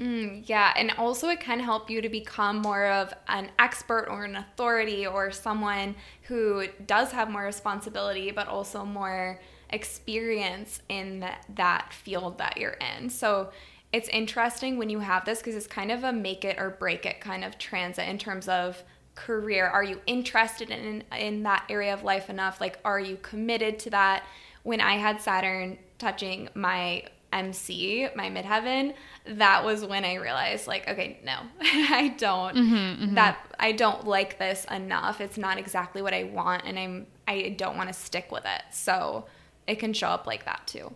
Mm, 0.00 0.44
yeah, 0.46 0.72
and 0.76 0.92
also 0.96 1.28
it 1.28 1.40
can 1.40 1.60
help 1.60 1.90
you 1.90 2.00
to 2.00 2.08
become 2.08 2.62
more 2.62 2.86
of 2.86 3.12
an 3.28 3.50
expert 3.58 4.06
or 4.10 4.24
an 4.24 4.34
authority 4.34 5.06
or 5.06 5.30
someone 5.30 5.94
who 6.22 6.68
does 6.86 7.12
have 7.12 7.30
more 7.30 7.42
responsibility, 7.42 8.30
but 8.30 8.48
also 8.48 8.82
more 8.82 9.38
experience 9.68 10.80
in 10.88 11.20
that, 11.20 11.44
that 11.54 11.92
field 11.92 12.38
that 12.38 12.56
you're 12.56 12.78
in. 12.96 13.10
So 13.10 13.50
it's 13.92 14.08
interesting 14.08 14.78
when 14.78 14.88
you 14.88 15.00
have 15.00 15.26
this 15.26 15.40
because 15.40 15.54
it's 15.54 15.66
kind 15.66 15.92
of 15.92 16.02
a 16.02 16.12
make 16.14 16.46
it 16.46 16.58
or 16.58 16.70
break 16.70 17.04
it 17.04 17.20
kind 17.20 17.44
of 17.44 17.58
transit 17.58 18.08
in 18.08 18.16
terms 18.16 18.48
of 18.48 18.82
career. 19.16 19.66
Are 19.66 19.84
you 19.84 20.00
interested 20.06 20.70
in 20.70 21.04
in 21.14 21.42
that 21.42 21.66
area 21.68 21.92
of 21.92 22.04
life 22.04 22.30
enough? 22.30 22.58
Like, 22.58 22.78
are 22.86 23.00
you 23.00 23.18
committed 23.20 23.78
to 23.80 23.90
that? 23.90 24.24
When 24.62 24.80
I 24.80 24.94
had 24.94 25.20
Saturn 25.20 25.78
touching 25.98 26.48
my 26.54 27.04
MC, 27.32 28.08
my 28.16 28.28
midheaven, 28.28 28.94
that 29.26 29.64
was 29.64 29.84
when 29.84 30.04
I 30.04 30.14
realized, 30.14 30.66
like, 30.66 30.88
okay, 30.88 31.20
no, 31.24 31.38
I 31.60 32.14
don't. 32.18 32.56
Mm-hmm, 32.56 32.74
mm-hmm. 32.74 33.14
That 33.14 33.38
I 33.58 33.72
don't 33.72 34.06
like 34.06 34.38
this 34.38 34.64
enough. 34.70 35.20
It's 35.20 35.38
not 35.38 35.58
exactly 35.58 36.02
what 36.02 36.14
I 36.14 36.24
want, 36.24 36.64
and 36.64 36.78
I'm 36.78 37.06
I 37.28 37.54
don't 37.56 37.76
want 37.76 37.88
to 37.88 37.94
stick 37.94 38.32
with 38.32 38.44
it. 38.44 38.62
So 38.72 39.26
it 39.66 39.78
can 39.78 39.92
show 39.92 40.08
up 40.08 40.26
like 40.26 40.44
that 40.46 40.66
too. 40.66 40.92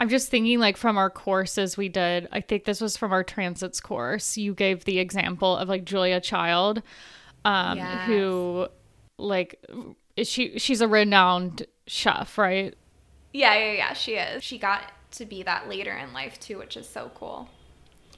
I'm 0.00 0.08
just 0.08 0.30
thinking, 0.30 0.58
like, 0.58 0.76
from 0.76 0.96
our 0.96 1.10
courses 1.10 1.76
we 1.76 1.88
did, 1.88 2.26
I 2.32 2.40
think 2.40 2.64
this 2.64 2.80
was 2.80 2.96
from 2.96 3.12
our 3.12 3.22
transits 3.22 3.80
course. 3.80 4.36
You 4.36 4.52
gave 4.52 4.84
the 4.84 4.98
example 4.98 5.56
of 5.56 5.68
like 5.68 5.84
Julia 5.84 6.20
Child, 6.20 6.82
um, 7.44 7.78
yes. 7.78 8.06
who, 8.06 8.66
like, 9.18 9.64
is 10.16 10.28
she 10.28 10.58
she's 10.58 10.80
a 10.80 10.88
renowned 10.88 11.66
chef, 11.86 12.36
right? 12.38 12.74
Yeah, 13.32 13.54
yeah, 13.54 13.72
yeah. 13.72 13.92
She 13.92 14.14
is. 14.14 14.42
She 14.42 14.58
got 14.58 14.90
to 15.12 15.26
be 15.26 15.42
that 15.42 15.68
later 15.68 15.92
in 15.92 16.12
life 16.12 16.38
too, 16.40 16.58
which 16.58 16.76
is 16.76 16.88
so 16.88 17.10
cool. 17.14 17.48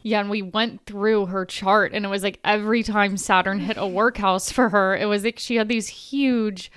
Yeah, 0.03 0.21
and 0.21 0.29
we 0.29 0.43
went 0.43 0.85
through 0.85 1.27
her 1.27 1.47
chart, 1.47 1.93
and 1.93 2.05
it 2.05 2.09
was 2.09 2.23
like 2.23 2.39
every 2.45 2.83
time 2.83 3.17
Saturn 3.17 3.59
hit 3.59 3.79
a 3.79 3.87
workhouse 3.87 4.53
for 4.53 4.69
her, 4.69 4.95
it 4.95 5.07
was 5.07 5.25
like 5.25 5.39
she 5.39 5.57
had 5.57 5.69
these 5.69 5.89
huge 5.89 6.71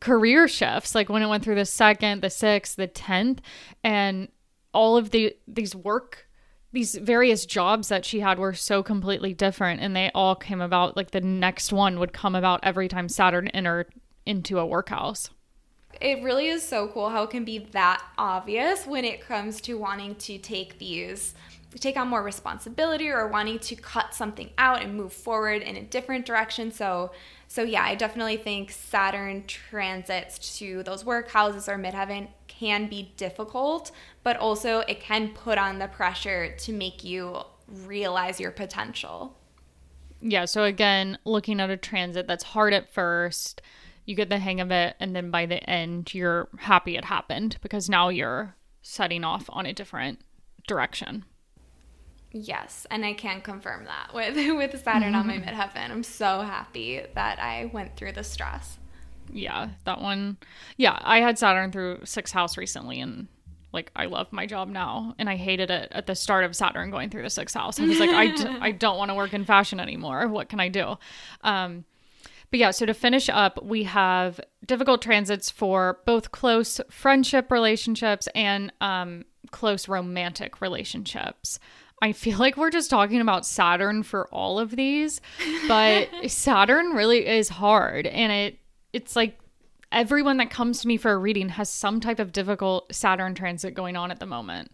career 0.00 0.46
shifts. 0.46 0.94
Like 0.94 1.08
when 1.08 1.22
it 1.22 1.28
went 1.28 1.42
through 1.42 1.54
the 1.54 1.64
second, 1.64 2.20
the 2.20 2.30
sixth, 2.30 2.76
the 2.76 2.86
tenth, 2.86 3.40
and 3.82 4.28
all 4.74 4.98
of 4.98 5.10
the 5.10 5.34
these 5.48 5.74
work, 5.74 6.28
these 6.72 6.94
various 6.96 7.46
jobs 7.46 7.88
that 7.88 8.04
she 8.04 8.20
had 8.20 8.38
were 8.38 8.52
so 8.52 8.82
completely 8.82 9.32
different, 9.32 9.80
and 9.80 9.96
they 9.96 10.10
all 10.14 10.34
came 10.34 10.60
about. 10.60 10.98
Like 10.98 11.12
the 11.12 11.22
next 11.22 11.72
one 11.72 11.98
would 11.98 12.12
come 12.12 12.34
about 12.34 12.60
every 12.62 12.88
time 12.88 13.08
Saturn 13.08 13.48
entered 13.48 13.90
into 14.26 14.58
a 14.58 14.66
workhouse 14.66 15.30
it 16.00 16.22
really 16.22 16.48
is 16.48 16.62
so 16.62 16.88
cool 16.88 17.08
how 17.08 17.24
it 17.24 17.30
can 17.30 17.44
be 17.44 17.58
that 17.72 18.02
obvious 18.18 18.86
when 18.86 19.04
it 19.04 19.20
comes 19.20 19.60
to 19.62 19.74
wanting 19.74 20.14
to 20.16 20.38
take 20.38 20.78
these 20.78 21.34
take 21.78 21.96
on 21.98 22.08
more 22.08 22.22
responsibility 22.22 23.10
or 23.10 23.28
wanting 23.28 23.58
to 23.58 23.76
cut 23.76 24.14
something 24.14 24.48
out 24.56 24.82
and 24.82 24.94
move 24.94 25.12
forward 25.12 25.60
in 25.60 25.76
a 25.76 25.82
different 25.82 26.24
direction. 26.24 26.72
So 26.72 27.10
so 27.48 27.62
yeah 27.62 27.82
i 27.82 27.94
definitely 27.94 28.36
think 28.36 28.70
saturn 28.70 29.44
transits 29.46 30.58
to 30.58 30.82
those 30.82 31.04
workhouses 31.04 31.68
or 31.68 31.78
midheaven 31.78 32.28
can 32.48 32.88
be 32.88 33.12
difficult 33.16 33.92
but 34.22 34.36
also 34.36 34.80
it 34.80 35.00
can 35.00 35.28
put 35.28 35.58
on 35.58 35.78
the 35.78 35.86
pressure 35.88 36.54
to 36.56 36.72
make 36.72 37.04
you 37.04 37.38
realize 37.68 38.40
your 38.40 38.50
potential. 38.50 39.36
Yeah 40.20 40.44
so 40.44 40.64
again 40.64 41.18
looking 41.24 41.60
at 41.60 41.70
a 41.70 41.76
transit 41.76 42.26
that's 42.26 42.44
hard 42.44 42.72
at 42.72 42.92
first 42.92 43.62
you 44.06 44.14
get 44.14 44.30
the 44.30 44.38
hang 44.38 44.60
of 44.60 44.70
it 44.70 44.96
and 44.98 45.14
then 45.14 45.30
by 45.30 45.44
the 45.44 45.68
end 45.68 46.14
you're 46.14 46.48
happy 46.58 46.96
it 46.96 47.04
happened 47.04 47.58
because 47.60 47.90
now 47.90 48.08
you're 48.08 48.54
setting 48.80 49.24
off 49.24 49.46
on 49.50 49.66
a 49.66 49.72
different 49.72 50.20
direction 50.66 51.24
yes 52.32 52.86
and 52.90 53.04
i 53.04 53.12
can 53.12 53.40
confirm 53.40 53.84
that 53.84 54.14
with 54.14 54.36
with 54.56 54.82
saturn 54.82 55.12
mm-hmm. 55.12 55.16
on 55.16 55.26
my 55.26 55.38
mm-hmm. 55.38 55.48
midheaven 55.48 55.90
i'm 55.90 56.02
so 56.02 56.40
happy 56.40 57.02
that 57.14 57.38
i 57.40 57.68
went 57.72 57.94
through 57.96 58.12
the 58.12 58.24
stress 58.24 58.78
yeah 59.32 59.68
that 59.84 60.00
one 60.00 60.36
yeah 60.76 60.98
i 61.02 61.20
had 61.20 61.38
saturn 61.38 61.70
through 61.70 61.98
sixth 62.04 62.32
house 62.32 62.56
recently 62.56 63.00
and 63.00 63.28
like 63.72 63.90
I 63.94 64.06
love 64.06 64.32
my 64.32 64.46
job 64.46 64.68
now 64.68 65.14
and 65.18 65.28
I 65.28 65.36
hated 65.36 65.70
it 65.70 65.88
at 65.92 66.06
the 66.06 66.14
start 66.14 66.44
of 66.44 66.56
Saturn 66.56 66.90
going 66.90 67.10
through 67.10 67.24
the 67.24 67.30
sixth 67.30 67.54
house. 67.54 67.78
I 67.78 67.84
was 67.84 68.00
like 68.00 68.08
I 68.08 68.34
d- 68.34 68.46
I 68.60 68.70
don't 68.70 68.96
want 68.96 69.10
to 69.10 69.14
work 69.14 69.34
in 69.34 69.44
fashion 69.44 69.80
anymore. 69.80 70.28
What 70.28 70.48
can 70.48 70.60
I 70.60 70.68
do? 70.68 70.96
Um 71.42 71.84
but 72.56 72.60
yeah, 72.60 72.70
so 72.70 72.86
to 72.86 72.94
finish 72.94 73.28
up, 73.28 73.62
we 73.62 73.82
have 73.82 74.40
difficult 74.64 75.02
transits 75.02 75.50
for 75.50 76.00
both 76.06 76.30
close 76.30 76.80
friendship 76.88 77.50
relationships 77.50 78.30
and 78.34 78.72
um, 78.80 79.26
close 79.50 79.88
romantic 79.88 80.62
relationships. 80.62 81.58
I 82.00 82.12
feel 82.12 82.38
like 82.38 82.56
we're 82.56 82.70
just 82.70 82.88
talking 82.88 83.20
about 83.20 83.44
Saturn 83.44 84.02
for 84.04 84.26
all 84.28 84.58
of 84.58 84.74
these, 84.74 85.20
but 85.68 86.08
Saturn 86.28 86.94
really 86.94 87.26
is 87.26 87.50
hard 87.50 88.06
and 88.06 88.32
it 88.32 88.58
it's 88.94 89.14
like 89.14 89.38
everyone 89.92 90.38
that 90.38 90.48
comes 90.48 90.80
to 90.80 90.88
me 90.88 90.96
for 90.96 91.12
a 91.12 91.18
reading 91.18 91.50
has 91.50 91.68
some 91.68 92.00
type 92.00 92.18
of 92.18 92.32
difficult 92.32 92.94
Saturn 92.94 93.34
transit 93.34 93.74
going 93.74 93.96
on 93.96 94.10
at 94.10 94.18
the 94.18 94.24
moment. 94.24 94.70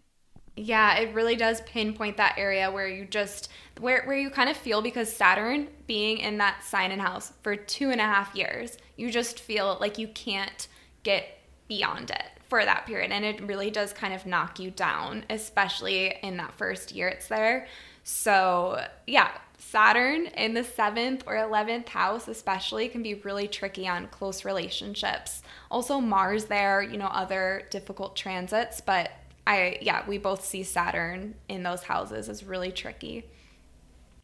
Yeah, 0.56 0.98
it 0.98 1.14
really 1.14 1.36
does 1.36 1.62
pinpoint 1.62 2.18
that 2.18 2.34
area 2.36 2.70
where 2.70 2.86
you 2.86 3.06
just 3.06 3.48
where 3.80 4.04
where 4.04 4.18
you 4.18 4.28
kind 4.28 4.50
of 4.50 4.56
feel 4.56 4.82
because 4.82 5.10
Saturn 5.10 5.68
being 5.86 6.18
in 6.18 6.38
that 6.38 6.62
sign 6.62 6.90
and 6.90 7.00
house 7.00 7.32
for 7.42 7.56
two 7.56 7.90
and 7.90 8.00
a 8.00 8.04
half 8.04 8.34
years, 8.34 8.76
you 8.96 9.10
just 9.10 9.40
feel 9.40 9.78
like 9.80 9.96
you 9.96 10.08
can't 10.08 10.68
get 11.04 11.38
beyond 11.68 12.10
it 12.10 12.30
for 12.50 12.64
that 12.66 12.84
period. 12.84 13.12
And 13.12 13.24
it 13.24 13.40
really 13.40 13.70
does 13.70 13.94
kind 13.94 14.12
of 14.12 14.26
knock 14.26 14.60
you 14.60 14.70
down, 14.70 15.24
especially 15.30 16.14
in 16.22 16.36
that 16.36 16.52
first 16.52 16.92
year 16.92 17.08
it's 17.08 17.28
there. 17.28 17.66
So 18.04 18.84
yeah, 19.06 19.30
Saturn 19.56 20.26
in 20.26 20.52
the 20.52 20.64
seventh 20.64 21.22
or 21.26 21.34
11th 21.34 21.88
house, 21.88 22.28
especially, 22.28 22.88
can 22.88 23.02
be 23.02 23.14
really 23.14 23.48
tricky 23.48 23.88
on 23.88 24.08
close 24.08 24.44
relationships. 24.44 25.42
Also, 25.70 25.98
Mars 25.98 26.44
there, 26.44 26.82
you 26.82 26.98
know, 26.98 27.06
other 27.06 27.62
difficult 27.70 28.14
transits, 28.14 28.82
but 28.82 29.12
I 29.46 29.78
yeah, 29.80 30.06
we 30.06 30.18
both 30.18 30.44
see 30.44 30.62
Saturn 30.62 31.34
in 31.48 31.62
those 31.62 31.82
houses 31.82 32.28
is 32.28 32.44
really 32.44 32.72
tricky. 32.72 33.24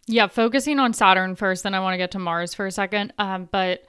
Yeah, 0.06 0.26
focusing 0.26 0.78
on 0.78 0.94
Saturn 0.94 1.34
first, 1.34 1.62
then 1.62 1.74
I 1.74 1.80
want 1.80 1.94
to 1.94 1.98
get 1.98 2.12
to 2.12 2.18
Mars 2.18 2.54
for 2.54 2.66
a 2.66 2.72
second. 2.72 3.12
Um, 3.18 3.48
but 3.50 3.84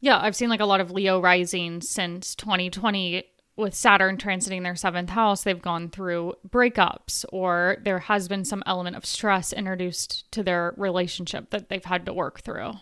yeah, 0.00 0.18
I've 0.20 0.34
seen 0.34 0.48
like 0.48 0.60
a 0.60 0.66
lot 0.66 0.80
of 0.80 0.90
Leo 0.90 1.20
rising 1.20 1.80
since 1.80 2.34
2020 2.34 3.24
with 3.56 3.74
Saturn 3.74 4.16
transiting 4.16 4.62
their 4.62 4.74
seventh 4.74 5.10
house. 5.10 5.44
They've 5.44 5.60
gone 5.60 5.90
through 5.90 6.34
breakups, 6.48 7.24
or 7.32 7.76
there 7.84 8.00
has 8.00 8.26
been 8.26 8.44
some 8.44 8.62
element 8.66 8.96
of 8.96 9.06
stress 9.06 9.52
introduced 9.52 10.30
to 10.32 10.42
their 10.42 10.74
relationship 10.76 11.50
that 11.50 11.68
they've 11.68 11.84
had 11.84 12.06
to 12.06 12.12
work 12.12 12.40
through. 12.40 12.72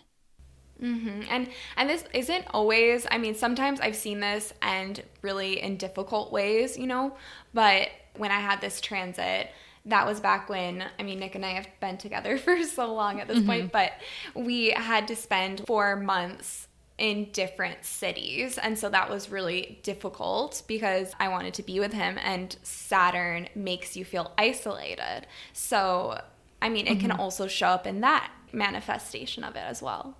Mm-hmm. 0.81 1.21
And 1.29 1.49
and 1.77 1.89
this 1.89 2.03
isn't 2.13 2.45
always. 2.51 3.05
I 3.11 3.17
mean, 3.17 3.35
sometimes 3.35 3.79
I've 3.79 3.95
seen 3.95 4.19
this 4.19 4.53
and 4.61 5.01
really 5.21 5.61
in 5.61 5.77
difficult 5.77 6.31
ways, 6.31 6.77
you 6.77 6.87
know. 6.87 7.15
But 7.53 7.89
when 8.17 8.31
I 8.31 8.39
had 8.39 8.61
this 8.61 8.81
transit, 8.81 9.51
that 9.85 10.05
was 10.05 10.19
back 10.19 10.49
when 10.49 10.83
I 10.99 11.03
mean 11.03 11.19
Nick 11.19 11.35
and 11.35 11.45
I 11.45 11.51
have 11.51 11.67
been 11.79 11.97
together 11.97 12.37
for 12.39 12.63
so 12.63 12.93
long 12.93 13.19
at 13.19 13.27
this 13.27 13.39
mm-hmm. 13.39 13.47
point, 13.47 13.71
but 13.71 13.93
we 14.35 14.71
had 14.71 15.07
to 15.09 15.15
spend 15.15 15.63
four 15.67 15.95
months 15.95 16.67
in 17.01 17.25
different 17.31 17.83
cities. 17.83 18.59
And 18.59 18.77
so 18.77 18.87
that 18.89 19.09
was 19.09 19.31
really 19.31 19.79
difficult 19.81 20.61
because 20.67 21.13
I 21.19 21.29
wanted 21.29 21.55
to 21.55 21.63
be 21.63 21.79
with 21.79 21.93
him, 21.93 22.19
and 22.23 22.55
Saturn 22.61 23.49
makes 23.55 23.97
you 23.97 24.05
feel 24.05 24.31
isolated. 24.37 25.25
So, 25.51 26.21
I 26.61 26.69
mean, 26.69 26.85
it 26.85 26.91
mm-hmm. 26.91 27.01
can 27.01 27.11
also 27.11 27.47
show 27.47 27.67
up 27.67 27.87
in 27.87 28.01
that 28.01 28.31
manifestation 28.53 29.43
of 29.43 29.55
it 29.55 29.63
as 29.65 29.81
well. 29.81 30.15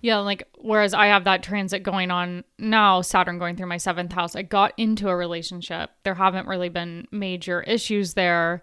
Yeah, 0.00 0.18
like 0.18 0.48
whereas 0.58 0.94
I 0.94 1.06
have 1.06 1.24
that 1.24 1.42
transit 1.42 1.82
going 1.82 2.10
on 2.10 2.44
now, 2.58 3.00
Saturn 3.00 3.38
going 3.38 3.56
through 3.56 3.66
my 3.66 3.76
seventh 3.76 4.12
house, 4.12 4.36
I 4.36 4.42
got 4.42 4.72
into 4.76 5.08
a 5.08 5.16
relationship. 5.16 5.90
There 6.02 6.14
haven't 6.14 6.48
really 6.48 6.68
been 6.68 7.06
major 7.10 7.62
issues 7.62 8.14
there. 8.14 8.62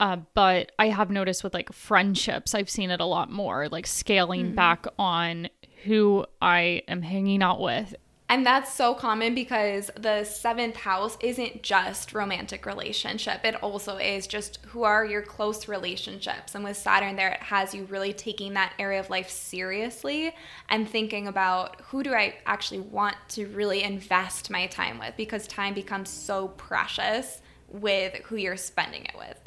Uh, 0.00 0.18
but 0.34 0.70
I 0.78 0.88
have 0.90 1.10
noticed 1.10 1.42
with 1.42 1.54
like 1.54 1.72
friendships, 1.72 2.54
I've 2.54 2.70
seen 2.70 2.90
it 2.90 3.00
a 3.00 3.04
lot 3.04 3.32
more, 3.32 3.68
like 3.68 3.86
scaling 3.86 4.46
mm-hmm. 4.46 4.54
back 4.54 4.86
on 4.96 5.48
who 5.84 6.24
I 6.40 6.82
am 6.86 7.02
hanging 7.02 7.42
out 7.42 7.60
with. 7.60 7.94
And 8.30 8.44
that's 8.44 8.74
so 8.74 8.92
common 8.92 9.34
because 9.34 9.90
the 9.98 10.22
seventh 10.22 10.76
house 10.76 11.16
isn't 11.20 11.62
just 11.62 12.12
romantic 12.12 12.66
relationship. 12.66 13.42
It 13.42 13.54
also 13.62 13.96
is 13.96 14.26
just 14.26 14.58
who 14.66 14.82
are 14.82 15.06
your 15.06 15.22
close 15.22 15.66
relationships. 15.66 16.54
And 16.54 16.62
with 16.62 16.76
Saturn 16.76 17.16
there, 17.16 17.30
it 17.30 17.40
has 17.40 17.74
you 17.74 17.84
really 17.84 18.12
taking 18.12 18.52
that 18.52 18.74
area 18.78 19.00
of 19.00 19.08
life 19.08 19.30
seriously 19.30 20.34
and 20.68 20.86
thinking 20.86 21.26
about 21.26 21.80
who 21.86 22.02
do 22.02 22.12
I 22.12 22.34
actually 22.44 22.80
want 22.80 23.16
to 23.30 23.46
really 23.46 23.82
invest 23.82 24.50
my 24.50 24.66
time 24.66 24.98
with 24.98 25.14
because 25.16 25.46
time 25.46 25.72
becomes 25.72 26.10
so 26.10 26.48
precious 26.48 27.40
with 27.68 28.14
who 28.24 28.36
you're 28.36 28.58
spending 28.58 29.06
it 29.06 29.14
with. 29.16 29.38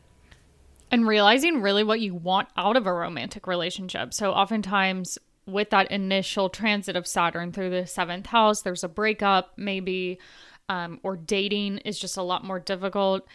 And 0.89 1.07
realizing 1.07 1.61
really 1.61 1.84
what 1.84 1.99
you 1.99 2.15
want 2.15 2.49
out 2.57 2.75
of 2.75 2.88
a 2.88 2.93
romantic 2.93 3.45
relationship. 3.45 4.11
So 4.13 4.32
oftentimes 4.32 5.19
with 5.52 5.70
that 5.72 5.91
initial 5.91 6.49
transit 6.49 6.95
of 6.95 7.08
Saturn 7.08 7.52
through 7.52 7.70
the 7.70 7.86
seventh 7.88 8.28
house, 8.28 8.62
there's 8.62 8.84
a 8.84 8.89
breakup, 8.89 9.54
maybe, 9.58 10.20
um, 10.70 10.99
or 11.04 11.16
dating 11.18 11.80
is 11.80 11.99
just 11.99 12.18
a 12.18 12.24
lot 12.24 12.43
more 12.43 12.60
difficult. 12.60 13.28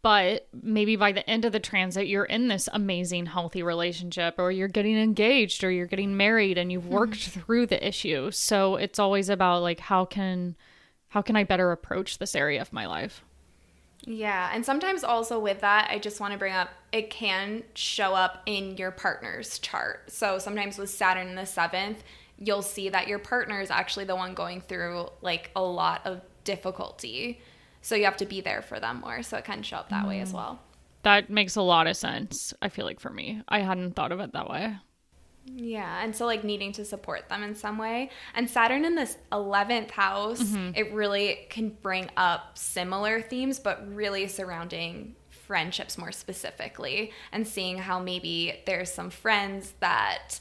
But 0.00 0.46
maybe 0.62 0.94
by 0.94 1.10
the 1.10 1.28
end 1.28 1.44
of 1.44 1.52
the 1.52 1.58
transit, 1.58 2.06
you're 2.06 2.24
in 2.24 2.46
this 2.46 2.68
amazing, 2.72 3.26
healthy 3.26 3.62
relationship, 3.64 4.36
or 4.38 4.52
you're 4.52 4.68
getting 4.68 4.96
engaged, 4.96 5.64
or 5.64 5.70
you're 5.72 5.86
getting 5.86 6.16
married, 6.16 6.56
and 6.56 6.70
you've 6.70 6.86
worked 6.86 7.18
mm-hmm. 7.18 7.40
through 7.40 7.66
the 7.66 7.86
issue. 7.86 8.30
So 8.30 8.76
it's 8.76 9.00
always 9.00 9.28
about 9.28 9.62
like 9.62 9.80
how 9.80 10.04
can 10.04 10.56
how 11.08 11.22
can 11.22 11.36
I 11.36 11.44
better 11.44 11.72
approach 11.72 12.18
this 12.18 12.36
area 12.36 12.60
of 12.60 12.72
my 12.72 12.86
life? 12.86 13.24
Yeah, 14.04 14.50
and 14.52 14.64
sometimes 14.64 15.04
also 15.04 15.38
with 15.38 15.60
that, 15.60 15.88
I 15.90 15.98
just 15.98 16.20
want 16.20 16.32
to 16.32 16.38
bring 16.38 16.54
up 16.54 16.70
it 16.92 17.10
can 17.10 17.62
show 17.74 18.14
up 18.14 18.42
in 18.46 18.76
your 18.76 18.90
partner's 18.90 19.58
chart. 19.58 20.10
So 20.10 20.38
sometimes 20.38 20.78
with 20.78 20.90
Saturn 20.90 21.28
in 21.28 21.34
the 21.34 21.44
seventh, 21.44 22.02
you'll 22.38 22.62
see 22.62 22.88
that 22.88 23.08
your 23.08 23.18
partner 23.18 23.60
is 23.60 23.70
actually 23.70 24.04
the 24.06 24.16
one 24.16 24.34
going 24.34 24.60
through 24.60 25.08
like 25.20 25.50
a 25.54 25.62
lot 25.62 26.06
of 26.06 26.22
difficulty. 26.44 27.40
So 27.82 27.94
you 27.94 28.04
have 28.04 28.16
to 28.18 28.26
be 28.26 28.40
there 28.40 28.62
for 28.62 28.80
them 28.80 29.00
more. 29.00 29.22
So 29.22 29.36
it 29.36 29.44
can 29.44 29.62
show 29.62 29.76
up 29.76 29.90
that 29.90 30.04
mm. 30.04 30.08
way 30.08 30.20
as 30.20 30.30
mm. 30.30 30.36
well. 30.36 30.60
That 31.02 31.30
makes 31.30 31.56
a 31.56 31.62
lot 31.62 31.86
of 31.86 31.96
sense, 31.96 32.52
I 32.60 32.68
feel 32.68 32.84
like 32.84 33.00
for 33.00 33.10
me. 33.10 33.42
I 33.48 33.60
hadn't 33.60 33.94
thought 33.94 34.12
of 34.12 34.20
it 34.20 34.32
that 34.32 34.50
way. 34.50 34.76
Yeah, 35.54 36.02
and 36.02 36.14
so 36.14 36.26
like 36.26 36.44
needing 36.44 36.72
to 36.72 36.84
support 36.84 37.28
them 37.28 37.42
in 37.42 37.54
some 37.54 37.78
way. 37.78 38.10
And 38.34 38.48
Saturn 38.48 38.84
in 38.84 38.94
this 38.94 39.16
11th 39.32 39.90
house, 39.90 40.42
mm-hmm. 40.42 40.72
it 40.74 40.92
really 40.92 41.46
can 41.48 41.70
bring 41.70 42.10
up 42.16 42.58
similar 42.58 43.22
themes, 43.22 43.58
but 43.58 43.94
really 43.94 44.28
surrounding 44.28 45.14
friendships 45.30 45.96
more 45.96 46.12
specifically 46.12 47.10
and 47.32 47.48
seeing 47.48 47.78
how 47.78 47.98
maybe 47.98 48.60
there's 48.66 48.92
some 48.92 49.08
friends 49.08 49.72
that 49.80 50.40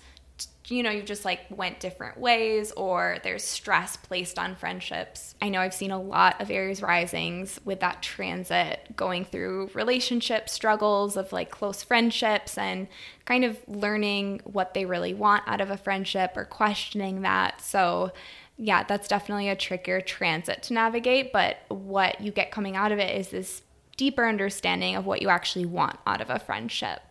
you 0.70 0.84
know, 0.84 0.90
you've 0.90 1.06
just 1.06 1.24
like 1.24 1.42
went 1.50 1.80
different 1.80 2.18
ways 2.18 2.72
or 2.74 3.18
there's 3.24 3.44
stress 3.44 3.96
placed 3.96 4.38
on 4.38 4.56
friendships. 4.56 5.36
I 5.42 5.50
know 5.50 5.62
I've 5.62 5.74
seen 5.74 5.92
a 5.92 6.02
lot 6.02 6.42
of 6.42 6.52
Aries 6.52 6.82
risings 6.82 7.60
with 7.64 7.80
that 7.80 8.02
transit 8.02 8.96
going 8.96 9.24
through 9.24 9.70
relationship 9.74 10.50
struggles 10.50 11.16
of 11.16 11.32
like 11.32 11.52
close 11.52 11.84
friendships 11.84 12.58
and 12.58 12.88
kind 13.26 13.46
of 13.46 13.58
learning 13.68 14.42
what 14.44 14.74
they 14.74 14.86
really 14.86 15.14
want 15.14 15.44
out 15.48 15.62
of 15.62 15.70
a 15.70 15.78
friendship 15.78 16.34
or 16.36 16.44
questioning 16.44 17.22
that. 17.22 17.62
So, 17.62 18.12
yeah, 18.58 18.84
that's 18.84 19.08
definitely 19.08 19.50
a 19.50 19.56
trickier 19.56 20.02
transit 20.02 20.64
to 20.64 20.74
navigate, 20.74 21.32
but 21.32 21.60
what 21.70 22.20
you 22.20 22.32
get 22.32 22.52
coming 22.52 22.76
out 22.76 22.92
of 22.92 23.00
it 23.00 23.16
is 23.16 23.30
this 23.30 23.62
deeper 23.96 24.28
understanding 24.28 24.96
of 24.96 25.06
what 25.06 25.22
you 25.22 25.30
actually 25.30 25.66
want 25.66 25.98
out 26.06 26.22
of 26.22 26.30
a 26.30 26.40
friendship. 26.40 27.02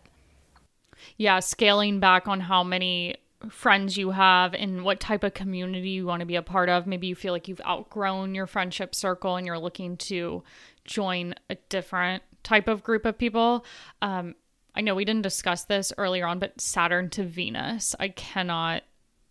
Yeah, 1.16 1.40
scaling 1.40 2.00
back 2.00 2.26
on 2.26 2.40
how 2.40 2.64
many 2.64 3.16
friends 3.50 3.96
you 3.96 4.10
have 4.10 4.54
and 4.54 4.84
what 4.84 5.00
type 5.00 5.24
of 5.24 5.34
community 5.34 5.90
you 5.90 6.06
want 6.06 6.20
to 6.20 6.26
be 6.26 6.36
a 6.36 6.42
part 6.42 6.68
of. 6.68 6.86
Maybe 6.86 7.06
you 7.06 7.14
feel 7.14 7.32
like 7.32 7.48
you've 7.48 7.60
outgrown 7.66 8.34
your 8.34 8.46
friendship 8.46 8.94
circle 8.94 9.36
and 9.36 9.46
you're 9.46 9.58
looking 9.58 9.96
to 9.98 10.42
join 10.84 11.34
a 11.50 11.56
different 11.68 12.22
type 12.42 12.68
of 12.68 12.82
group 12.82 13.04
of 13.04 13.18
people. 13.18 13.64
Um, 14.02 14.34
I 14.74 14.82
know 14.82 14.94
we 14.94 15.04
didn't 15.04 15.22
discuss 15.22 15.64
this 15.64 15.92
earlier 15.96 16.26
on, 16.26 16.38
but 16.38 16.60
Saturn 16.60 17.10
to 17.10 17.24
Venus, 17.24 17.94
I 17.98 18.08
cannot 18.08 18.82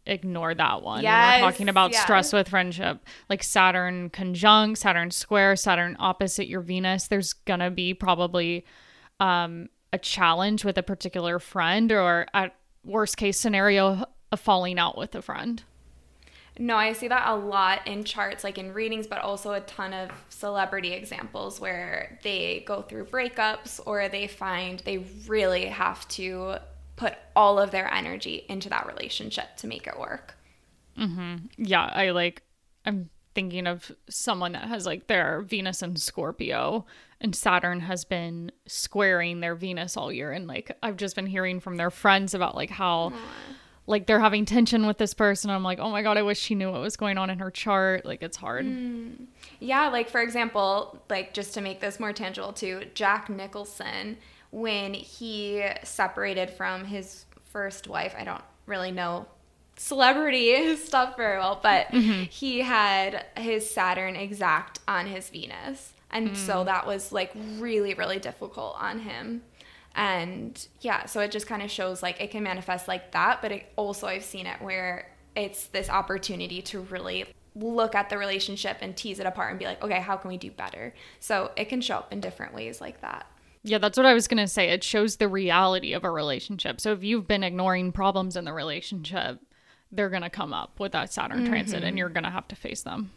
ignore 0.07 0.53
that 0.53 0.81
one. 0.81 1.03
Yes, 1.03 1.41
we're 1.41 1.51
talking 1.51 1.69
about 1.69 1.93
stress 1.93 2.33
with 2.33 2.49
friendship. 2.49 3.03
Like 3.29 3.43
Saturn 3.43 4.09
conjunct, 4.09 4.79
Saturn 4.79 5.11
square, 5.11 5.55
Saturn 5.55 5.95
opposite 5.99 6.47
your 6.47 6.61
Venus. 6.61 7.07
There's 7.07 7.33
gonna 7.33 7.71
be 7.71 7.93
probably 7.93 8.65
um, 9.19 9.69
a 9.93 9.97
challenge 9.97 10.65
with 10.65 10.77
a 10.77 10.83
particular 10.83 11.39
friend 11.39 11.91
or 11.91 12.27
at 12.33 12.55
worst 12.85 13.17
case 13.17 13.39
scenario 13.39 14.05
of 14.31 14.39
falling 14.39 14.79
out 14.79 14.97
with 14.97 15.15
a 15.15 15.21
friend. 15.21 15.63
No, 16.57 16.77
I 16.77 16.93
see 16.93 17.09
that 17.09 17.27
a 17.27 17.35
lot 17.35 17.85
in 17.85 18.05
charts, 18.05 18.43
like 18.43 18.57
in 18.57 18.73
readings, 18.73 19.07
but 19.07 19.19
also 19.19 19.51
a 19.51 19.59
ton 19.61 19.93
of 19.93 20.09
celebrity 20.29 20.93
examples 20.93 21.59
where 21.59 22.17
they 22.23 22.63
go 22.65 22.81
through 22.81 23.05
breakups 23.05 23.81
or 23.85 24.07
they 24.07 24.27
find 24.27 24.79
they 24.79 25.05
really 25.27 25.65
have 25.65 26.07
to 26.09 26.55
put 26.95 27.15
all 27.35 27.59
of 27.59 27.71
their 27.71 27.93
energy 27.93 28.45
into 28.47 28.69
that 28.69 28.87
relationship 28.87 29.57
to 29.57 29.67
make 29.67 29.85
it 29.85 29.99
work. 29.99 30.37
Mm-hmm. 30.97 31.47
Yeah, 31.57 31.91
I 31.93 32.11
like, 32.11 32.43
I'm 32.85 33.09
thinking 33.33 33.67
of 33.67 33.91
someone 34.09 34.53
that 34.53 34.69
has 34.69 34.85
like 34.85 35.07
their 35.07 35.41
Venus 35.41 35.81
and 35.81 35.99
Scorpio 35.99 36.85
and 37.25 37.35
Saturn 37.35 37.79
has 37.79 38.05
been 38.05 38.51
squaring 38.67 39.39
their 39.39 39.55
Venus 39.55 39.97
all 39.97 40.11
year 40.11 40.31
and 40.31 40.47
like 40.47 40.77
I've 40.83 40.95
just 40.95 41.15
been 41.15 41.25
hearing 41.25 41.59
from 41.59 41.75
their 41.75 41.89
friends 41.89 42.35
about 42.35 42.55
like 42.55 42.69
how 42.69 43.09
Aww. 43.09 43.15
like 43.87 44.05
they're 44.05 44.19
having 44.19 44.45
tension 44.45 44.85
with 44.85 44.99
this 44.99 45.15
person 45.15 45.49
I'm 45.49 45.63
like 45.63 45.79
oh 45.79 45.89
my 45.89 46.03
god 46.03 46.17
I 46.17 46.21
wish 46.21 46.39
she 46.39 46.53
knew 46.53 46.71
what 46.71 46.81
was 46.81 46.95
going 46.95 47.17
on 47.17 47.31
in 47.31 47.39
her 47.39 47.49
chart 47.49 48.05
like 48.05 48.21
it's 48.21 48.37
hard. 48.37 48.65
Mm. 48.65 49.25
Yeah, 49.59 49.87
like 49.87 50.07
for 50.07 50.21
example, 50.21 51.01
like 51.09 51.33
just 51.33 51.55
to 51.55 51.61
make 51.61 51.81
this 51.81 51.99
more 51.99 52.13
tangible 52.13 52.53
too, 52.53 52.83
Jack 52.93 53.27
Nicholson 53.27 54.17
when 54.51 54.93
he 54.93 55.65
separated 55.83 56.51
from 56.51 56.85
his 56.85 57.25
first 57.51 57.87
wife, 57.87 58.13
I 58.15 58.23
don't 58.23 58.43
really 58.67 58.91
know 58.91 59.25
celebrity 59.77 60.75
stuff 60.77 61.17
very 61.17 61.39
well, 61.39 61.59
but 61.61 61.87
mm-hmm. 61.87 62.23
he 62.29 62.59
had 62.59 63.25
his 63.35 63.67
Saturn 63.67 64.15
exact 64.15 64.79
on 64.87 65.07
his 65.07 65.29
Venus. 65.29 65.94
And 66.15 66.29
mm. 66.29 66.35
so 66.37 66.63
that 66.63 66.87
was 66.87 67.11
like 67.11 67.31
really, 67.57 67.93
really 67.93 68.19
difficult 68.19 68.77
on 68.79 68.99
him. 68.99 69.41
And 69.95 70.65
yeah, 70.79 71.05
so 71.05 71.19
it 71.19 71.29
just 71.29 71.45
kind 71.45 71.61
of 71.61 71.69
shows 71.69 72.01
like 72.01 72.21
it 72.21 72.31
can 72.31 72.41
manifest 72.41 72.87
like 72.87 73.11
that, 73.11 73.41
but 73.41 73.51
it 73.51 73.65
also 73.75 74.07
I've 74.07 74.23
seen 74.23 74.45
it 74.45 74.61
where 74.61 75.11
it's 75.35 75.67
this 75.67 75.89
opportunity 75.89 76.61
to 76.63 76.79
really 76.81 77.25
look 77.53 77.95
at 77.95 78.09
the 78.09 78.17
relationship 78.17 78.77
and 78.79 78.95
tease 78.95 79.19
it 79.19 79.25
apart 79.25 79.49
and 79.49 79.59
be 79.59 79.65
like, 79.65 79.83
okay, 79.83 79.99
how 79.99 80.15
can 80.15 80.29
we 80.29 80.37
do 80.37 80.51
better? 80.51 80.93
So 81.19 81.51
it 81.57 81.65
can 81.65 81.81
show 81.81 81.97
up 81.97 82.13
in 82.13 82.21
different 82.21 82.53
ways 82.53 82.79
like 82.79 83.01
that. 83.01 83.27
Yeah, 83.63 83.79
that's 83.79 83.97
what 83.97 84.05
I 84.05 84.13
was 84.13 84.29
going 84.29 84.37
to 84.37 84.47
say. 84.47 84.69
It 84.69 84.85
shows 84.85 85.17
the 85.17 85.27
reality 85.27 85.91
of 85.91 86.05
a 86.05 86.11
relationship. 86.11 86.79
So 86.79 86.93
if 86.93 87.03
you've 87.03 87.27
been 87.27 87.43
ignoring 87.43 87.91
problems 87.91 88.37
in 88.37 88.45
the 88.45 88.53
relationship, 88.53 89.39
they're 89.91 90.09
going 90.09 90.21
to 90.21 90.29
come 90.29 90.53
up 90.53 90.79
with 90.79 90.93
that 90.93 91.11
Saturn 91.11 91.39
mm-hmm. 91.39 91.47
transit 91.47 91.83
and 91.83 91.97
you're 91.97 92.09
going 92.09 92.23
to 92.23 92.29
have 92.29 92.47
to 92.49 92.55
face 92.55 92.83
them. 92.83 93.11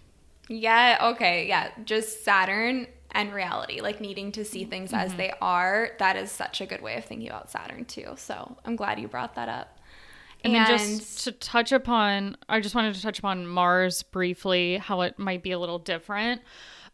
Yeah, 0.48 0.98
okay. 1.12 1.46
Yeah, 1.46 1.70
just 1.84 2.24
Saturn 2.24 2.86
and 3.12 3.32
reality, 3.32 3.80
like 3.80 4.00
needing 4.00 4.32
to 4.32 4.44
see 4.44 4.64
things 4.64 4.90
mm-hmm. 4.90 5.00
as 5.00 5.14
they 5.14 5.32
are. 5.40 5.90
That 5.98 6.16
is 6.16 6.30
such 6.30 6.60
a 6.60 6.66
good 6.66 6.82
way 6.82 6.96
of 6.96 7.04
thinking 7.04 7.28
about 7.28 7.50
Saturn 7.50 7.84
too. 7.84 8.14
So, 8.16 8.56
I'm 8.64 8.76
glad 8.76 9.00
you 9.00 9.08
brought 9.08 9.34
that 9.34 9.48
up. 9.48 9.78
And, 10.44 10.54
and 10.54 10.66
then 10.66 10.98
just 10.98 11.24
to 11.24 11.32
touch 11.32 11.72
upon, 11.72 12.36
I 12.48 12.60
just 12.60 12.74
wanted 12.74 12.94
to 12.94 13.02
touch 13.02 13.18
upon 13.18 13.46
Mars 13.46 14.02
briefly, 14.04 14.76
how 14.76 15.00
it 15.00 15.18
might 15.18 15.42
be 15.42 15.50
a 15.50 15.58
little 15.58 15.80
different. 15.80 16.42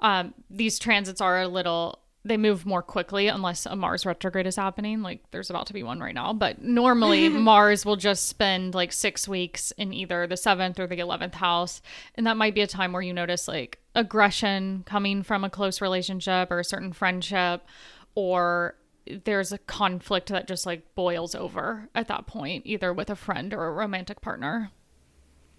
Um, 0.01 0.35
these 0.51 0.79
transits 0.79 1.21
are 1.21 1.43
a 1.43 1.49
little 1.49 1.99
they 2.25 2.37
move 2.37 2.65
more 2.65 2.83
quickly 2.83 3.29
unless 3.29 3.67
a 3.67 3.77
Mars 3.77 4.07
retrograde 4.07 4.47
is 4.47 4.57
happening. 4.57 5.03
Like 5.03 5.21
there's 5.31 5.51
about 5.51 5.67
to 5.67 5.75
be 5.75 5.83
one 5.83 6.01
right 6.01 6.15
now. 6.15 6.33
But 6.33 6.63
normally 6.63 7.29
Mars 7.31 7.85
will 7.85 7.97
just 7.97 8.29
spend 8.29 8.75
like 8.75 8.93
six 8.93 9.29
weeks 9.29 9.73
in 9.73 9.93
either 9.93 10.27
the 10.27 10.37
seventh 10.37 10.81
or 10.81 10.87
the 10.87 10.99
11th 10.99 11.35
house. 11.35 11.83
And 12.15 12.27
that 12.27 12.39
might 12.39 12.55
be 12.55 12.63
a 12.63 12.67
time 12.67 12.93
where 12.93 13.03
you 13.03 13.13
notice 13.13 13.47
like 13.47 13.79
aggression 13.95 14.85
coming 14.87 15.23
from 15.23 15.45
a 15.45 15.51
close 15.51 15.81
relationship 15.81 16.51
or 16.51 16.61
a 16.61 16.65
certain 16.65 16.93
friendship, 16.93 17.63
or 18.15 18.77
there's 19.25 19.53
a 19.53 19.59
conflict 19.59 20.31
that 20.31 20.49
just 20.49 20.65
like 20.65 20.95
boils 20.95 21.35
over 21.35 21.91
at 21.95 22.09
that 22.09 22.27
point, 22.27 22.65
either 22.65 22.93
with 22.93 23.11
a 23.11 23.17
friend 23.17 23.53
or 23.53 23.67
a 23.67 23.73
romantic 23.73 24.23
partner. 24.23 24.71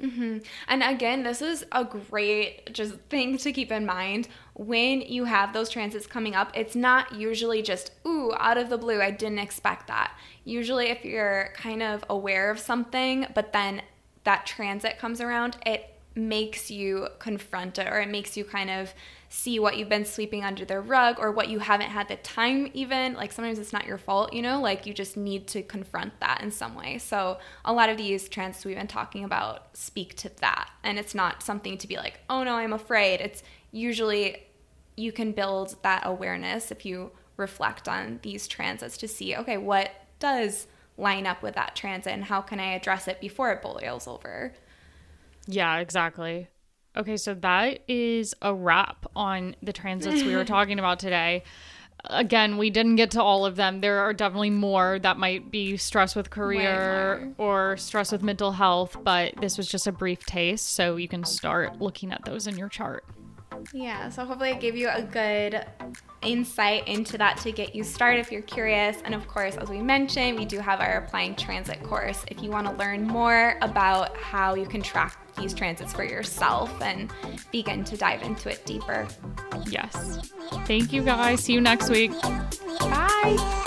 Mm-hmm. 0.01 0.39
And 0.67 0.83
again, 0.83 1.23
this 1.23 1.41
is 1.41 1.65
a 1.71 1.85
great 1.85 2.73
just 2.73 2.95
thing 3.09 3.37
to 3.37 3.53
keep 3.53 3.71
in 3.71 3.85
mind 3.85 4.27
when 4.53 5.01
you 5.01 5.23
have 5.25 5.53
those 5.53 5.69
transits 5.69 6.05
coming 6.05 6.35
up. 6.35 6.51
It's 6.53 6.75
not 6.75 7.15
usually 7.15 7.61
just 7.61 7.91
ooh 8.05 8.33
out 8.37 8.57
of 8.57 8.69
the 8.69 8.77
blue. 8.77 9.01
I 9.01 9.11
didn't 9.11 9.39
expect 9.39 9.87
that. 9.87 10.11
Usually, 10.43 10.87
if 10.87 11.05
you're 11.05 11.53
kind 11.55 11.81
of 11.81 12.03
aware 12.09 12.51
of 12.51 12.59
something, 12.59 13.27
but 13.33 13.53
then 13.53 13.81
that 14.25 14.45
transit 14.45 14.99
comes 14.99 15.21
around, 15.21 15.57
it 15.65 15.89
makes 16.15 16.69
you 16.71 17.07
confront 17.19 17.77
it 17.77 17.87
or 17.87 17.99
it 17.99 18.09
makes 18.09 18.35
you 18.35 18.43
kind 18.43 18.69
of 18.69 18.93
see 19.29 19.59
what 19.59 19.77
you've 19.77 19.89
been 19.89 20.05
sweeping 20.05 20.43
under 20.43 20.65
the 20.65 20.79
rug 20.79 21.17
or 21.19 21.31
what 21.31 21.49
you 21.49 21.59
haven't 21.59 21.89
had 21.89 22.07
the 22.07 22.15
time 22.17 22.69
even 22.73 23.13
like 23.13 23.31
sometimes 23.31 23.59
it's 23.59 23.73
not 23.73 23.85
your 23.85 23.97
fault 23.97 24.33
you 24.33 24.41
know? 24.41 24.61
Like 24.61 24.85
you 24.85 24.93
just 24.93 25.17
need 25.17 25.47
to 25.47 25.63
confront 25.63 26.19
that 26.19 26.41
in 26.41 26.51
some 26.51 26.75
way. 26.75 26.97
So 26.97 27.37
a 27.63 27.73
lot 27.73 27.89
of 27.89 27.97
these 27.97 28.29
trends 28.29 28.63
we've 28.65 28.75
been 28.75 28.87
talking 28.87 29.23
about 29.23 29.75
speak 29.75 30.15
to 30.17 30.29
that. 30.41 30.69
And 30.83 30.97
it's 30.97 31.15
not 31.15 31.43
something 31.43 31.77
to 31.79 31.87
be 31.87 31.97
like 31.97 32.19
oh 32.29 32.43
no 32.43 32.55
i'm 32.55 32.73
afraid. 32.73 33.21
It's 33.21 33.43
usually 33.71 34.43
you 34.95 35.11
can 35.11 35.31
build 35.31 35.75
that 35.81 36.03
awareness 36.05 36.71
if 36.71 36.85
you 36.85 37.11
reflect 37.37 37.87
on 37.89 38.19
these 38.21 38.47
transits 38.47 38.97
to 38.97 39.07
see 39.07 39.35
okay 39.35 39.57
what 39.57 39.91
does 40.19 40.67
line 40.97 41.27
up 41.27 41.43
with 41.43 41.55
that 41.55 41.75
transit 41.75 42.13
and 42.13 42.23
how 42.23 42.39
can 42.41 42.59
i 42.59 42.73
address 42.73 43.07
it 43.07 43.19
before 43.19 43.51
it 43.51 43.61
boils 43.61 44.07
over? 44.07 44.53
Yeah 45.47 45.77
exactly 45.77 46.47
Okay, 46.97 47.17
so 47.17 47.33
that 47.35 47.79
is 47.87 48.33
a 48.41 48.53
wrap 48.53 49.05
on 49.15 49.55
the 49.61 49.73
transits 49.73 50.23
we 50.23 50.35
were 50.35 50.45
talking 50.55 50.79
about 50.79 50.99
today. 50.99 51.43
Again, 52.05 52.57
we 52.57 52.69
didn't 52.69 52.97
get 52.97 53.11
to 53.11 53.21
all 53.23 53.45
of 53.45 53.55
them. 53.55 53.81
There 53.81 53.99
are 53.99 54.13
definitely 54.13 54.51
more 54.51 54.99
that 54.99 55.17
might 55.17 55.49
be 55.49 55.75
stress 55.77 56.15
with 56.15 56.29
career 56.29 57.33
or 57.37 57.77
stress 57.77 58.11
with 58.11 58.21
mental 58.21 58.51
health, 58.51 58.95
but 59.03 59.33
this 59.41 59.57
was 59.57 59.67
just 59.67 59.87
a 59.87 59.91
brief 59.91 60.23
taste, 60.25 60.73
so 60.73 60.97
you 60.97 61.07
can 61.07 61.23
start 61.23 61.81
looking 61.81 62.11
at 62.11 62.23
those 62.23 62.45
in 62.45 62.57
your 62.57 62.69
chart. 62.69 63.05
Yeah, 63.73 64.09
so 64.09 64.25
hopefully 64.25 64.51
it 64.51 64.59
gave 64.59 64.75
you 64.75 64.89
a 64.89 65.01
good 65.01 65.65
insight 66.21 66.87
into 66.87 67.17
that 67.17 67.37
to 67.37 67.51
get 67.51 67.75
you 67.75 67.83
started 67.83 68.19
if 68.19 68.31
you're 68.31 68.41
curious. 68.41 68.97
And 69.05 69.13
of 69.13 69.27
course, 69.27 69.57
as 69.57 69.69
we 69.69 69.81
mentioned, 69.81 70.37
we 70.37 70.45
do 70.45 70.59
have 70.59 70.79
our 70.81 70.97
applying 70.97 71.35
transit 71.35 71.81
course 71.83 72.23
if 72.27 72.41
you 72.41 72.49
want 72.49 72.67
to 72.67 72.73
learn 72.73 73.03
more 73.03 73.57
about 73.61 74.15
how 74.17 74.55
you 74.55 74.65
can 74.65 74.81
track 74.81 75.17
these 75.37 75.53
transits 75.53 75.93
for 75.93 76.03
yourself 76.03 76.81
and 76.81 77.11
begin 77.51 77.83
to 77.83 77.97
dive 77.97 78.23
into 78.23 78.49
it 78.49 78.65
deeper. 78.65 79.07
Yes. 79.67 80.31
Thank 80.65 80.93
you 80.93 81.03
guys. 81.03 81.43
See 81.43 81.53
you 81.53 81.61
next 81.61 81.89
week. 81.89 82.11
Bye. 82.79 83.61